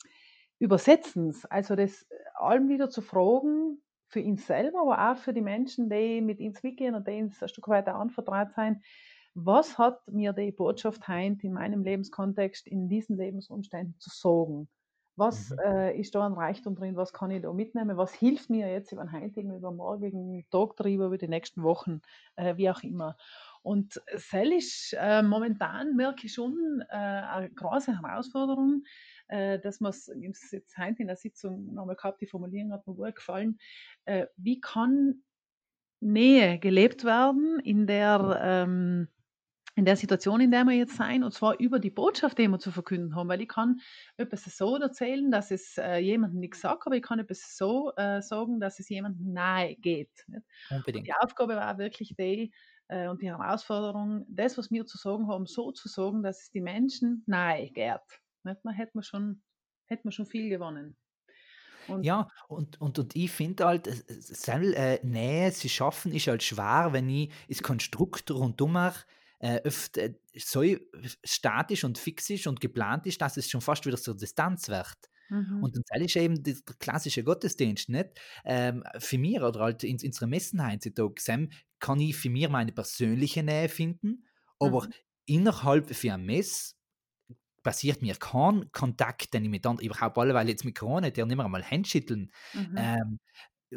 Übersetzens, 0.59 1.45
also 1.47 1.77
das 1.77 2.07
allem 2.43 2.69
wieder 2.69 2.91
zu 2.91 3.03
fragen, 3.03 3.83
für 4.07 4.21
ihn 4.21 4.37
selber, 4.37 4.81
aber 4.83 5.13
auch 5.13 5.17
für 5.17 5.33
die 5.33 5.41
Menschen, 5.41 5.89
die 5.89 6.21
mit 6.21 6.41
uns 6.41 6.63
mitgehen 6.63 6.95
und 6.95 7.09
uns 7.09 7.43
ein 7.43 7.49
Stück 7.49 7.69
weiter 7.69 7.95
anvertraut 7.95 8.53
sein. 8.53 8.83
Was 9.35 9.79
hat 9.79 10.07
mir 10.09 10.33
die 10.35 10.53
Botschaft 10.53 11.09
heint 11.09 11.43
in 11.45 11.55
meinem 11.55 11.83
Lebenskontext, 11.83 12.67
in 12.67 12.89
diesen 12.89 13.17
Lebensumständen 13.17 13.99
zu 13.99 14.11
sagen? 14.11 14.69
Was 15.17 15.51
Mhm. 15.51 15.63
äh, 15.65 15.99
ist 15.99 16.15
da 16.15 16.25
ein 16.27 16.33
Reichtum 16.33 16.75
drin? 16.75 16.97
Was 16.97 17.13
kann 17.13 17.31
ich 17.31 17.43
da 17.43 17.53
mitnehmen? 17.53 17.97
Was 17.99 18.15
hilft 18.15 18.49
mir 18.51 18.71
jetzt 18.71 18.93
über 18.93 19.03
den 19.05 19.13
heutigen, 19.13 19.55
über 19.55 19.71
den 19.71 19.77
morgigen 19.77 20.47
Tag 20.51 20.77
drüber, 20.77 21.07
über 21.07 21.19
die 21.19 21.29
nächsten 21.29 21.63
Wochen, 21.63 22.01
äh, 22.37 22.57
wie 22.57 22.71
auch 22.71 22.83
immer? 22.83 23.17
Und 23.63 24.03
Sell 24.15 24.53
ist 24.53 24.95
äh, 24.99 25.23
momentan, 25.23 25.97
merke 25.97 26.27
ich 26.27 26.35
schon, 26.35 26.83
äh, 26.89 26.95
eine 26.97 27.51
große 27.51 28.01
Herausforderung, 28.01 28.85
dass 29.33 29.81
man 29.81 29.91
es 29.91 30.11
jetzt 30.51 30.77
heute 30.77 31.03
in 31.03 31.09
der 31.09 31.17
Sitzung 31.17 31.73
nochmal 31.75 31.97
gehabt, 31.97 32.21
die 32.21 32.27
Formulierung 32.27 32.73
hat 32.73 32.87
mir 32.87 32.95
gut 32.95 33.15
gefallen. 33.15 33.59
Äh, 34.05 34.27
wie 34.37 34.61
kann 34.61 35.23
Nähe 36.01 36.59
gelebt 36.59 37.05
werden 37.05 37.61
in 37.61 37.87
der, 37.87 38.41
ähm, 38.43 39.09
in 39.75 39.85
der 39.85 39.97
Situation, 39.97 40.41
in 40.41 40.51
der 40.51 40.65
wir 40.65 40.75
jetzt 40.75 40.97
sein, 40.97 41.25
und 41.25 41.33
zwar 41.33 41.59
über 41.61 41.79
die 41.79 41.91
Botschaft, 41.91 42.39
die 42.39 42.49
wir 42.49 42.59
zu 42.59 42.73
verkünden 42.73 43.15
haben, 43.15 43.29
weil 43.29 43.41
ich 43.41 43.49
kann 43.49 43.81
etwas 44.17 44.45
so 44.45 44.77
erzählen, 44.77 45.31
dass 45.31 45.51
es 45.51 45.79
äh, 45.79 45.99
jemandem 45.99 46.41
nichts 46.41 46.61
sagt, 46.61 46.87
aber 46.87 46.97
ich 46.97 47.03
kann 47.03 47.21
etwas 47.21 47.57
so 47.57 47.93
äh, 47.97 48.21
sagen, 48.21 48.61
dass 48.61 48.81
es 48.81 48.89
jemandem 48.89 49.33
nahe 49.33 49.77
geht. 49.77 50.11
Die 51.07 51.15
Aufgabe 51.15 51.57
war 51.57 51.79
wirklich 51.79 52.15
die, 52.19 52.53
äh, 52.89 53.09
und 53.09 53.23
die 53.23 53.31
Herausforderung, 53.31 54.27
das, 54.29 54.59
was 54.59 54.71
wir 54.71 54.85
zu 54.85 54.99
sagen 54.99 55.29
haben, 55.29 55.47
so 55.47 55.73
zu 55.73 55.89
sagen, 55.89 56.23
dass 56.23 56.43
es 56.43 56.51
die 56.51 56.61
Menschen 56.61 57.23
nahe 57.27 57.71
geht. 57.71 58.22
Nicht? 58.45 58.61
Dann 58.65 58.75
hätten 58.75 58.99
wir 58.99 59.03
schon, 59.03 59.43
hätten 59.87 60.05
wir 60.09 60.13
schon 60.13 60.27
viel 60.27 60.49
gewonnen. 60.49 60.97
Und 61.87 62.05
Ja, 62.05 62.29
und, 62.49 62.81
und, 62.81 62.99
und 62.99 63.15
ich 63.17 63.31
finde 63.31 63.65
halt, 63.67 63.87
Sel, 64.09 64.75
äh, 64.75 64.99
Nähe 65.05 65.53
zu 65.53 65.69
schaffen 65.69 66.13
ist 66.13 66.27
halt 66.27 66.43
schwer, 66.43 66.89
wenn 66.93 67.09
ich 67.09 67.33
das 67.49 67.63
Konstrukt 67.63 68.31
rundum 68.31 68.77
äh, 69.39 69.61
oft 69.67 69.97
äh, 69.99 70.15
so 70.37 70.63
statisch 71.25 71.85
und 71.85 71.99
fix 71.99 72.29
ist 72.31 72.47
und 72.47 72.61
geplant 72.61 73.07
ist, 73.07 73.21
dass 73.21 73.37
es 73.37 73.49
schon 73.49 73.61
fast 73.61 73.87
wieder 73.87 73.97
so 73.97 74.15
Distanz 74.15 74.69
wird. 74.69 74.97
mhm. 75.31 75.61
Und 75.61 75.77
dann 75.91 76.03
ist 76.03 76.17
eben 76.17 76.43
der 76.43 76.57
klassische 76.81 77.25
Gottesdienst, 77.25 77.89
nicht? 77.89 78.21
Ähm, 78.45 78.85
für 78.99 79.19
mich 79.19 79.41
oder 79.41 79.61
halt 79.61 79.85
in 79.85 79.99
unsere 80.05 80.27
Messen 80.27 80.67
heutzutage, 80.67 81.15
Sam, 81.21 81.51
kann 81.79 82.01
ich 82.01 82.17
für 82.17 82.31
mich 82.31 82.49
meine 82.49 82.73
persönliche 82.73 83.43
Nähe 83.45 83.69
finden, 83.69 84.27
aber 84.59 84.89
Mhm. 84.89 84.93
innerhalb 85.27 85.95
für 85.95 86.13
eine 86.13 86.23
Messe 86.23 86.75
passiert 87.63 88.03
mir 88.03 88.15
kein 88.15 88.71
Kontakt, 88.73 89.35
den 89.35 89.45
ich 89.45 89.51
mit 89.51 89.67
anderen, 89.67 89.87
überhaupt 89.87 90.19
alle, 90.19 90.35
weil 90.35 90.49
jetzt 90.49 90.65
mit 90.65 90.79
Corona, 90.79 91.11
der 91.11 91.27
nicht 91.27 91.37
mehr 91.37 91.45
einmal 91.45 91.65
Handschütteln. 91.65 92.31
Mhm. 92.53 92.75
Ähm, 92.77 93.21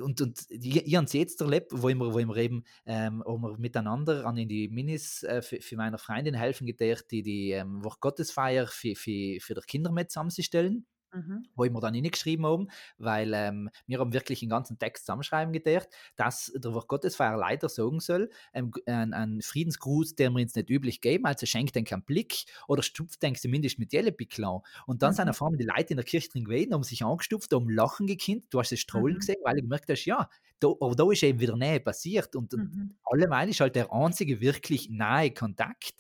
und, 0.02 0.20
und 0.20 0.46
ich, 0.50 0.86
ich 0.86 0.96
habe 0.96 1.06
es 1.06 1.14
jetzt 1.14 1.40
erlebt, 1.42 1.72
wo 1.72 1.88
wir, 1.88 2.00
wo 2.00 2.18
wir 2.18 2.36
eben 2.38 2.66
ähm, 2.86 3.24
wo 3.26 3.38
wir 3.38 3.58
miteinander 3.58 4.26
an 4.26 4.38
in 4.38 4.50
die 4.50 4.68
Minis 4.68 5.24
äh, 5.24 5.42
für, 5.42 5.62
für 5.62 5.78
meine 5.78 5.98
Freundin 5.98 6.34
helfen 6.34 6.68
gedacht, 6.68 7.06
die 7.12 7.24
die 7.24 7.52
ähm, 7.52 7.82
Gottesfeier 8.02 8.68
für, 8.68 8.96
für, 8.96 9.40
für 9.40 9.54
die 9.54 9.62
Kinder 9.62 9.92
mit 9.92 10.12
zusammenzustellen 10.12 10.86
Mhm. 11.16 11.46
wo 11.56 11.64
wir 11.64 11.80
dann 11.82 11.94
hingeschrieben 11.94 12.46
haben, 12.46 12.68
weil 12.98 13.32
ähm, 13.34 13.70
wir 13.88 14.00
haben 14.00 14.14
wirklich 14.14 14.42
den 14.42 14.50
ganzen 14.50 14.78
Text 14.78 15.06
zusammenschreiben 15.06 15.54
gedacht, 15.54 15.88
dass 16.18 16.52
der 16.56 16.74
Wort 16.74 16.88
Gottesfeier 16.90 17.38
leider 17.38 17.70
sagen 17.70 18.00
soll, 18.02 18.30
ähm, 18.54 18.72
ein, 18.86 19.14
ein 19.14 19.42
Friedensgruß, 19.42 20.16
der 20.16 20.32
wir 20.32 20.42
uns 20.42 20.56
nicht 20.56 20.70
üblich 20.70 21.00
geben, 21.02 21.26
also 21.26 21.46
schenkt 21.46 21.76
den 21.76 21.86
keinen 21.86 22.04
Blick 22.04 22.46
oder 22.68 22.84
stupft 22.84 23.24
den 23.24 23.36
zumindest 23.36 23.80
mit 23.80 23.94
Jellepickel 23.94 24.44
an. 24.46 24.62
Und 24.86 25.02
dann 25.02 25.14
sind 25.14 25.30
Mhm. 25.30 25.30
auf 25.30 25.42
einmal 25.42 25.58
die 25.58 25.66
Leute 25.66 25.92
in 25.92 25.98
der 25.98 26.06
Kirche 26.06 26.30
drin 26.30 26.44
gewesen, 26.46 26.74
haben 26.74 26.84
sich 26.84 27.04
angestupft, 27.06 27.54
haben 27.54 27.70
Lachen 27.70 28.08
gekinnt, 28.08 28.46
du 28.50 28.60
hast 28.60 28.72
das 28.72 28.80
Strahlen 28.80 29.16
Mhm. 29.16 29.20
gesehen, 29.20 29.38
weil 29.44 29.56
du 29.56 29.62
gemerkt 29.62 29.90
hast, 29.90 30.06
ja, 30.06 30.30
da, 30.60 30.68
aber 30.68 30.96
da 30.96 31.10
ist 31.12 31.24
eben 31.24 31.40
wieder 31.40 31.56
Nähe 31.56 31.80
passiert 31.80 32.36
und, 32.36 32.54
und 32.54 32.74
Mhm. 32.74 32.96
allemal 33.04 33.48
ist 33.50 33.60
halt 33.62 33.76
der 33.76 33.92
einzige 33.94 34.42
wirklich 34.42 34.90
nahe 34.90 35.32
Kontakt 35.32 35.94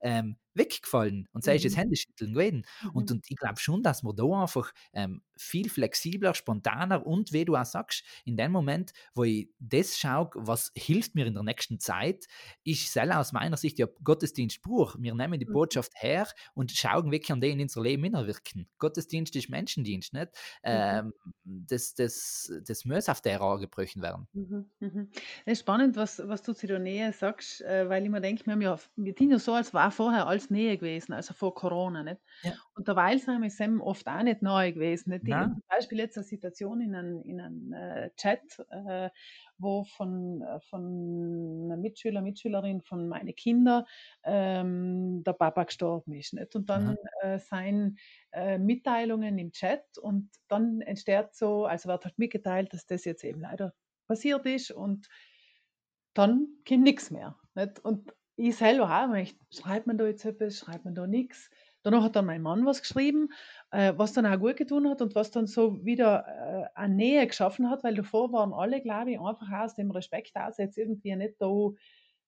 ähm, 0.00 0.36
weggefallen 0.54 1.28
und 1.32 1.44
sei 1.44 1.56
es 1.56 1.62
das 1.62 1.76
Mhm. 1.76 1.76
Händeschütteln 1.76 2.34
gewesen. 2.34 2.64
Und, 2.92 3.10
Mhm. 3.10 3.12
und 3.12 3.26
ich 3.30 3.36
glaube 3.36 3.60
schon, 3.60 3.82
dass 3.82 4.02
man 4.02 4.16
da 4.16 4.24
einfach 4.42 4.72
ähm, 4.92 5.22
viel 5.42 5.68
flexibler, 5.68 6.34
spontaner 6.34 7.06
und 7.06 7.32
wie 7.32 7.44
du 7.44 7.56
auch 7.56 7.64
sagst, 7.64 8.04
in 8.24 8.36
dem 8.36 8.52
Moment, 8.52 8.92
wo 9.14 9.24
ich 9.24 9.50
das 9.58 9.98
schaue, 9.98 10.30
was 10.34 10.72
hilft 10.74 11.14
mir 11.14 11.26
in 11.26 11.34
der 11.34 11.42
nächsten 11.42 11.78
Zeit, 11.78 12.26
ist 12.64 12.92
selber 12.92 13.18
aus 13.18 13.32
meiner 13.32 13.56
Sicht 13.56 13.78
ja 13.78 13.86
Gottesdienstbruch. 14.02 14.96
Wir 14.98 15.14
nehmen 15.14 15.38
die 15.38 15.46
Mhm. 15.46 15.52
Botschaft 15.52 15.92
her 15.96 16.26
und 16.54 16.70
schauen 16.70 17.10
wirklich 17.10 17.32
an 17.32 17.40
die 17.40 17.50
in 17.50 17.60
unser 17.60 17.82
Leben 17.82 18.04
hinwirken. 18.04 18.68
Gottesdienst 18.78 19.34
ist 19.36 19.48
Menschendienst, 19.50 20.12
nicht? 20.12 20.28
Mhm. 20.28 20.32
Ähm, 20.62 21.12
das, 21.44 21.94
das, 21.94 22.52
das 22.66 22.84
muss 22.84 23.08
auf 23.08 23.20
der 23.20 23.40
angebrochen 23.40 24.02
werden. 24.02 24.28
Mhm, 24.32 24.70
mhm. 24.80 25.10
Es 25.44 25.54
ist 25.54 25.60
spannend, 25.60 25.96
was, 25.96 26.22
was 26.26 26.42
du 26.42 26.52
zu 26.52 26.66
der 26.66 26.78
Nähe 26.78 27.12
sagst, 27.12 27.60
äh, 27.62 27.88
weil 27.88 28.04
ich 28.04 28.10
mir 28.10 28.20
denke, 28.20 28.44
wir 28.46 28.52
haben 28.52 28.62
ja, 28.62 28.78
wir 28.96 29.14
tun 29.14 29.30
ja 29.30 29.38
so, 29.38 29.54
als 29.54 29.74
war 29.74 29.90
vorher 29.90 30.26
alles 30.26 30.50
Nähe 30.50 30.76
gewesen, 30.78 31.12
also 31.12 31.34
vor 31.34 31.54
Corona, 31.54 32.02
nicht? 32.02 32.20
Ja. 32.42 32.52
Und 32.74 32.88
derweil 32.88 33.18
sind 33.18 33.76
wir 33.76 33.84
oft 33.84 34.06
auch 34.06 34.22
nicht 34.22 34.42
neu 34.42 34.72
gewesen. 34.72 35.10
Nicht? 35.10 35.26
Habe 35.40 35.52
zum 35.54 35.62
Beispiel 35.68 35.98
jetzt 35.98 36.16
eine 36.16 36.24
Situation 36.24 36.80
in 36.80 36.94
einem, 36.94 37.22
in 37.22 37.40
einem 37.40 37.72
äh, 37.72 38.10
Chat, 38.16 38.40
äh, 38.70 39.10
wo 39.58 39.84
von, 39.84 40.42
äh, 40.42 40.60
von 40.60 41.64
einer 41.64 41.76
Mitschüler, 41.76 42.22
Mitschülerin 42.22 42.82
von 42.82 43.08
meinen 43.08 43.34
Kindern 43.34 43.84
ähm, 44.24 45.22
der 45.24 45.32
Papa 45.32 45.64
gestorben 45.64 46.14
ist. 46.14 46.34
Nicht? 46.34 46.54
Und 46.54 46.70
dann 46.70 46.96
äh, 47.20 47.38
seien 47.38 47.98
äh, 48.32 48.58
Mitteilungen 48.58 49.38
im 49.38 49.52
Chat 49.52 49.98
und 49.98 50.30
dann 50.48 50.80
entsteht 50.80 51.34
so, 51.34 51.66
also 51.66 51.88
wird 51.88 52.04
halt 52.04 52.18
mitgeteilt, 52.18 52.72
dass 52.72 52.86
das 52.86 53.04
jetzt 53.04 53.24
eben 53.24 53.40
leider 53.40 53.72
passiert 54.06 54.46
ist 54.46 54.70
und 54.70 55.08
dann 56.14 56.48
kommt 56.66 56.82
nichts 56.82 57.10
mehr. 57.10 57.36
Nicht? 57.54 57.78
Und 57.84 58.12
ich 58.36 58.56
selber 58.56 58.84
auch, 58.84 59.26
schreibt 59.50 59.86
man 59.86 59.98
da 59.98 60.06
jetzt 60.06 60.24
etwas, 60.24 60.58
schreibt 60.58 60.84
man 60.84 60.94
da 60.94 61.06
nichts. 61.06 61.50
Danach 61.82 62.04
hat 62.04 62.16
dann 62.16 62.26
mein 62.26 62.42
Mann 62.42 62.64
was 62.66 62.82
geschrieben, 62.82 63.28
äh, 63.70 63.92
was 63.96 64.12
dann 64.12 64.26
auch 64.26 64.38
gut 64.38 64.56
getan 64.56 64.88
hat 64.88 65.02
und 65.02 65.14
was 65.14 65.30
dann 65.30 65.46
so 65.46 65.84
wieder 65.84 66.24
äh, 66.26 66.78
eine 66.78 66.94
Nähe 66.94 67.26
geschaffen 67.26 67.68
hat, 67.70 67.84
weil 67.84 67.94
davor 67.94 68.32
waren 68.32 68.52
alle, 68.52 68.80
glaube 68.80 69.12
ich, 69.12 69.20
einfach 69.20 69.50
aus 69.50 69.74
dem 69.74 69.90
Respekt 69.90 70.36
aus, 70.36 70.58
jetzt 70.58 70.78
irgendwie 70.78 71.14
nicht 71.16 71.34
da 71.40 71.70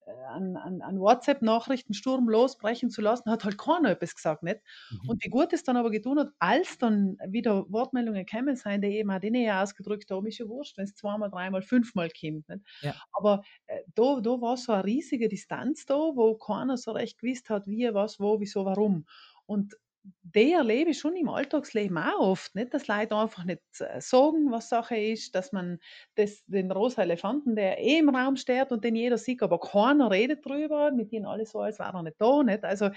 äh, 0.07 0.25
an, 0.29 0.57
an, 0.57 0.83
an 0.83 1.01
WhatsApp-Nachrichtensturm 1.01 2.29
losbrechen 2.29 2.91
zu 2.91 3.01
lassen, 3.01 3.31
hat 3.31 3.45
halt 3.45 3.57
keiner 3.57 3.91
etwas 3.91 4.15
gesagt, 4.15 4.43
nicht? 4.43 4.61
Mhm. 4.91 5.09
Und 5.09 5.25
wie 5.25 5.31
gut 5.31 5.53
es 5.53 5.65
dann 5.65 5.77
aber 5.77 5.91
getan 5.91 6.19
hat, 6.19 6.29
als 6.39 6.79
dann 6.79 7.17
wieder 7.27 7.65
Wortmeldungen 7.71 8.27
gekommen 8.27 8.57
sind, 8.57 8.83
die 8.83 8.99
eben 8.99 9.11
auch 9.11 9.21
die 9.21 9.31
Nähe 9.31 9.59
ausgedrückt 9.59 10.11
haben, 10.11 10.27
ist 10.27 10.39
ja 10.39 10.49
wurscht, 10.49 10.77
wenn 10.77 10.85
es 10.85 10.95
zweimal, 10.95 11.31
dreimal, 11.31 11.63
fünfmal 11.63 12.11
kommt. 12.11 12.49
Nicht? 12.49 12.67
Ja. 12.81 12.95
Aber 13.13 13.43
äh, 13.67 13.81
da, 13.95 14.21
da 14.21 14.31
war 14.41 14.57
so 14.57 14.73
eine 14.73 14.85
riesige 14.85 15.29
Distanz 15.29 15.87
da, 15.87 15.95
wo 15.95 16.35
keiner 16.37 16.77
so 16.77 16.93
recht 16.93 17.19
gewusst 17.19 17.49
hat, 17.49 17.67
wie, 17.67 17.89
was, 17.95 18.21
wo, 18.21 18.41
wieso, 18.41 18.65
warum. 18.65 19.07
Und 19.47 19.75
die 20.23 20.53
erlebe 20.53 20.91
ich 20.91 20.99
schon 20.99 21.17
im 21.17 21.31
Alltagsleben 21.31 21.97
auch 21.97 22.21
oft, 22.21 22.55
nicht? 22.55 22.75
dass 22.75 22.89
Leute 22.89 23.17
einfach 23.17 23.45
nicht 23.45 23.63
äh, 23.81 24.01
sagen, 24.03 24.51
was 24.51 24.69
Sache 24.69 24.97
ist, 24.99 25.35
dass 25.35 25.53
man 25.53 25.79
das, 26.17 26.45
den 26.47 26.71
rosa 26.71 27.03
Elefanten, 27.03 27.57
der 27.57 27.79
eh 27.79 27.99
im 27.99 28.11
Raum 28.11 28.37
steht 28.37 28.71
und 28.71 28.85
den 28.85 28.97
jeder 28.97 29.17
sieht, 29.17 29.43
aber 29.43 29.59
keiner 29.59 30.11
redet 30.11 30.45
drüber, 30.45 30.91
mit 30.93 31.11
denen 31.13 31.25
alle 31.25 31.47
so, 31.47 31.61
als 31.61 31.79
wäre 31.79 31.95
er 31.97 32.03
nicht 32.03 32.21
da. 32.21 32.43
Nicht? 32.43 32.65
Also, 32.65 32.91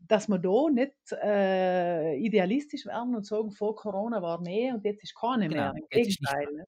dass 0.00 0.28
wir 0.28 0.38
da 0.38 0.70
nicht 0.70 0.92
äh, 1.22 2.16
idealistisch 2.16 2.84
werden 2.84 3.14
und 3.14 3.24
sagen, 3.26 3.52
vor 3.52 3.74
Corona 3.76 4.20
war 4.20 4.40
Nähe 4.42 4.74
und 4.74 4.84
jetzt 4.84 5.02
ist 5.02 5.14
keine 5.18 5.48
Genau, 5.48 5.72
mehr. 5.72 5.74
Im 5.76 5.88
Gegenteil. 5.88 6.66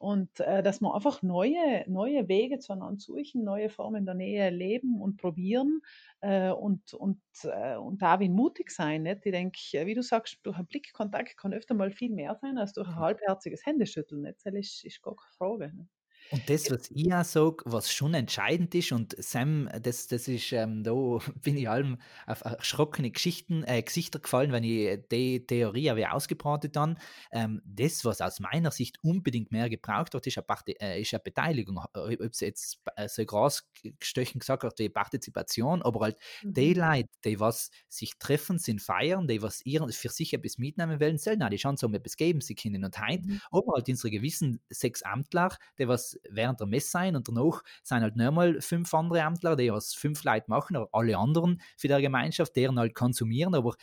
Und 0.00 0.40
äh, 0.40 0.62
dass 0.62 0.80
wir 0.80 0.94
einfach 0.94 1.20
neue, 1.22 1.84
neue 1.86 2.26
Wege 2.26 2.58
zueinander 2.58 2.98
suchen, 2.98 3.44
neue 3.44 3.68
Formen 3.68 4.06
der 4.06 4.14
Nähe 4.14 4.48
leben 4.48 4.98
und 4.98 5.18
probieren 5.18 5.82
äh, 6.22 6.48
und, 6.50 6.94
und, 6.94 7.20
äh, 7.44 7.76
und 7.76 8.00
da 8.00 8.18
wie 8.18 8.30
mutig 8.30 8.70
sein. 8.70 9.02
Nicht? 9.02 9.26
Ich 9.26 9.32
denke, 9.32 9.58
wie 9.84 9.94
du 9.94 10.02
sagst, 10.02 10.38
durch 10.42 10.56
einen 10.56 10.68
Blickkontakt 10.68 11.36
kann 11.36 11.52
öfter 11.52 11.74
mal 11.74 11.90
viel 11.90 12.12
mehr 12.12 12.34
sein 12.34 12.56
als 12.56 12.72
durch 12.72 12.88
ein 12.88 12.96
halbherziges 12.96 13.66
Händeschütteln. 13.66 14.22
Nicht? 14.22 14.38
Das 14.42 14.54
ist, 14.54 14.84
ist 14.86 15.02
gar 15.02 15.14
keine 15.16 15.32
Frage. 15.36 15.76
Nicht? 15.76 15.99
Und 16.30 16.48
das, 16.48 16.70
was 16.70 16.90
ich 16.90 17.12
auch 17.12 17.24
sage, 17.24 17.56
was 17.64 17.92
schon 17.92 18.14
entscheidend 18.14 18.74
ist, 18.74 18.92
und 18.92 19.16
Sam, 19.18 19.68
das, 19.82 20.06
das 20.06 20.28
ist, 20.28 20.52
ähm, 20.52 20.84
da 20.84 20.92
bin 21.42 21.56
ich 21.56 21.68
allem 21.68 21.98
auf 22.26 22.42
erschrockene 22.42 23.10
Geschichten, 23.10 23.64
äh, 23.64 23.82
Gesichter 23.82 24.20
gefallen, 24.20 24.52
wenn 24.52 24.64
ich 24.64 25.00
die 25.10 25.44
Theorie 25.44 25.90
habe 25.90 26.12
ausgebreitet 26.12 26.76
dann. 26.76 26.98
Ähm, 27.32 27.60
das, 27.64 28.04
was 28.04 28.20
aus 28.20 28.40
meiner 28.40 28.70
Sicht 28.70 28.98
unbedingt 29.02 29.50
mehr 29.50 29.68
gebraucht 29.68 30.14
wird, 30.14 30.26
ist 30.26 30.38
eine, 30.38 30.80
äh, 30.80 31.00
ist 31.00 31.12
eine 31.12 31.20
Beteiligung. 31.20 31.78
Ob 31.78 32.20
es 32.20 32.40
jetzt 32.40 32.80
äh, 32.96 33.08
so 33.08 33.24
groß 33.24 33.68
gestöchen 33.98 34.38
gesagt 34.38 34.62
wird, 34.62 34.78
wie 34.78 34.88
Partizipation, 34.88 35.82
aber 35.82 36.00
halt 36.00 36.16
mhm. 36.42 36.54
die 36.54 36.74
Leute, 36.74 37.08
die 37.24 37.40
was 37.40 37.70
sich 37.88 38.18
treffen, 38.18 38.58
sind 38.58 38.80
feiern, 38.80 39.26
die 39.26 39.42
was 39.42 39.64
ihren, 39.66 39.90
für 39.90 40.08
sich 40.08 40.32
etwas 40.32 40.58
mitnehmen 40.58 41.00
wollen, 41.00 41.18
sollen 41.18 41.42
auch 41.42 41.50
die 41.50 41.56
Chance 41.56 41.86
haben, 41.86 41.94
etwas 41.94 42.16
geben 42.16 42.40
sie 42.40 42.54
können. 42.54 42.84
Und 42.84 43.00
heute, 43.00 43.26
mhm. 43.26 43.40
aber 43.50 43.72
halt 43.74 43.88
unsere 43.88 44.10
gewissen 44.10 44.60
sechs 44.68 45.02
Amtler, 45.02 45.56
die 45.78 45.88
was 45.88 46.19
während 46.28 46.60
der 46.60 46.66
Messe 46.66 46.90
sein 46.90 47.16
und 47.16 47.28
danach 47.28 47.62
sind 47.82 48.02
halt 48.02 48.16
nochmal 48.16 48.60
fünf 48.60 48.92
andere 48.94 49.20
Ämtler, 49.20 49.56
die 49.56 49.72
was 49.72 49.94
fünf 49.94 50.24
Leute 50.24 50.46
machen, 50.48 50.76
aber 50.76 50.88
alle 50.92 51.16
anderen 51.16 51.60
für 51.76 51.88
die 51.88 52.02
Gemeinschaft, 52.02 52.54
deren 52.56 52.78
halt 52.78 52.94
konsumieren, 52.94 53.54
aber 53.54 53.74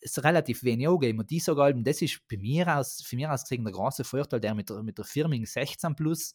es 0.00 0.22
relativ 0.22 0.62
wenig 0.62 0.88
angeben. 0.88 1.18
Und 1.18 1.30
die 1.30 1.40
sagen 1.40 1.84
das 1.84 2.02
ist 2.02 2.20
bei 2.28 2.36
mir 2.36 2.76
aus, 2.76 3.02
für 3.04 3.16
mich 3.16 3.26
aus 3.26 3.42
gesehen 3.42 3.64
der 3.64 3.72
große 3.72 4.04
Vorteil, 4.04 4.40
der 4.40 4.54
mit, 4.54 4.70
der, 4.70 4.82
mit 4.82 4.98
der 4.98 5.04
Firming 5.04 5.46
16 5.46 5.94
plus 5.96 6.34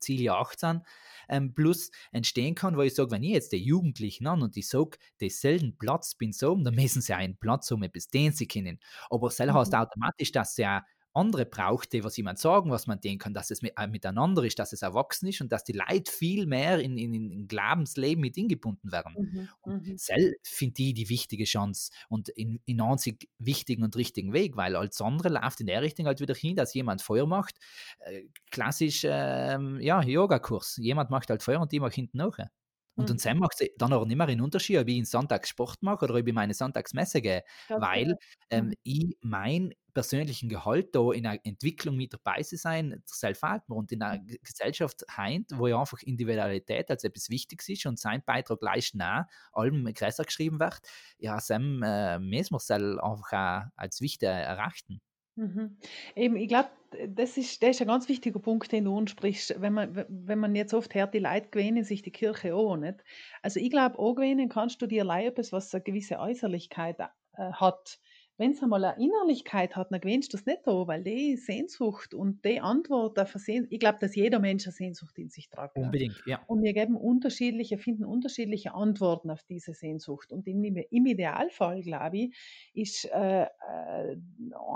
Ziel 0.00 0.22
ja 0.22 0.38
18 0.38 0.82
ähm, 1.28 1.54
plus 1.54 1.90
entstehen 2.12 2.54
kann, 2.54 2.76
wo 2.76 2.82
ich 2.82 2.94
sage, 2.94 3.10
wenn 3.10 3.22
ich 3.22 3.32
jetzt 3.32 3.52
die 3.52 3.62
Jugendlichen 3.62 4.26
an 4.26 4.42
und 4.42 4.56
ich 4.56 4.68
sage, 4.68 4.98
selben 5.40 5.76
Platz 5.76 6.14
bin 6.14 6.32
so, 6.32 6.54
dann 6.56 6.74
müssen 6.74 7.02
sie 7.02 7.12
einen 7.12 7.36
Platz 7.36 7.70
haben, 7.70 7.90
bis 7.92 8.08
den 8.08 8.32
sie 8.32 8.46
kennen. 8.46 8.80
Aber 9.10 9.30
selber 9.30 9.54
mhm. 9.54 9.58
heißt 9.58 9.74
automatisch, 9.74 10.32
dass 10.32 10.54
sie 10.54 10.66
auch 10.66 10.80
andere 11.14 11.46
braucht, 11.46 11.92
die 11.92 12.04
was 12.04 12.16
jemand 12.16 12.38
sagen, 12.38 12.70
was 12.70 12.86
man 12.86 13.00
denken 13.00 13.18
kann, 13.18 13.34
dass 13.34 13.50
es 13.50 13.62
äh, 13.62 13.86
miteinander 13.86 14.44
ist, 14.44 14.58
dass 14.58 14.72
es 14.72 14.82
erwachsen 14.82 15.26
ist 15.28 15.40
und 15.40 15.50
dass 15.50 15.64
die 15.64 15.72
Leute 15.72 16.10
viel 16.10 16.46
mehr 16.46 16.78
in, 16.78 16.96
in, 16.98 17.12
in 17.14 17.48
Glaubensleben 17.48 18.20
mit 18.20 18.36
eingebunden 18.36 18.92
werden. 18.92 19.14
Mhm, 19.18 19.48
und 19.62 19.86
mhm. 19.86 19.98
Sel 19.98 20.36
finde 20.42 20.82
ich 20.82 20.94
die 20.94 21.08
wichtige 21.08 21.44
Chance 21.44 21.90
und 22.08 22.28
in, 22.28 22.60
in 22.66 22.80
einzig 22.80 23.28
wichtigen 23.38 23.82
und 23.82 23.96
richtigen 23.96 24.32
Weg, 24.32 24.56
weil 24.56 24.76
als 24.76 25.00
andere 25.00 25.28
läuft 25.28 25.60
in 25.60 25.66
der 25.66 25.82
Richtung 25.82 26.06
halt 26.06 26.20
wieder 26.20 26.34
hin, 26.34 26.56
dass 26.56 26.74
jemand 26.74 27.02
Feuer 27.02 27.26
macht. 27.26 27.56
Äh, 28.00 28.24
klassisch, 28.50 29.04
äh, 29.04 29.58
ja, 29.84 30.02
Yogakurs. 30.02 30.76
Jemand 30.76 31.10
macht 31.10 31.30
halt 31.30 31.42
Feuer 31.42 31.60
und 31.60 31.72
die 31.72 31.80
macht 31.80 31.94
hinten 31.94 32.18
nachher. 32.18 32.50
Und 32.98 33.08
mhm. 33.08 33.16
dann 33.16 33.38
macht 33.38 33.60
es 33.60 33.70
dann 33.78 33.92
auch 33.92 34.04
nicht 34.04 34.16
mehr 34.16 34.26
einen 34.26 34.40
Unterschied, 34.40 34.78
ob 34.78 34.88
ich 34.88 35.08
Sonntags 35.08 35.48
Sport 35.48 35.82
mache 35.82 36.04
oder 36.04 36.16
ob 36.16 36.26
ich 36.26 36.34
meine 36.34 36.52
Sonntagsmesse 36.52 37.22
gehe, 37.22 37.44
das 37.68 37.80
weil 37.80 38.16
ähm, 38.50 38.66
mhm. 38.66 38.74
ich 38.82 39.16
mein 39.20 39.72
persönlichen 39.94 40.48
Gehalt 40.48 40.94
da 40.96 41.12
in 41.12 41.26
einer 41.26 41.38
Entwicklung 41.44 41.96
mit 41.96 42.12
dabei 42.12 42.42
zu 42.42 42.56
sein, 42.56 43.00
selbst. 43.04 43.44
Und 43.68 43.92
in 43.92 44.02
einer 44.02 44.20
mhm. 44.20 44.36
Gesellschaft 44.42 45.04
heint, 45.16 45.52
wo 45.54 45.68
ja 45.68 45.78
einfach 45.78 46.02
Individualität 46.02 46.90
als 46.90 47.04
etwas 47.04 47.30
Wichtiges 47.30 47.68
ist 47.68 47.86
und 47.86 48.00
sein 48.00 48.22
Beitrag 48.26 48.58
gleich 48.58 48.94
nah 48.94 49.28
allem 49.52 49.84
größer 49.92 50.24
geschrieben 50.24 50.58
wird, 50.58 50.80
ja, 51.18 51.38
Sam 51.40 51.82
äh, 51.84 52.18
müssen 52.18 52.54
wir 52.54 52.56
es 52.58 52.70
einfach 52.70 53.70
als 53.76 54.00
wichtig 54.00 54.28
erachten. 54.28 55.00
Mhm. 55.38 55.76
Eben, 56.16 56.34
ich 56.34 56.48
glaube, 56.48 56.68
das 57.06 57.36
ist, 57.36 57.62
das 57.62 57.70
ist 57.70 57.80
ein 57.80 57.86
ganz 57.86 58.08
wichtiger 58.08 58.40
Punkt, 58.40 58.72
den 58.72 58.86
du 58.86 58.98
ansprichst. 58.98 59.60
Wenn 59.60 59.72
man, 59.72 60.04
wenn 60.08 60.38
man 60.38 60.56
jetzt 60.56 60.74
oft 60.74 60.92
hört, 60.96 61.14
die 61.14 61.20
Leute 61.20 61.48
gewöhnen 61.50 61.84
sich 61.84 62.02
die 62.02 62.10
Kirche 62.10 62.56
auch 62.56 62.76
nicht. 62.76 63.04
Also 63.40 63.60
ich 63.60 63.70
glaube, 63.70 64.00
auch 64.00 64.14
gewöhnen 64.14 64.48
kannst 64.48 64.82
du 64.82 64.86
dir 64.86 65.08
etwas, 65.08 65.52
was 65.52 65.72
eine 65.72 65.84
gewisse 65.84 66.18
Äußerlichkeit 66.18 66.98
äh, 66.98 67.06
hat 67.52 68.00
wenn 68.38 68.52
es 68.52 68.62
einmal 68.62 68.84
eine 68.84 69.02
Innerlichkeit 69.02 69.76
hat, 69.76 69.90
dann 69.90 70.00
gewöhnst 70.00 70.32
du 70.32 70.36
das 70.36 70.46
nicht 70.46 70.66
an, 70.66 70.86
weil 70.86 71.02
die 71.02 71.36
Sehnsucht 71.36 72.14
und 72.14 72.44
die 72.44 72.60
Antwort 72.60 73.18
auf 73.18 73.32
Sehn 73.34 73.66
ich 73.68 73.80
glaube, 73.80 73.98
dass 74.00 74.14
jeder 74.14 74.38
Mensch 74.38 74.64
eine 74.66 74.72
Sehnsucht 74.72 75.18
in 75.18 75.28
sich 75.28 75.50
trägt. 75.50 75.76
Unbedingt, 75.76 76.22
ja. 76.24 76.40
Und 76.46 76.62
wir 76.62 76.72
geben 76.72 76.96
unterschiedliche, 76.96 77.78
finden 77.78 78.04
unterschiedliche 78.04 78.74
Antworten 78.74 79.30
auf 79.30 79.42
diese 79.42 79.74
Sehnsucht. 79.74 80.32
Und 80.32 80.46
im, 80.46 80.64
im 80.64 81.06
Idealfall, 81.06 81.82
glaube 81.82 82.18
ich, 82.18 82.70
ist 82.74 83.04
äh, 83.06 83.42
äh, 83.42 84.16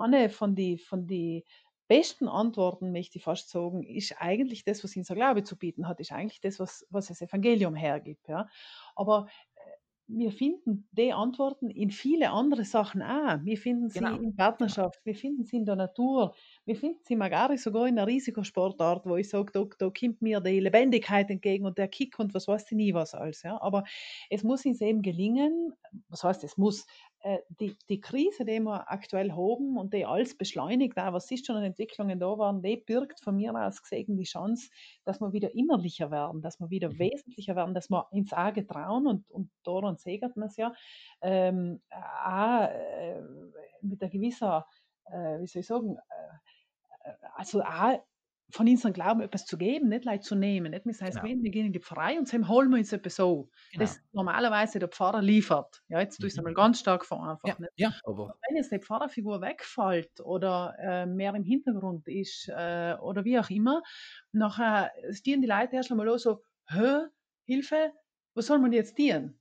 eine 0.01 0.29
von 0.29 0.57
den 0.57 0.79
von 0.79 1.07
die 1.07 1.45
besten 1.89 2.27
Antworten, 2.27 2.91
möchte 2.91 3.19
ich 3.19 3.25
fast 3.25 3.51
sagen, 3.51 3.83
ist 3.83 4.15
eigentlich 4.19 4.65
das, 4.65 4.83
was 4.83 4.97
unser 4.97 5.15
Glaube 5.15 5.45
zu 5.45 5.59
bieten 5.59 5.87
hat, 5.87 6.01
ist 6.01 6.11
eigentlich 6.11 6.41
das, 6.41 6.59
was, 6.59 6.87
was 6.89 7.09
das 7.09 7.21
Evangelium 7.21 7.75
hergibt. 7.75 8.29
Ja. 8.29 8.49
Aber 8.97 9.29
wir 10.17 10.33
finden 10.33 10.89
die 10.93 11.13
Antworten 11.13 11.71
in 11.71 11.91
viele 11.91 12.31
andere 12.31 12.65
Sachen 12.65 13.03
auch. 13.03 13.39
Wir 13.43 13.57
finden 13.57 13.89
sie 13.89 14.01
genau. 14.01 14.17
in 14.17 14.37
Partnerschaft, 14.37 15.05
wir 15.05 15.15
finden 15.15 15.45
sie 15.45 15.57
in 15.57 15.65
der 15.65 15.77
Natur, 15.77 16.35
wir 16.65 16.77
finden 16.77 17.01
sie 17.03 17.17
magari 17.17 17.57
sogar 17.57 17.87
in 17.87 17.99
einer 17.99 18.07
Risikosportart, 18.07 19.07
wo 19.07 19.17
ich 19.17 19.29
sage, 19.29 19.53
da, 19.53 19.65
da 19.79 19.91
kommt 19.91 20.23
mir 20.23 20.41
die 20.41 20.61
Lebendigkeit 20.61 21.31
entgegen 21.31 21.65
und 21.67 21.79
der 21.79 21.89
Kick 21.89 22.19
und 22.19 22.35
was 22.35 22.49
weiß 22.49 22.65
ich 22.67 22.77
nie 22.77 22.95
was 22.95 23.15
alles. 23.15 23.43
Ja. 23.43 23.61
Aber 23.61 23.85
es 24.31 24.43
muss 24.43 24.65
uns 24.65 24.81
eben 24.81 25.03
gelingen, 25.03 25.73
was 26.09 26.25
heißt 26.25 26.45
es 26.45 26.57
muss, 26.57 26.87
die, 27.61 27.77
die 27.89 28.01
Krise, 28.01 28.45
die 28.45 28.61
wir 28.61 28.91
aktuell 28.91 29.31
haben 29.33 29.77
und 29.77 29.95
die 29.95 30.05
alles 30.05 30.37
beschleunigt, 30.37 30.99
auch 30.99 31.13
was 31.13 31.31
ist 31.31 31.47
schon 31.47 31.57
an 31.57 31.63
Entwicklungen 31.63 32.19
da 32.19 32.37
waren, 32.39 32.63
die 32.63 32.77
birgt 32.77 33.21
von 33.21 33.37
mir 33.37 33.55
aus 33.55 33.81
gesehen 33.83 34.17
die 34.17 34.25
Chance, 34.25 34.71
dass 35.05 35.21
wir 35.21 35.33
wieder 35.33 35.55
innerlicher 35.55 36.11
werden, 36.11 36.43
dass 36.43 36.59
wir 36.59 36.71
wieder 36.71 36.91
mhm. 36.91 36.99
wesentlicher 36.99 37.55
werden, 37.55 37.75
dass 37.75 37.91
wir 37.91 38.09
ins 38.11 38.33
Auge 38.33 38.67
trauen 38.67 39.07
und, 39.07 39.31
und 39.31 39.51
daran 39.63 39.97
segert 39.97 40.37
man 40.37 40.49
es 40.49 40.57
ja, 40.57 40.75
ähm, 41.21 41.81
auch 42.25 42.63
äh, 42.63 43.21
mit 43.83 44.03
einer 44.03 44.11
gewissen, 44.11 44.49
äh, 45.07 45.41
wie 45.41 45.47
soll 45.47 45.61
ich 45.61 45.67
sagen, 45.67 45.97
äh, 47.05 47.11
äh 47.11 47.15
also 47.35 47.63
auch 47.63 48.01
von 48.53 48.69
unserem 48.69 48.93
Glauben 48.93 49.23
etwas 49.23 49.47
zu 49.47 49.57
geben, 49.57 49.89
nicht 49.89 50.05
Leute 50.05 50.21
zu 50.21 50.35
nehmen. 50.35 50.73
Nicht? 50.73 50.87
Das 50.87 51.01
heißt, 51.01 51.23
genau. 51.23 51.43
wir 51.43 51.51
gehen 51.51 51.67
in 51.67 51.73
die 51.73 51.81
Pfarrei 51.81 52.19
und 52.19 52.29
sagen, 52.29 52.49
holen 52.49 52.71
wir 52.71 52.79
uns 52.79 52.93
etwas 52.93 53.17
so. 53.17 53.49
Genau. 53.73 53.83
Das 53.83 54.01
normalerweise 54.13 54.79
der 54.79 54.89
Pfarrer 54.89 55.23
liefert. 55.23 55.83
Ja, 55.89 56.01
jetzt 56.01 56.19
tue 56.19 56.27
ich 56.27 56.35
es 56.35 56.37
mhm. 56.37 56.47
einmal 56.47 56.55
ganz 56.55 56.81
stark 56.81 57.07
vereinfacht. 57.07 57.59
Ja, 57.59 57.67
ja, 57.77 57.93
aber 58.05 58.35
wenn 58.47 58.57
jetzt 58.57 58.71
die 58.71 58.79
Pfarrerfigur 58.79 59.41
wegfällt 59.41 60.21
oder 60.21 60.75
äh, 60.79 61.07
mehr 61.07 61.35
im 61.35 61.45
Hintergrund 61.45 62.07
ist 62.09 62.49
äh, 62.49 62.95
oder 63.01 63.25
wie 63.25 63.39
auch 63.39 63.49
immer, 63.49 63.83
nachher 64.33 64.93
stehen 65.13 65.41
die 65.41 65.49
Leute 65.49 65.77
erst 65.77 65.91
einmal 65.91 66.19
so, 66.19 66.43
Hö, 66.69 67.09
Hilfe, 67.47 67.93
was 68.35 68.47
soll 68.47 68.59
man 68.59 68.73
jetzt 68.73 68.99
dienen? 68.99 69.41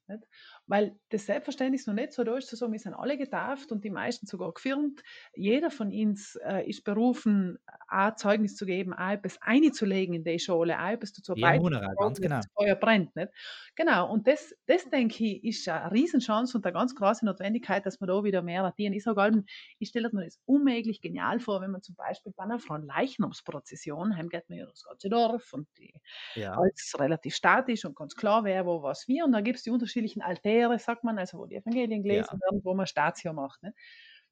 Weil 0.71 0.95
das 1.09 1.25
Selbstverständnis 1.25 1.85
noch 1.85 1.93
nicht 1.93 2.13
so 2.13 2.23
da 2.23 2.37
ist, 2.37 2.47
zu 2.47 2.55
sagen, 2.55 2.71
wir 2.71 2.79
sind 2.79 2.93
alle 2.93 3.17
getauft 3.17 3.73
und 3.73 3.83
die 3.83 3.89
meisten 3.89 4.25
sogar 4.25 4.53
gefirmt. 4.53 5.03
Jeder 5.33 5.69
von 5.69 5.91
uns 5.91 6.37
äh, 6.37 6.65
ist 6.65 6.85
berufen, 6.85 7.59
ein 7.89 8.15
Zeugnis 8.15 8.55
zu 8.55 8.65
geben, 8.65 8.93
auch 8.93 9.09
etwas 9.09 9.37
einzulegen 9.41 10.15
in 10.15 10.23
die 10.23 10.39
Schule, 10.39 10.79
auch 10.79 10.91
etwas 10.91 11.11
dazu 11.11 11.35
beizutragen, 11.35 11.93
ganz 11.97 12.21
genau. 12.21 12.37
das 12.37 12.47
Feuer 12.53 12.75
brennt. 12.75 13.13
Nicht? 13.17 13.33
Genau, 13.75 14.09
und 14.09 14.29
das, 14.29 14.55
das 14.65 14.89
denke 14.89 15.25
ich, 15.25 15.43
ist 15.43 15.67
eine 15.67 15.91
Riesenchance 15.91 16.55
und 16.57 16.65
eine 16.65 16.71
ganz 16.71 16.95
große 16.95 17.25
Notwendigkeit, 17.25 17.85
dass 17.85 17.99
wir 17.99 18.07
da 18.07 18.23
wieder 18.23 18.41
mehr 18.41 18.63
ratieren. 18.63 18.93
Ich 18.93 19.03
sage 19.03 19.43
ich 19.77 19.89
stelle 19.89 20.09
mir 20.13 20.23
das 20.23 20.39
unmöglich 20.45 21.01
genial 21.01 21.41
vor, 21.41 21.59
wenn 21.59 21.71
man 21.71 21.81
zum 21.81 21.95
Beispiel 21.95 22.31
bei 22.31 22.45
einer 22.45 22.59
Leichnamsprozession, 22.85 24.15
heim 24.15 24.29
geht 24.29 24.47
man 24.47 24.57
ja 24.59 24.67
das 24.67 24.85
ganze 24.85 25.09
Dorf 25.09 25.51
und 25.51 25.67
die 25.77 25.93
ja. 26.35 26.53
alles 26.53 26.93
relativ 26.97 27.35
statisch 27.35 27.83
und 27.83 27.93
ganz 27.93 28.15
klar, 28.15 28.45
wer 28.45 28.65
wo 28.65 28.81
was 28.83 29.09
wie, 29.09 29.21
und 29.21 29.33
dann 29.33 29.43
gibt 29.43 29.57
es 29.57 29.63
die 29.63 29.69
unterschiedlichen 29.69 30.21
Altäre 30.21 30.60
Lehre, 30.61 30.79
sagt 30.79 31.03
man, 31.03 31.17
also 31.17 31.39
wo 31.39 31.45
die 31.45 31.55
Evangelien 31.55 32.03
gelesen 32.03 32.39
ja. 32.39 32.39
werden, 32.45 32.61
wo 32.63 32.73
man 32.73 32.87
Statio 32.87 33.33
macht. 33.33 33.61
Ne? 33.63 33.73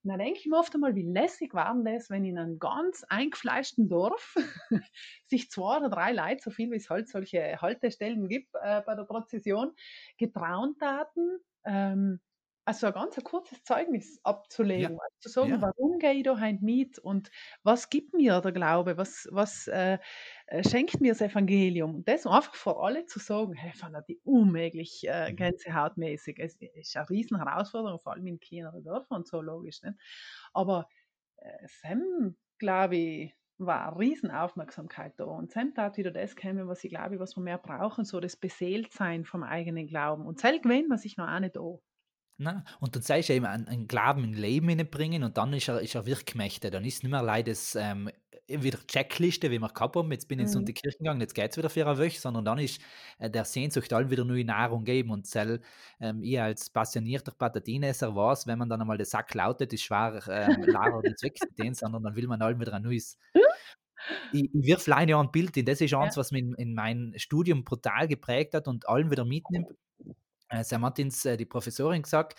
Und 0.04 0.12
dann 0.12 0.20
denke 0.20 0.40
ich 0.40 0.46
mir 0.46 0.58
oft 0.58 0.74
einmal, 0.74 0.96
wie 0.96 1.12
lässig 1.12 1.54
war 1.54 1.74
denn 1.74 1.84
das, 1.84 2.10
wenn 2.10 2.24
in 2.24 2.38
einem 2.38 2.58
ganz 2.58 3.04
eingefleischten 3.10 3.90
Dorf 3.90 4.36
sich 5.28 5.50
zwei 5.50 5.78
oder 5.78 5.90
drei 5.90 6.14
Leute, 6.14 6.42
so 6.42 6.52
viel 6.52 6.72
wie 6.72 6.78
es 6.78 6.90
halt 6.90 7.10
solche 7.10 7.62
Haltestellen 7.62 8.30
gibt 8.30 8.56
äh, 8.62 8.82
bei 8.86 8.96
der 8.96 9.04
Prozession, 9.04 9.74
getraut 10.18 10.76
hatten, 10.82 11.40
ähm, 11.66 12.22
also 12.70 12.86
ein 12.88 12.94
ganz 12.94 13.18
ein 13.18 13.24
kurzes 13.24 13.64
Zeugnis 13.64 14.20
abzulegen, 14.24 14.94
ja. 14.94 15.00
also 15.02 15.16
zu 15.20 15.30
sagen, 15.30 15.50
ja. 15.50 15.62
warum 15.62 15.98
gehe 15.98 16.14
ich 16.14 16.24
da 16.24 16.40
heute 16.40 16.64
mit 16.64 17.00
und 17.00 17.32
was 17.64 17.90
gibt 17.90 18.14
mir 18.14 18.40
der 18.42 18.52
Glaube, 18.52 18.96
was, 18.96 19.28
was 19.32 19.68
äh, 19.68 19.98
schenkt 20.68 21.00
mir 21.02 21.14
das 21.14 21.22
Evangelium. 21.22 21.96
Und 21.96 22.08
das 22.08 22.26
einfach 22.26 22.56
vor 22.56 22.84
alle 22.84 23.06
zu 23.06 23.20
sagen, 23.20 23.54
hey, 23.54 23.72
fand 23.74 23.96
ich 24.08 24.20
unmöglich 24.24 25.08
äh, 25.08 25.32
mhm. 25.32 25.36
gänsehautmäßig. 25.36 26.40
Es 26.40 26.56
ist 26.56 26.98
eine 26.98 27.10
riesen 27.10 27.38
Herausforderung, 27.38 28.00
vor 28.00 28.14
allem 28.14 28.28
in 28.28 28.40
kleineren 28.40 28.84
Dörfern 28.84 29.20
und 29.20 29.28
so 29.28 29.42
logisch. 29.42 29.82
Nicht? 29.84 29.96
Aber 30.54 30.88
äh, 31.38 31.68
Sam, 31.68 32.36
glaube 32.58 32.96
ich, 32.96 33.36
war 33.60 33.92
eine 33.92 34.00
riesen 34.00 34.32
Aufmerksamkeit 34.32 35.14
da. 35.18 35.26
Und 35.26 35.52
Sam 35.52 35.74
tat 35.74 35.98
wieder 35.98 36.12
das 36.12 36.36
kommen, 36.36 36.68
was 36.68 36.84
ich 36.84 36.90
glaube, 36.90 37.20
was 37.20 37.36
wir 37.36 37.44
mehr 37.44 37.58
brauchen, 37.58 38.06
so 38.06 38.20
das 38.20 38.36
Beseeltsein 38.36 39.26
vom 39.26 39.44
eigenen 39.44 39.88
Glauben. 39.88 40.26
Und 40.26 40.40
selbst 40.40 40.64
gewinnt 40.64 40.90
man 40.90 40.98
sich 40.98 41.18
noch 41.18 41.28
auch 41.28 41.40
nicht 41.40 41.56
da. 41.56 41.78
Na, 42.42 42.64
und 42.80 42.96
dann 42.96 43.04
sagst 43.04 43.28
du 43.28 43.34
eben 43.34 43.46
einen, 43.46 43.68
einen 43.68 43.88
Glauben 43.88 44.24
in 44.24 44.34
Leben 44.34 44.90
bringen 44.90 45.24
und 45.24 45.38
dann 45.38 45.52
ist 45.52 45.68
er, 45.68 45.82
ist 45.82 45.96
er 45.96 46.06
Wirkmächte. 46.06 46.72
Dann 46.72 46.86
ist 46.86 47.04
nicht 47.04 47.12
mehr 47.12 47.22
leider 47.22 47.52
das 47.52 47.76
ähm, 47.76 48.10
wieder 48.50 48.80
Checkliste, 48.88 49.52
wie 49.52 49.60
wir 49.60 49.70
gehabt 49.70 49.96
haben. 49.96 50.12
Jetzt 50.12 50.28
bin 50.28 50.40
ich 50.40 50.54
in 50.54 50.62
Mhm. 50.62 50.66
die 50.66 50.74
Kirche 50.74 50.98
gegangen, 50.98 51.22
jetzt 51.22 51.34
geht 51.34 51.52
es 51.52 51.58
wieder 51.58 51.70
für 51.70 51.86
eine 51.88 51.98
Woche, 51.98 52.20
sondern 52.20 52.46
dann 52.46 52.58
ist 52.60 52.82
äh, 53.20 53.30
der 53.30 53.46
Sehnsucht 53.46 53.92
allen 53.94 54.10
wieder 54.10 54.26
neue 54.26 54.46
Nahrung 54.46 54.84
geben. 54.84 55.12
Und 55.12 55.28
sel, 55.28 55.62
ähm, 56.00 56.22
ich 56.24 56.40
als 56.42 56.70
passionierter 56.70 57.32
Patatinesser 57.32 58.16
weiß, 58.16 58.48
wenn 58.48 58.60
man 58.60 58.70
dann 58.70 58.82
einmal 58.82 58.98
den 58.98 59.06
Sack 59.06 59.34
lautet, 59.34 59.74
ist 59.74 59.84
schwer, 59.84 60.14
weg 61.24 61.38
zu 61.38 61.48
den, 61.58 61.74
sondern 61.74 62.04
dann 62.04 62.16
will 62.16 62.28
man 62.28 62.42
allen 62.42 62.60
wieder 62.60 62.74
ein 62.74 62.84
neues. 62.84 63.18
Ich, 64.32 64.44
ich 64.54 64.66
wirf 64.66 64.88
alleine 64.88 65.18
ein 65.18 65.32
Bild 65.32 65.56
in. 65.58 65.66
Das 65.66 65.82
ist 65.82 65.92
Ja. 65.92 66.02
eins, 66.02 66.18
was 66.18 66.32
mich 66.32 66.42
in, 66.42 66.54
in 66.56 66.74
mein 66.74 67.14
Studium 67.18 67.64
brutal 67.64 68.08
geprägt 68.08 68.54
hat 68.54 68.68
und 68.68 68.88
allen 68.88 69.12
wieder 69.12 69.26
mitnimmt. 69.26 69.68
Äh, 70.50 70.64
St. 70.64 70.80
Martins, 70.80 71.26
äh, 71.26 71.38
die 71.38 71.46
Professorin, 71.46 72.02
gesagt, 72.02 72.38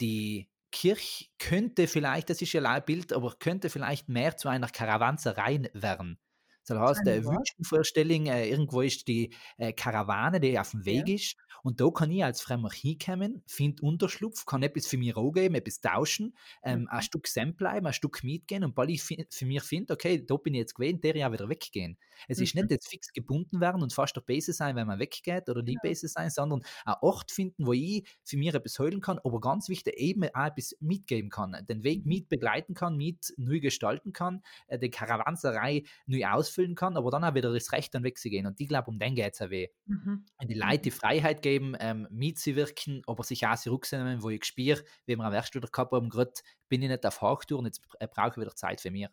die 0.00 0.48
Kirche 0.70 1.26
könnte 1.38 1.86
vielleicht, 1.88 2.30
das 2.30 2.42
ist 2.42 2.52
ja 2.52 2.62
ein 2.62 2.84
Bild, 2.84 3.12
aber 3.12 3.34
könnte 3.38 3.70
vielleicht 3.70 4.08
mehr 4.08 4.36
zu 4.36 4.48
einer 4.48 4.68
Karawanserei 4.68 5.70
werden. 5.74 6.18
Das 6.66 6.78
heißt, 6.78 7.06
Eine 7.06 7.08
äh, 7.08 7.24
was? 7.24 7.38
Wünschenvorstellung, 7.38 8.26
äh, 8.26 8.48
irgendwo 8.48 8.82
ist 8.82 9.08
die 9.08 9.34
äh, 9.56 9.72
Karawane, 9.72 10.40
die 10.40 10.58
auf 10.58 10.72
dem 10.72 10.84
Ja. 10.90 11.04
Weg 11.04 11.08
ist. 11.08 11.36
Und 11.62 11.80
da 11.80 11.90
kann 11.90 12.10
ich 12.10 12.24
als 12.24 12.40
Fremder 12.40 12.70
hinkommen, 12.70 13.42
finde 13.46 13.82
Unterschlupf, 13.82 14.46
kann 14.46 14.62
etwas 14.62 14.86
für 14.86 14.98
mich 14.98 15.14
geben, 15.14 15.54
etwas 15.54 15.80
tauschen, 15.80 16.36
ähm, 16.62 16.86
Mhm. 16.86 16.88
ein 16.90 17.02
Stück 17.02 17.26
Sam 17.26 17.54
bleiben, 17.54 17.86
ein 17.86 17.92
Stück 17.92 18.22
mitgehen 18.24 18.64
und 18.64 18.76
weil 18.76 18.90
ich 18.90 19.02
für 19.02 19.46
mich 19.46 19.62
finde, 19.62 19.94
okay, 19.94 20.24
da 20.24 20.36
bin 20.36 20.54
ich 20.54 20.60
jetzt 20.60 20.74
gewesen, 20.74 21.00
der 21.00 21.16
ja 21.16 21.32
wieder 21.32 21.48
weggehen. 21.48 21.98
Es 22.28 22.40
ist 22.40 22.54
Mhm. 22.54 22.60
nicht 22.60 22.70
jetzt 22.70 22.88
fix 22.88 23.12
gebunden 23.12 23.60
werden 23.60 23.82
und 23.82 23.92
fast 23.92 24.16
der 24.16 24.20
Base 24.22 24.52
sein, 24.52 24.76
wenn 24.76 24.86
man 24.86 24.98
weggeht 24.98 25.48
oder 25.48 25.62
die 25.62 25.78
Genau. 25.80 25.80
Base 25.80 26.08
sein, 26.08 26.30
sondern 26.30 26.62
ein 26.84 26.94
Ort 27.00 27.30
finden, 27.30 27.66
wo 27.66 27.72
ich 27.72 28.04
für 28.24 28.36
mich 28.36 28.54
etwas 28.54 28.78
holen 28.78 29.00
kann, 29.00 29.18
aber 29.24 29.40
ganz 29.40 29.68
wichtig, 29.68 29.94
eben 29.98 30.24
auch 30.34 30.46
etwas 30.46 30.76
mitgeben 30.80 31.30
kann, 31.30 31.56
den 31.68 31.82
Weg 31.84 32.04
Mhm. 32.04 32.06
mit 32.06 32.28
begleiten 32.28 32.74
kann, 32.74 32.96
mit 32.96 33.32
neu 33.36 33.60
gestalten 33.60 34.12
kann, 34.12 34.42
äh, 34.68 34.78
die 34.78 34.90
Karawanserei 34.90 35.84
neu 36.06 36.24
ausfüllen 36.26 36.74
kann, 36.74 36.96
aber 36.96 37.10
dann 37.10 37.24
auch 37.24 37.34
wieder 37.34 37.52
das 37.52 37.72
Recht 37.72 37.94
dann 37.94 38.04
wegzugehen. 38.04 38.46
Und 38.46 38.60
ich 38.60 38.68
glaube, 38.68 38.90
um 38.90 38.98
den 38.98 39.14
geht 39.14 39.34
es 39.34 39.40
auch 39.42 39.50
weh. 39.50 39.68
Mhm. 39.86 40.26
Die 40.48 40.54
Leute 40.54 40.78
die 40.78 40.90
Freiheit 40.90 41.42
geben, 41.42 41.47
ähm, 41.56 42.06
mitzuwirken, 42.10 43.02
aber 43.06 43.22
sich 43.22 43.46
auch 43.46 43.56
zurückzunehmen, 43.56 44.22
wo 44.22 44.30
ich 44.30 44.44
spüre, 44.44 44.82
wie 45.06 45.16
wir 45.16 45.24
am 45.24 45.32
wieder 45.32 45.68
gehabt 45.68 45.92
haben, 45.92 46.08
gerade 46.08 46.32
bin 46.68 46.82
ich 46.82 46.88
nicht 46.88 47.06
auf 47.06 47.20
Hochtour 47.20 47.58
und 47.58 47.66
jetzt 47.66 47.82
äh, 47.98 48.08
brauche 48.08 48.30
ich 48.30 48.36
wieder 48.36 48.54
Zeit 48.54 48.80
für 48.80 48.90
mich. 48.90 49.08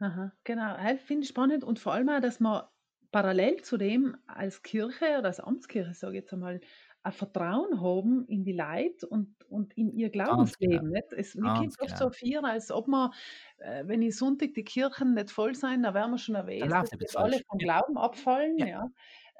Aha, 0.00 0.32
genau. 0.44 0.76
Hey, 0.76 0.98
finde 0.98 1.24
ich 1.24 1.28
spannend 1.28 1.64
und 1.64 1.78
vor 1.78 1.92
allem 1.92 2.08
auch, 2.08 2.20
dass 2.20 2.40
man 2.40 2.62
parallel 3.10 3.62
zu 3.62 3.76
dem 3.76 4.16
als 4.26 4.62
Kirche 4.62 5.18
oder 5.18 5.26
als 5.26 5.40
Amtskirche, 5.40 5.94
sage 5.94 6.16
ich 6.16 6.22
jetzt 6.22 6.32
einmal, 6.32 6.60
ein 7.02 7.12
Vertrauen 7.12 7.80
haben 7.80 8.26
in 8.26 8.44
die 8.44 8.52
Leute 8.52 9.06
und, 9.08 9.34
und 9.48 9.72
in 9.76 9.92
ihr 9.92 10.10
Ganz 10.10 10.12
genau. 10.12 10.34
Glaubensleben. 10.34 10.90
Nicht? 10.90 11.12
Es, 11.16 11.34
mir 11.34 11.54
kommt 11.54 11.80
oft 11.80 11.88
genau. 11.88 11.96
so 11.96 12.10
vor, 12.10 12.44
als 12.44 12.70
ob 12.70 12.88
man, 12.88 13.12
äh, 13.58 13.84
wenn 13.86 14.02
ich 14.02 14.16
Sonntag 14.16 14.54
die 14.54 14.64
Kirchen 14.64 15.14
nicht 15.14 15.30
voll 15.30 15.54
sein, 15.54 15.82
da 15.82 15.94
wären 15.94 16.10
wir 16.10 16.18
schon 16.18 16.34
läuft 16.68 17.00
dass 17.00 17.16
alle 17.16 17.40
vom. 17.48 17.58
Glauben 17.58 17.96
abfallen, 17.96 18.58
Ja. 18.58 18.66
ja. 18.66 18.86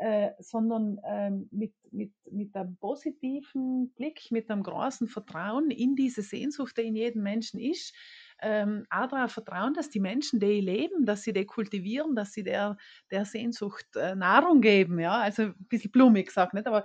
Äh, 0.01 0.31
sondern 0.39 1.01
ähm, 1.05 1.49
mit, 1.51 1.73
mit, 1.91 2.13
mit 2.31 2.55
einem 2.55 2.77
positiven 2.77 3.93
Blick, 3.97 4.31
mit 4.31 4.49
einem 4.49 4.63
großen 4.63 5.09
Vertrauen 5.09 5.73
in 5.73 5.97
diese 5.97 6.23
Sehnsucht, 6.23 6.77
die 6.79 6.83
in 6.83 6.95
jedem 6.95 7.25
Menschen 7.25 7.59
ist, 7.59 7.97
ähm, 8.41 8.87
auch 8.91 9.09
darauf 9.09 9.33
vertrauen, 9.33 9.75
dass 9.75 9.91
die 9.91 9.99
Menschen, 9.99 10.39
die 10.39 10.61
leben, 10.61 11.05
dass 11.05 11.23
sie 11.23 11.33
die 11.33 11.47
kultivieren, 11.47 12.15
dass 12.15 12.33
sie 12.33 12.45
der, 12.45 12.77
der 13.11 13.25
Sehnsucht 13.25 13.87
äh, 13.97 14.15
Nahrung 14.15 14.61
geben. 14.61 15.01
Ja? 15.01 15.19
Also 15.19 15.43
ein 15.43 15.67
bisschen 15.69 15.91
blumig 15.91 16.27
gesagt, 16.29 16.55
nicht? 16.55 16.69
aber 16.69 16.85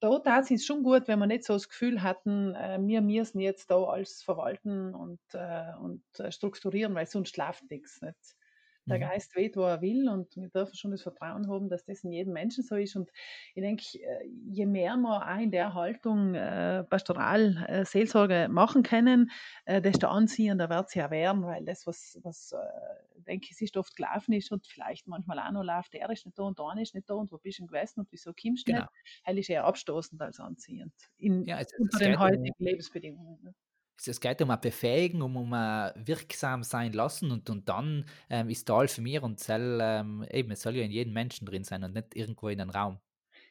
da 0.00 0.18
tat 0.18 0.50
es 0.50 0.64
schon 0.64 0.82
gut, 0.82 1.06
wenn 1.06 1.18
wir 1.18 1.26
nicht 1.26 1.44
so 1.44 1.52
das 1.52 1.68
Gefühl 1.68 2.02
hatten, 2.02 2.54
äh, 2.54 2.78
wir 2.80 3.02
müssen 3.02 3.40
jetzt 3.40 3.70
da 3.70 3.76
alles 3.76 4.22
verwalten 4.22 4.94
und, 4.94 5.20
äh, 5.34 5.74
und 5.82 6.02
äh, 6.18 6.32
strukturieren, 6.32 6.94
weil 6.94 7.06
sonst 7.06 7.34
schlaft 7.34 7.70
nichts. 7.70 8.00
Nicht? 8.00 8.37
Der 8.88 8.98
Mhm. 8.98 9.00
Geist 9.00 9.36
weht, 9.36 9.56
wo 9.56 9.62
er 9.62 9.80
will 9.80 10.08
und 10.08 10.36
wir 10.36 10.48
dürfen 10.48 10.74
schon 10.76 10.90
das 10.90 11.02
Vertrauen 11.02 11.48
haben, 11.48 11.68
dass 11.68 11.84
das 11.84 12.04
in 12.04 12.12
jedem 12.12 12.32
Menschen 12.32 12.62
so 12.64 12.76
ist. 12.76 12.96
Und 12.96 13.10
ich 13.54 13.62
denke, 13.62 13.84
äh, 14.00 14.26
je 14.50 14.66
mehr 14.66 14.96
wir 14.96 15.26
auch 15.26 15.38
in 15.40 15.50
der 15.50 15.74
Haltung 15.74 16.34
äh, 16.34 16.84
Pastoral, 16.84 17.64
äh, 17.68 17.84
Seelsorge 17.84 18.48
machen 18.50 18.82
können, 18.82 19.30
äh, 19.66 19.80
desto 19.82 20.08
anziehender 20.08 20.68
wird 20.70 20.90
sie 20.90 20.98
ja 21.00 21.10
werden, 21.10 21.42
weil 21.44 21.64
das, 21.64 21.86
was, 21.86 22.18
was 22.22 22.52
äh, 22.52 23.20
denke 23.22 23.48
ich, 23.50 23.60
ist 23.60 23.76
oft 23.76 23.96
gelaufen 23.96 24.32
ist 24.32 24.50
und 24.52 24.66
vielleicht 24.66 25.06
manchmal 25.06 25.38
auch 25.38 25.50
noch 25.52 25.62
läuft, 25.64 25.92
der 25.94 26.08
ist 26.10 26.24
nicht 26.26 26.38
da 26.38 26.44
und 26.44 26.58
der 26.58 26.82
ist 26.82 26.94
nicht 26.94 27.08
da 27.10 27.14
und 27.14 27.30
wo 27.32 27.38
bist 27.38 27.58
du 27.58 27.66
gewesen 27.66 28.00
und 28.00 28.08
wieso 28.12 28.32
kommst 28.32 28.66
du 28.68 28.70
Genau. 28.70 28.86
nicht, 28.86 28.88
das 29.24 29.36
ist 29.36 29.50
eher 29.50 29.64
abstoßend 29.64 30.20
als 30.22 30.40
anziehend 30.40 30.92
in, 31.18 31.48
Ja, 31.48 31.60
es, 31.60 31.68
unter 31.76 31.98
den 31.98 32.18
heutigen 32.18 32.54
Lebensbedingungen. 32.58 33.42
ne? 33.42 33.54
Es, 34.06 34.20
geht 34.20 34.40
um 34.42 34.50
ein 34.50 34.60
Befähigen, 34.60 35.22
um, 35.22 35.36
um 35.36 35.52
ein 35.52 35.92
wirksam 35.96 36.62
sein 36.62 36.92
lassen 36.92 37.30
und, 37.30 37.50
und 37.50 37.68
dann 37.68 38.04
ähm, 38.30 38.48
ist 38.48 38.66
Tal 38.66 38.88
für 38.88 39.00
mich 39.00 39.20
und 39.22 39.40
soll, 39.40 39.78
ähm, 39.82 40.24
eben, 40.30 40.50
es 40.52 40.62
soll 40.62 40.76
ja 40.76 40.84
in 40.84 40.90
jedem 40.90 41.12
Menschen 41.12 41.46
drin 41.46 41.64
sein 41.64 41.84
und 41.84 41.94
nicht 41.94 42.14
irgendwo 42.14 42.48
in 42.48 42.60
einem 42.60 42.70
Raum. 42.70 42.98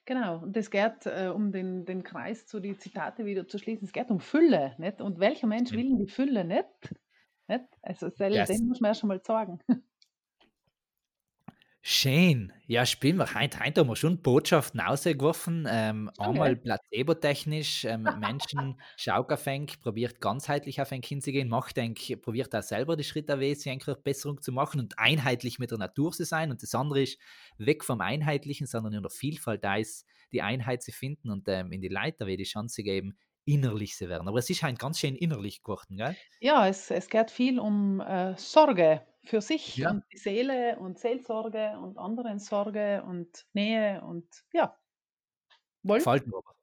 Genau, 0.06 0.40
und 0.40 0.56
es 0.56 0.72
geht, 0.72 1.06
äh, 1.06 1.30
um 1.34 1.52
den, 1.52 1.86
den 1.86 2.02
Kreis 2.02 2.48
zu 2.48 2.62
die 2.62 2.78
Zitate 2.78 3.26
wieder 3.26 3.46
zu 3.48 3.58
schließen, 3.58 3.86
es 3.86 3.92
geht 3.92 4.10
um 4.10 4.22
Fülle, 4.22 4.74
nicht? 4.78 5.02
Und 5.02 5.20
welcher 5.20 5.48
Mensch 5.48 5.74
will 5.74 5.98
die 5.98 6.08
Fülle 6.08 6.46
nicht? 6.46 6.96
nicht? 7.48 7.66
Also, 7.82 8.08
Yes. 8.08 8.48
den 8.48 8.68
muss 8.68 8.80
man 8.80 8.92
erst 8.92 9.04
einmal 9.04 9.22
sagen. 9.24 9.60
Schön. 11.90 12.52
Ja, 12.66 12.86
spielen 12.86 13.16
wir. 13.16 13.34
Heute, 13.34 13.62
heute 13.62 13.80
haben 13.80 13.88
wir 13.88 13.96
schon 13.96 14.22
Botschaften 14.22 14.82
rausgeworfen. 14.82 15.66
Ähm, 15.72 16.12
Schon, 16.18 16.26
einmal 16.26 16.58
placebo-technisch. 16.58 17.86
Ähm, 17.86 18.06
Menschen 18.20 18.76
auf 19.32 19.48
ein, 19.48 19.68
probiert 19.68 20.20
ganzheitlich 20.20 20.82
auf 20.82 20.92
ein 20.92 21.02
hinzugehen, 21.02 21.48
macht 21.48 21.80
ein, 21.80 21.96
probiert 22.22 22.54
auch 22.54 22.62
selber 22.62 22.98
die 22.98 23.06
Schritte 23.06 23.40
sich 23.40 23.72
eine 23.72 23.96
Besserung 23.96 24.42
zu 24.42 24.52
machen 24.52 24.82
und 24.82 25.00
einheitlich 25.00 25.60
mit 25.60 25.72
der 25.72 25.78
Natur 25.78 26.12
zu 26.12 26.26
sein. 26.26 26.52
Und 26.52 26.62
das 26.62 26.76
andere 26.76 27.04
ist, 27.04 27.20
weg 27.58 27.86
vom 27.86 28.02
Einheitlichen, 28.02 28.68
sondern 28.68 28.92
in 28.92 29.02
der 29.02 29.10
Vielfalt 29.10 29.64
da 29.64 29.78
ist, 29.78 30.06
die 30.34 30.42
Einheit 30.42 30.84
zu 30.84 30.92
finden 30.92 31.32
und 31.32 31.48
ähm, 31.48 31.72
in 31.72 31.80
die 31.80 31.88
Leiter 31.88 32.28
die 32.36 32.44
Chance 32.44 32.84
geben, 32.84 33.18
innerlich 33.48 33.96
zu 33.96 34.10
werden. 34.10 34.28
Aber 34.28 34.40
es 34.40 34.50
ist 34.50 34.62
halt 34.64 34.78
ganz 34.78 35.00
schön 35.00 35.16
innerlich 35.16 35.64
geworden, 35.64 35.98
gell? 35.98 36.16
Ja, 36.40 36.68
es, 36.68 36.92
es 36.92 37.10
geht 37.10 37.32
viel 37.32 37.60
um 37.60 38.00
äh, 38.02 38.36
Sorge 38.38 39.06
für 39.24 39.42
sich 39.42 39.78
Ja. 39.78 39.92
und 39.92 40.04
die 40.12 40.18
Seele 40.18 40.78
und 40.80 41.00
Seelsorge 41.00 41.78
und 41.82 41.98
anderen 41.98 42.40
Sorge 42.40 43.04
und 43.04 43.46
Nähe 43.54 44.02
und 44.02 44.28
ja. 44.54 44.78
Wolf? 45.84 46.04
Gefällt 46.04 46.28
mir 46.28 46.38
aber. 46.38 46.54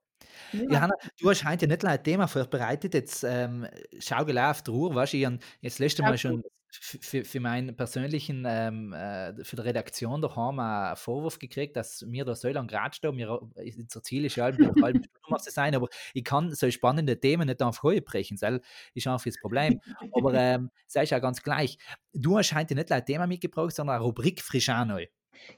Ja. 0.53 0.62
Johanna, 0.70 0.95
du 1.20 1.30
hast 1.30 1.45
heute 1.45 1.66
ja 1.66 1.68
nicht 1.68 1.82
nur 1.82 1.93
ein 1.93 2.03
Thema 2.03 2.26
vorbereitet, 2.26 2.95
jetzt 2.95 3.24
ähm, 3.24 3.66
schau 3.99 4.24
gleich 4.24 4.51
auf 4.51 4.62
die 4.62 4.70
Uhr, 4.70 4.95
weißt 4.95 5.12
du, 5.12 5.16
ich 5.16 5.26
habe 5.26 5.39
jetzt 5.61 5.78
letzte 5.78 6.03
Mal 6.03 6.18
schon 6.18 6.43
für, 6.81 7.25
für 7.25 7.41
meinen 7.41 7.77
persönlichen, 7.77 8.45
ähm, 8.47 8.93
äh, 8.93 9.45
für 9.45 9.57
die 9.57 9.62
Redaktion 9.62 10.20
daheim 10.20 10.59
einen 10.59 10.97
Vorwurf 10.97 11.39
gekriegt, 11.39 11.77
dass 11.77 12.05
wir 12.09 12.25
da 12.25 12.35
so 12.35 12.49
lange 12.49 12.68
geratscht 12.68 13.05
haben. 13.05 13.18
Wir, 13.18 13.41
unser 13.41 14.03
Ziel 14.03 14.25
ist 14.25 14.37
ja 14.37 14.47
eine 14.47 14.75
halbe 14.83 14.99
Stunde 14.99 15.11
muss 15.29 15.47
es 15.47 15.55
sein, 15.55 15.75
aber 15.75 15.89
ich 16.12 16.25
kann 16.25 16.55
so 16.55 16.70
spannende 16.70 17.18
Themen 17.18 17.47
nicht 17.47 17.62
auf 17.62 17.83
Heu 17.83 18.01
brechen, 18.01 18.37
das 18.41 18.61
ist 18.95 19.07
einfach 19.07 19.25
das 19.25 19.41
Problem. 19.41 19.81
Aber 20.12 20.35
ähm, 20.35 20.70
ist 20.87 21.11
ja 21.11 21.18
ganz 21.18 21.43
gleich. 21.43 21.79
Du 22.12 22.39
hast 22.39 22.55
heute 22.55 22.75
nicht 22.75 22.91
nur 22.91 22.97
ein 22.99 23.05
Thema 23.05 23.27
mitgebracht, 23.27 23.75
sondern 23.75 23.97
eine 23.97 24.05
Rubrik 24.05 24.41
frisch 24.43 24.68
an 24.68 24.89
neu. 24.89 25.07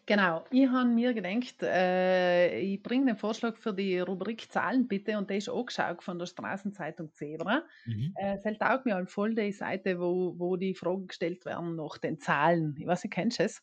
Genau, 0.07 0.45
ich 0.51 0.69
habe 0.69 0.89
mir 0.89 1.15
gedacht, 1.15 1.63
äh, 1.63 2.59
ich 2.59 2.83
bringe 2.83 3.07
den 3.07 3.17
Vorschlag 3.17 3.57
für 3.57 3.75
die 3.75 3.99
Rubrik 3.99 4.51
Zahlen 4.51 4.89
bitte 4.89 5.19
und 5.19 5.31
der 5.31 5.39
ist 5.39 5.49
angeschaut 5.49 6.03
von 6.03 6.19
der 6.19 6.27
Straßenzeitung 6.27 7.13
Zebra. 7.13 7.63
Mhm. 7.85 8.13
Äh, 8.17 8.39
es 8.43 8.59
taugt 8.59 8.87
mir 8.87 8.95
halt 8.95 9.11
voll 9.11 9.35
die 9.35 9.53
Seite, 9.53 9.99
wo, 9.99 10.35
wo 10.39 10.57
die 10.57 10.75
Fragen 10.75 11.07
gestellt 11.07 11.45
werden 11.45 11.77
nach 11.77 11.99
den 11.99 12.19
Zahlen. 12.19 12.75
Ich 12.79 12.87
weiß 12.87 13.05
nicht, 13.05 13.13
kennst 13.13 13.39
du 13.39 13.45
es? 13.45 13.63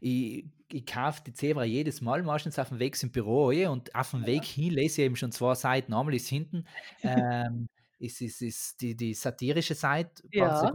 Ich, 0.00 0.46
ich 0.72 0.86
kaufe 0.86 1.22
die 1.26 1.32
Zebra 1.32 1.64
jedes 1.64 2.00
Mal, 2.00 2.22
meistens 2.22 2.58
auf 2.58 2.68
dem 2.68 2.78
Weg 2.78 2.96
zum 2.96 3.10
Büro 3.10 3.52
eh, 3.52 3.66
und 3.66 3.94
auf 3.94 4.10
dem 4.10 4.26
Weg 4.26 4.44
hin 4.44 4.72
lese 4.72 5.02
ich 5.02 5.06
eben 5.06 5.16
schon 5.16 5.32
zwei 5.32 5.54
Seiten. 5.54 5.94
Einmal 5.94 6.14
ist 6.14 6.28
hinten, 6.28 6.66
ähm, 7.02 7.68
ist, 7.98 8.20
ist, 8.20 8.42
ist 8.42 8.80
die, 8.80 8.96
die 8.96 9.14
satirische 9.14 9.74
Seite, 9.74 10.22
Ja. 10.32 10.72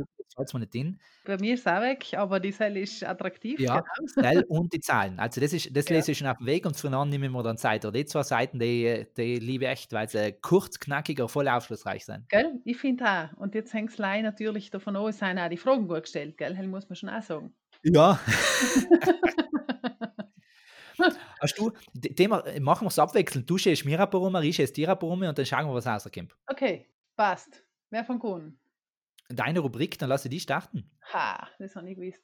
Fällt 0.49 0.53
mir 0.53 0.59
nicht 0.61 0.75
in. 0.75 0.99
Bei 1.25 1.37
mir 1.37 1.53
ist 1.53 1.61
es 1.61 1.67
auch 1.67 1.81
weg, 1.81 2.13
aber 2.17 2.39
die 2.39 2.51
Seite 2.51 2.79
ist 2.79 3.03
attraktiv. 3.03 3.59
Ja, 3.59 3.79
Genau. 3.81 4.07
Stell 4.11 4.43
und 4.49 4.73
die 4.73 4.79
Zahlen. 4.79 5.19
Also 5.19 5.39
das, 5.41 5.53
ist, 5.53 5.75
das 5.75 5.87
Ja. 5.89 5.95
lese 5.95 6.11
ich 6.11 6.17
schon 6.17 6.27
auf 6.27 6.37
dem 6.37 6.47
Weg 6.47 6.65
und 6.65 6.75
von 6.75 6.93
an 6.93 7.09
nehmen 7.09 7.31
wir 7.31 7.43
dann 7.43 7.57
Zeit. 7.57 7.85
Aber 7.85 7.91
die 7.91 8.05
zwei 8.05 8.23
Seiten, 8.23 8.59
die, 8.59 9.05
die 9.17 9.37
liebe 9.39 9.65
ich 9.65 9.69
echt, 9.71 9.93
weil 9.93 10.09
sie 10.09 10.33
kurz, 10.41 10.79
knackig, 10.79 11.19
aber 11.19 11.29
voll 11.29 11.47
aufschlussreich 11.47 12.05
sind. 12.05 12.27
Gell? 12.29 12.59
Ich 12.65 12.77
finde 12.77 13.05
auch. 13.05 13.37
Und 13.37 13.55
jetzt 13.55 13.73
hängt 13.73 13.91
es 13.91 13.97
leider 13.97 14.23
natürlich 14.23 14.69
davon 14.71 14.95
ab, 14.95 15.07
es 15.07 15.19
sind 15.19 15.37
auch 15.39 15.49
die 15.49 15.57
Fragen 15.57 15.87
gut 15.87 16.03
gestellt, 16.03 16.37
gell? 16.37 16.55
Das 16.55 16.65
muss 16.65 16.89
man 16.89 16.95
schon 16.95 17.09
auch 17.09 17.21
sagen. 17.21 17.53
Ja. 17.83 18.19
Hast 21.41 21.57
du, 21.57 21.71
Thema, 22.15 22.43
machen 22.59 22.85
wir 22.85 22.89
es 22.89 22.99
abwechselnd. 22.99 23.49
Du 23.49 23.57
schäst 23.57 23.85
mir 23.85 23.99
ein 23.99 24.09
paar 24.09 24.21
rum, 24.21 24.35
ich 24.43 24.55
schäst 24.55 24.77
dir 24.77 24.89
ein 24.89 24.99
paar 24.99 25.09
rum 25.09 25.21
und 25.23 25.35
dann 25.37 25.45
schauen 25.45 25.65
wir, 25.65 25.73
was 25.73 25.87
rauskommt. 25.87 26.35
okay, 26.47 26.85
passt. 27.15 27.63
Wer 27.89 28.05
von 28.05 28.19
Kuhn? 28.19 28.57
Deine 29.33 29.59
Rubrik, 29.59 29.97
dann 29.99 30.09
lasse 30.09 30.27
ich 30.27 30.31
die 30.31 30.39
starten. 30.39 30.89
Ha, 31.13 31.47
das 31.59 31.75
habe 31.75 31.89
ich 31.89 31.95
gewusst. 31.97 32.23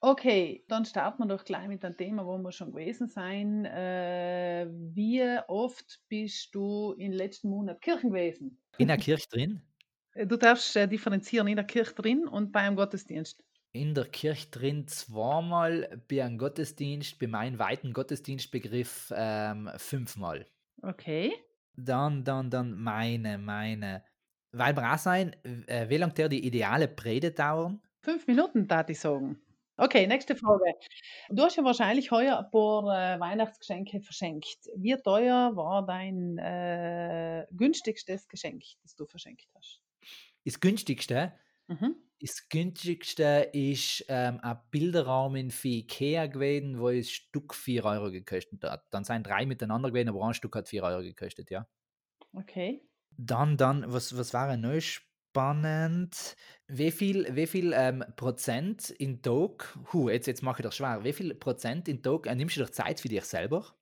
Okay, 0.00 0.64
dann 0.68 0.84
starten 0.84 1.22
wir 1.22 1.26
doch 1.28 1.44
gleich 1.44 1.66
mit 1.68 1.84
einem 1.84 1.96
Thema, 1.96 2.26
wo 2.26 2.36
wir 2.38 2.52
schon 2.52 2.72
gewesen 2.72 3.06
sein. 3.08 3.64
Äh, 3.64 4.66
wie 4.70 5.22
oft 5.48 6.00
bist 6.08 6.54
du 6.54 6.92
im 6.98 7.12
letzten 7.12 7.48
Monat 7.48 7.80
Kirchen 7.80 8.10
gewesen? 8.10 8.60
In 8.76 8.88
der 8.88 8.98
Kirche 8.98 9.28
drin. 9.30 9.62
Äh, 10.12 10.26
Du 10.26 10.36
darfst 10.36 10.76
äh, 10.76 10.86
differenzieren 10.88 11.48
in 11.48 11.56
der 11.56 11.64
Kirche 11.64 11.94
drin 11.94 12.28
und 12.28 12.52
beim 12.52 12.76
Gottesdienst. 12.76 13.42
in 13.72 13.94
der 13.94 14.04
Kirche 14.06 14.50
drin 14.50 14.86
zweimal, 14.86 16.02
bei 16.08 16.22
einem 16.22 16.38
Gottesdienst, 16.38 17.18
bei 17.18 17.26
meinem 17.26 17.58
weiten 17.58 17.92
Gottesdienstbegriff 17.92 19.12
ähm, 19.16 19.70
fünfmal. 19.78 20.46
Okay. 20.82 21.32
Dann, 21.76 22.22
dann, 22.24 22.50
dann 22.50 22.78
meine, 22.78 23.38
meine. 23.38 24.04
Weil 24.54 24.78
auch 24.78 24.98
sein, 24.98 25.36
äh, 25.66 25.88
wie 25.88 25.96
lange 25.96 26.14
der 26.14 26.28
die 26.28 26.46
ideale 26.46 26.88
Predigt 26.88 27.38
dauern? 27.38 27.80
Fünf 28.02 28.26
Minuten, 28.28 28.68
da 28.68 28.86
ich 28.88 29.00
sagen. 29.00 29.40
Okay, 29.76 30.06
nächste 30.06 30.36
Frage. 30.36 30.72
Du 31.30 31.42
hast 31.42 31.56
ja 31.56 31.64
wahrscheinlich 31.64 32.10
heuer 32.12 32.38
ein 32.38 32.50
paar 32.50 32.84
äh, 33.16 33.20
Weihnachtsgeschenke 33.20 34.00
verschenkt. 34.00 34.68
Wie 34.76 34.94
teuer 34.96 35.56
war 35.56 35.84
dein 35.86 36.38
äh, 36.38 37.46
günstigstes 37.50 38.28
Geschenk, 38.28 38.62
das 38.82 38.94
du 38.94 39.06
verschenkt 39.06 39.48
hast? 39.56 39.82
Das 40.44 40.60
günstigste, 40.60 41.32
Mhm. 41.68 41.94
das 42.20 42.48
günstigste 42.48 43.50
ist 43.52 44.04
ähm, 44.08 44.40
ein 44.42 44.58
Bilderrahmen 44.70 45.50
für 45.50 45.68
Ikea 45.68 46.26
gewesen, 46.26 46.80
wo 46.80 46.90
das 46.90 47.10
Stück 47.10 47.54
4 47.54 47.84
Euro 47.84 48.10
gekostet 48.12 48.64
hat. 48.64 48.86
Dann 48.92 49.04
sind 49.04 49.26
drei 49.26 49.46
miteinander 49.46 49.90
gewesen, 49.90 50.10
aber 50.10 50.24
ein 50.26 50.34
Stück 50.34 50.56
hat 50.56 50.68
4 50.68 50.84
Euro 50.84 51.02
gekostet, 51.02 51.50
ja. 51.50 51.68
Okay. 52.36 52.82
Dann, 53.16 53.56
dann, 53.56 53.84
was, 53.92 54.16
was 54.16 54.34
war 54.34 54.56
neu 54.56 54.80
spannend? 54.80 56.36
Wie 56.66 56.90
viel, 56.90 57.34
wie 57.36 57.46
viel 57.46 57.72
ähm, 57.74 58.04
Prozent 58.16 58.90
in 58.90 59.22
Tag, 59.22 59.76
hu, 59.92 60.08
jetzt, 60.08 60.26
jetzt 60.26 60.42
mache 60.42 60.60
ich 60.60 60.64
das 60.64 60.76
schwer, 60.76 61.04
wie 61.04 61.12
viel 61.12 61.34
Prozent 61.34 61.88
in 61.88 62.02
Tag 62.02 62.26
äh, 62.26 62.34
nimmst 62.34 62.56
du 62.56 62.60
dir 62.64 62.72
Zeit 62.72 63.00
für 63.00 63.08
dich 63.08 63.24
selber? 63.24 63.76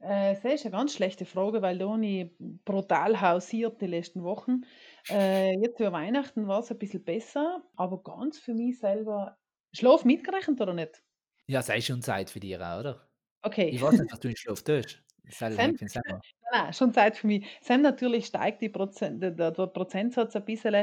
Äh, 0.00 0.34
das 0.34 0.44
ist 0.44 0.64
eine 0.66 0.72
ganz 0.72 0.94
schlechte 0.94 1.24
Frage, 1.24 1.62
weil 1.62 1.80
ich 2.04 2.30
brutal 2.64 3.20
hausiert 3.20 3.80
die 3.80 3.86
letzten 3.86 4.22
Wochen. 4.22 4.62
Äh, 5.08 5.58
jetzt 5.60 5.80
über 5.80 5.92
Weihnachten 5.92 6.46
war 6.46 6.60
es 6.60 6.70
ein 6.70 6.78
bisschen 6.78 7.04
besser, 7.04 7.62
aber 7.76 8.02
ganz 8.02 8.38
für 8.38 8.54
mich 8.54 8.78
selber. 8.78 9.38
Schlaf 9.72 10.04
mitgerechnet 10.04 10.60
oder 10.60 10.74
nicht? 10.74 11.02
Ja, 11.46 11.62
sei 11.62 11.80
schon 11.80 12.02
Zeit 12.02 12.30
für 12.30 12.40
dich, 12.40 12.54
oder? 12.56 13.10
Okay. 13.42 13.68
Ich 13.68 13.82
weiß 13.82 13.98
nicht, 13.98 14.12
was 14.12 14.20
du 14.20 14.28
in 14.28 14.36
Schlaf 14.36 14.62
tust. 14.62 15.03
Das 15.24 15.38
Sam, 15.38 15.56
hängt 15.56 15.78
von 15.78 15.88
selber. 15.88 16.20
Nein, 16.52 16.72
schon 16.72 16.92
Zeit 16.92 17.16
für 17.16 17.26
mich. 17.26 17.46
Sam, 17.60 17.82
natürlich 17.82 18.26
steigt 18.26 18.62
die 18.62 18.68
Prozent, 18.68 19.22
der, 19.22 19.32
der 19.32 19.66
Prozentsatz 19.66 20.36
ein 20.36 20.44
bisschen, 20.44 20.74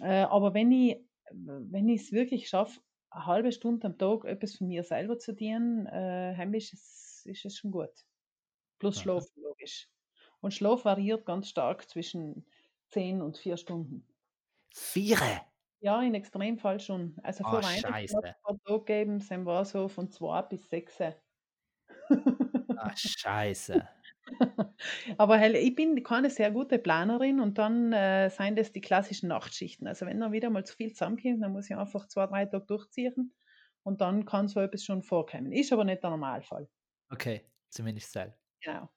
äh, 0.00 0.22
aber 0.24 0.54
wenn 0.54 0.70
ich 0.72 0.98
wenn 1.30 1.88
ich 1.88 2.02
es 2.02 2.12
wirklich 2.12 2.48
schaffe, 2.48 2.80
eine 3.10 3.26
halbe 3.26 3.52
Stunde 3.52 3.86
am 3.86 3.98
Tag 3.98 4.24
etwas 4.24 4.56
von 4.56 4.68
mir 4.68 4.84
selber 4.84 5.18
zu 5.18 5.32
dienen, 5.34 5.86
äh, 5.86 6.34
heimlich 6.36 6.72
ist, 6.72 7.26
ist 7.26 7.44
es 7.44 7.56
schon 7.56 7.70
gut. 7.70 7.90
Plus. 8.78 9.00
Schlaf, 9.00 9.24
logisch. 9.36 9.88
Und 10.40 10.52
Schlaf 10.54 10.84
variiert 10.84 11.26
ganz 11.26 11.48
stark 11.48 11.88
zwischen 11.88 12.46
10 12.90 13.22
und 13.22 13.38
4 13.38 13.56
Stunden. 13.56 14.06
Viere! 14.74 15.40
Ja, 15.80 16.00
in 16.02 16.14
Extremfall 16.14 16.80
schon. 16.80 17.16
Also 17.22 17.44
Ah, 17.44 17.50
vor 17.50 17.62
Weihnachten 17.62 17.94
hat 17.94 18.04
es 18.04 18.14
ein 18.14 18.34
paar 18.42 18.58
Tage 18.64 18.78
gegeben, 18.80 19.20
Sam 19.20 19.44
war 19.46 19.64
so 19.64 19.88
von 19.88 20.10
2 20.10 20.42
bis 20.42 20.68
6. 20.68 20.98
Ah, 22.78 22.92
scheiße. 22.96 23.88
Aber 25.18 25.36
hell, 25.36 25.54
ich 25.56 25.74
bin 25.74 26.02
keine 26.02 26.30
sehr 26.30 26.50
gute 26.50 26.78
Planerin 26.78 27.40
und 27.40 27.58
dann 27.58 27.92
äh, 27.92 28.30
seien 28.30 28.56
das 28.56 28.72
die 28.72 28.80
klassischen 28.80 29.28
Nachtschichten. 29.28 29.86
Also 29.86 30.06
wenn 30.06 30.20
dann 30.20 30.32
wieder 30.32 30.50
mal 30.50 30.64
zu 30.64 30.74
viel 30.74 30.92
zusammenkommt, 30.92 31.42
dann 31.42 31.52
muss 31.52 31.68
ich 31.68 31.76
einfach 31.76 32.08
zwei, 32.08 32.26
drei 32.26 32.46
Tage 32.46 32.64
durchziehen 32.66 33.34
und 33.82 34.00
dann 34.00 34.24
kann 34.24 34.48
so 34.48 34.60
etwas 34.60 34.84
schon 34.84 35.02
vorkommen. 35.02 35.52
Ist 35.52 35.72
aber 35.72 35.84
nicht 35.84 36.02
der 36.02 36.10
Normalfall. 36.10 36.68
Okay, 37.10 37.42
zumindest 37.68 38.12
selber. 38.12 38.34
Genau. 38.62 38.88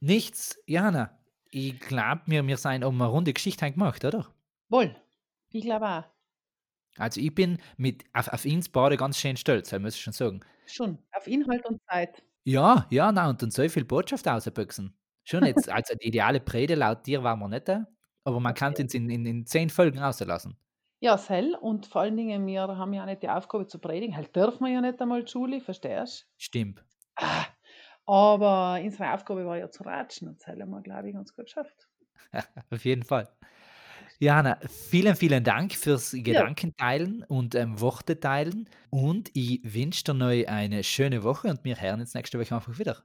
Nichts, 0.00 0.62
Jana. 0.66 1.18
Ich 1.50 1.80
glaube, 1.80 2.22
wir, 2.26 2.46
wir 2.46 2.56
sind 2.58 2.84
um 2.84 3.00
eine 3.00 3.10
runde 3.10 3.32
Geschichte 3.32 3.70
gemacht, 3.70 4.04
oder? 4.04 4.26
Wohl. 4.68 4.94
Ich 5.50 5.64
glaube 5.64 5.88
auch. 5.88 6.04
Also 6.98 7.20
ich 7.20 7.34
bin 7.34 7.58
mit 7.76 8.04
auf, 8.12 8.28
auf 8.28 8.44
ins 8.44 8.68
beide 8.68 8.96
ganz 8.96 9.18
schön 9.18 9.36
stolz, 9.36 9.72
muss 9.72 9.94
ich 9.94 10.02
schon 10.02 10.12
sagen. 10.12 10.40
Schon. 10.66 10.98
Auf 11.12 11.26
Inhalt 11.26 11.64
und 11.66 11.80
Zeit. 11.88 12.22
Ja, 12.48 12.86
ja, 12.88 13.12
nein, 13.12 13.28
und 13.28 13.42
dann 13.42 13.50
so 13.50 13.68
viel 13.68 13.84
Botschaft 13.84 14.26
rausbüchsen. 14.26 14.96
Schon 15.22 15.44
jetzt, 15.44 15.68
also 15.68 15.94
die 15.94 16.08
ideale 16.08 16.40
Prede 16.40 16.76
laut 16.76 17.06
dir 17.06 17.22
war 17.22 17.36
man 17.36 17.50
nicht 17.50 17.68
da, 17.68 17.86
aber 18.24 18.40
man 18.40 18.54
kann 18.54 18.72
es 18.72 18.94
in, 18.94 19.10
in, 19.10 19.26
in 19.26 19.44
zehn 19.44 19.68
Folgen 19.68 19.98
rauslassen. 19.98 20.56
Ja, 21.00 21.18
Sel. 21.18 21.54
Und 21.60 21.84
vor 21.84 22.00
allen 22.00 22.16
Dingen, 22.16 22.46
wir 22.46 22.62
haben 22.62 22.94
ja 22.94 23.02
auch 23.02 23.06
nicht 23.06 23.22
die 23.22 23.28
Aufgabe 23.28 23.66
zu 23.66 23.78
predigen. 23.78 24.16
Halt 24.16 24.34
dürfen 24.34 24.64
wir 24.64 24.72
ja 24.72 24.80
nicht 24.80 24.98
einmal 24.98 25.24
die 25.24 25.30
Schule, 25.30 25.60
verstehst 25.60 26.26
Stimmt. 26.38 26.82
Ah, 27.16 27.44
aber 28.06 28.80
unsere 28.82 29.12
Aufgabe 29.12 29.44
war 29.44 29.58
ja 29.58 29.70
zu 29.70 29.82
ratschen 29.82 30.28
und 30.28 30.40
das 30.40 30.46
haben 30.46 30.70
wir, 30.70 30.80
glaube 30.80 31.08
ich, 31.08 31.14
ganz 31.14 31.34
gut 31.34 31.44
geschafft. 31.44 31.86
Auf 32.70 32.82
jeden 32.82 33.02
Fall. 33.02 33.28
Jana, 34.20 34.58
vielen, 34.68 35.14
vielen 35.14 35.44
Dank 35.44 35.74
fürs 35.74 36.10
Gedankenteilen 36.12 37.22
und 37.28 37.54
ähm, 37.54 37.80
Worte 37.80 38.18
teilen. 38.18 38.68
Und 38.90 39.30
ich 39.34 39.60
wünsche 39.62 40.04
dir 40.04 40.14
noch 40.14 40.26
eine 40.48 40.82
schöne 40.82 41.22
Woche 41.22 41.48
und 41.48 41.64
wir 41.64 41.80
hören 41.80 42.00
uns 42.00 42.14
nächste 42.14 42.40
Woche 42.40 42.54
einfach 42.54 42.78
wieder. 42.78 43.04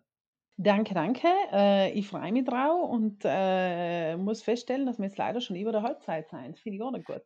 Danke, 0.58 0.96
danke. 0.96 1.28
Äh, 1.52 1.92
ich 1.92 2.08
freue 2.08 2.32
mich 2.32 2.46
drauf 2.46 2.90
und 2.90 3.22
äh, 3.26 4.18
muss 4.18 4.42
feststellen, 4.42 4.88
dass 4.88 4.98
wir 4.98 5.06
jetzt 5.06 5.18
leider 5.18 5.40
schon 5.40 5.56
über 5.56 5.72
der 5.72 5.84
Halbzeit 5.84 6.30
sind. 6.30 6.60
Finde 6.60 6.78
ich 6.78 6.82
gar 6.82 6.92
nicht 6.92 7.06
gut. 7.06 7.24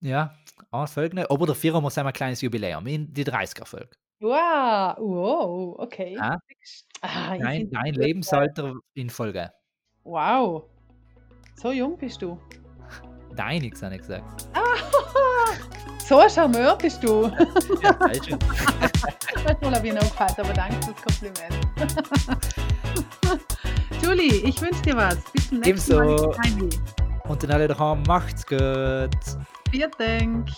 Ja, 0.00 0.34
eine 0.72 0.86
Folge 0.88 1.16
noch. 1.16 1.30
Aber 1.30 1.46
der 1.46 1.54
Vierer 1.54 1.80
muss 1.80 1.96
ein 1.98 2.12
kleines 2.12 2.40
Jubiläum, 2.40 2.86
in 2.86 3.12
die 3.12 3.24
30er-Folge. 3.24 3.90
Wow, 4.20 4.96
wow, 4.98 5.78
okay. 5.78 6.14
Ja. 6.14 6.38
Ah, 7.02 7.36
Dein, 7.38 7.70
dein. 7.70 7.94
Lebensalter 7.94 8.74
in 8.94 9.10
Folge. 9.10 9.52
Wow. 10.02 10.64
So 11.54 11.70
jung 11.70 11.96
bist 11.96 12.22
du. 12.22 12.38
Deiniges, 13.36 13.82
habe 13.82 13.94
ich 13.94 14.00
gesagt. 14.00 14.48
So 16.08 16.20
ein 16.20 16.30
Charmeur 16.30 16.74
bist 16.78 17.04
du. 17.04 17.30
Ja, 17.82 17.94
sei 18.00 18.14
schön. 18.24 18.38
Manchmal 19.44 19.74
habe 19.74 19.88
ich 19.88 19.92
noch 19.92 20.00
gefallen, 20.00 20.34
aber 20.38 20.52
danke 20.54 20.76
fürs 20.86 21.02
Kompliment. 21.02 21.68
Julie, 24.02 24.36
ich 24.48 24.58
wünsche 24.62 24.80
dir 24.80 24.96
was. 24.96 25.18
Bis 25.34 25.48
zum 25.50 25.60
nächsten 25.60 25.96
Mal. 25.96 26.08
Ebenso. 26.08 26.38
Heidi. 26.38 26.68
Und 27.28 27.42
dann 27.42 27.50
alle 27.50 27.68
daheim, 27.68 28.02
macht's 28.04 28.46
gut. 28.46 29.10
Vielen 29.70 29.90
Dank. 29.98 30.48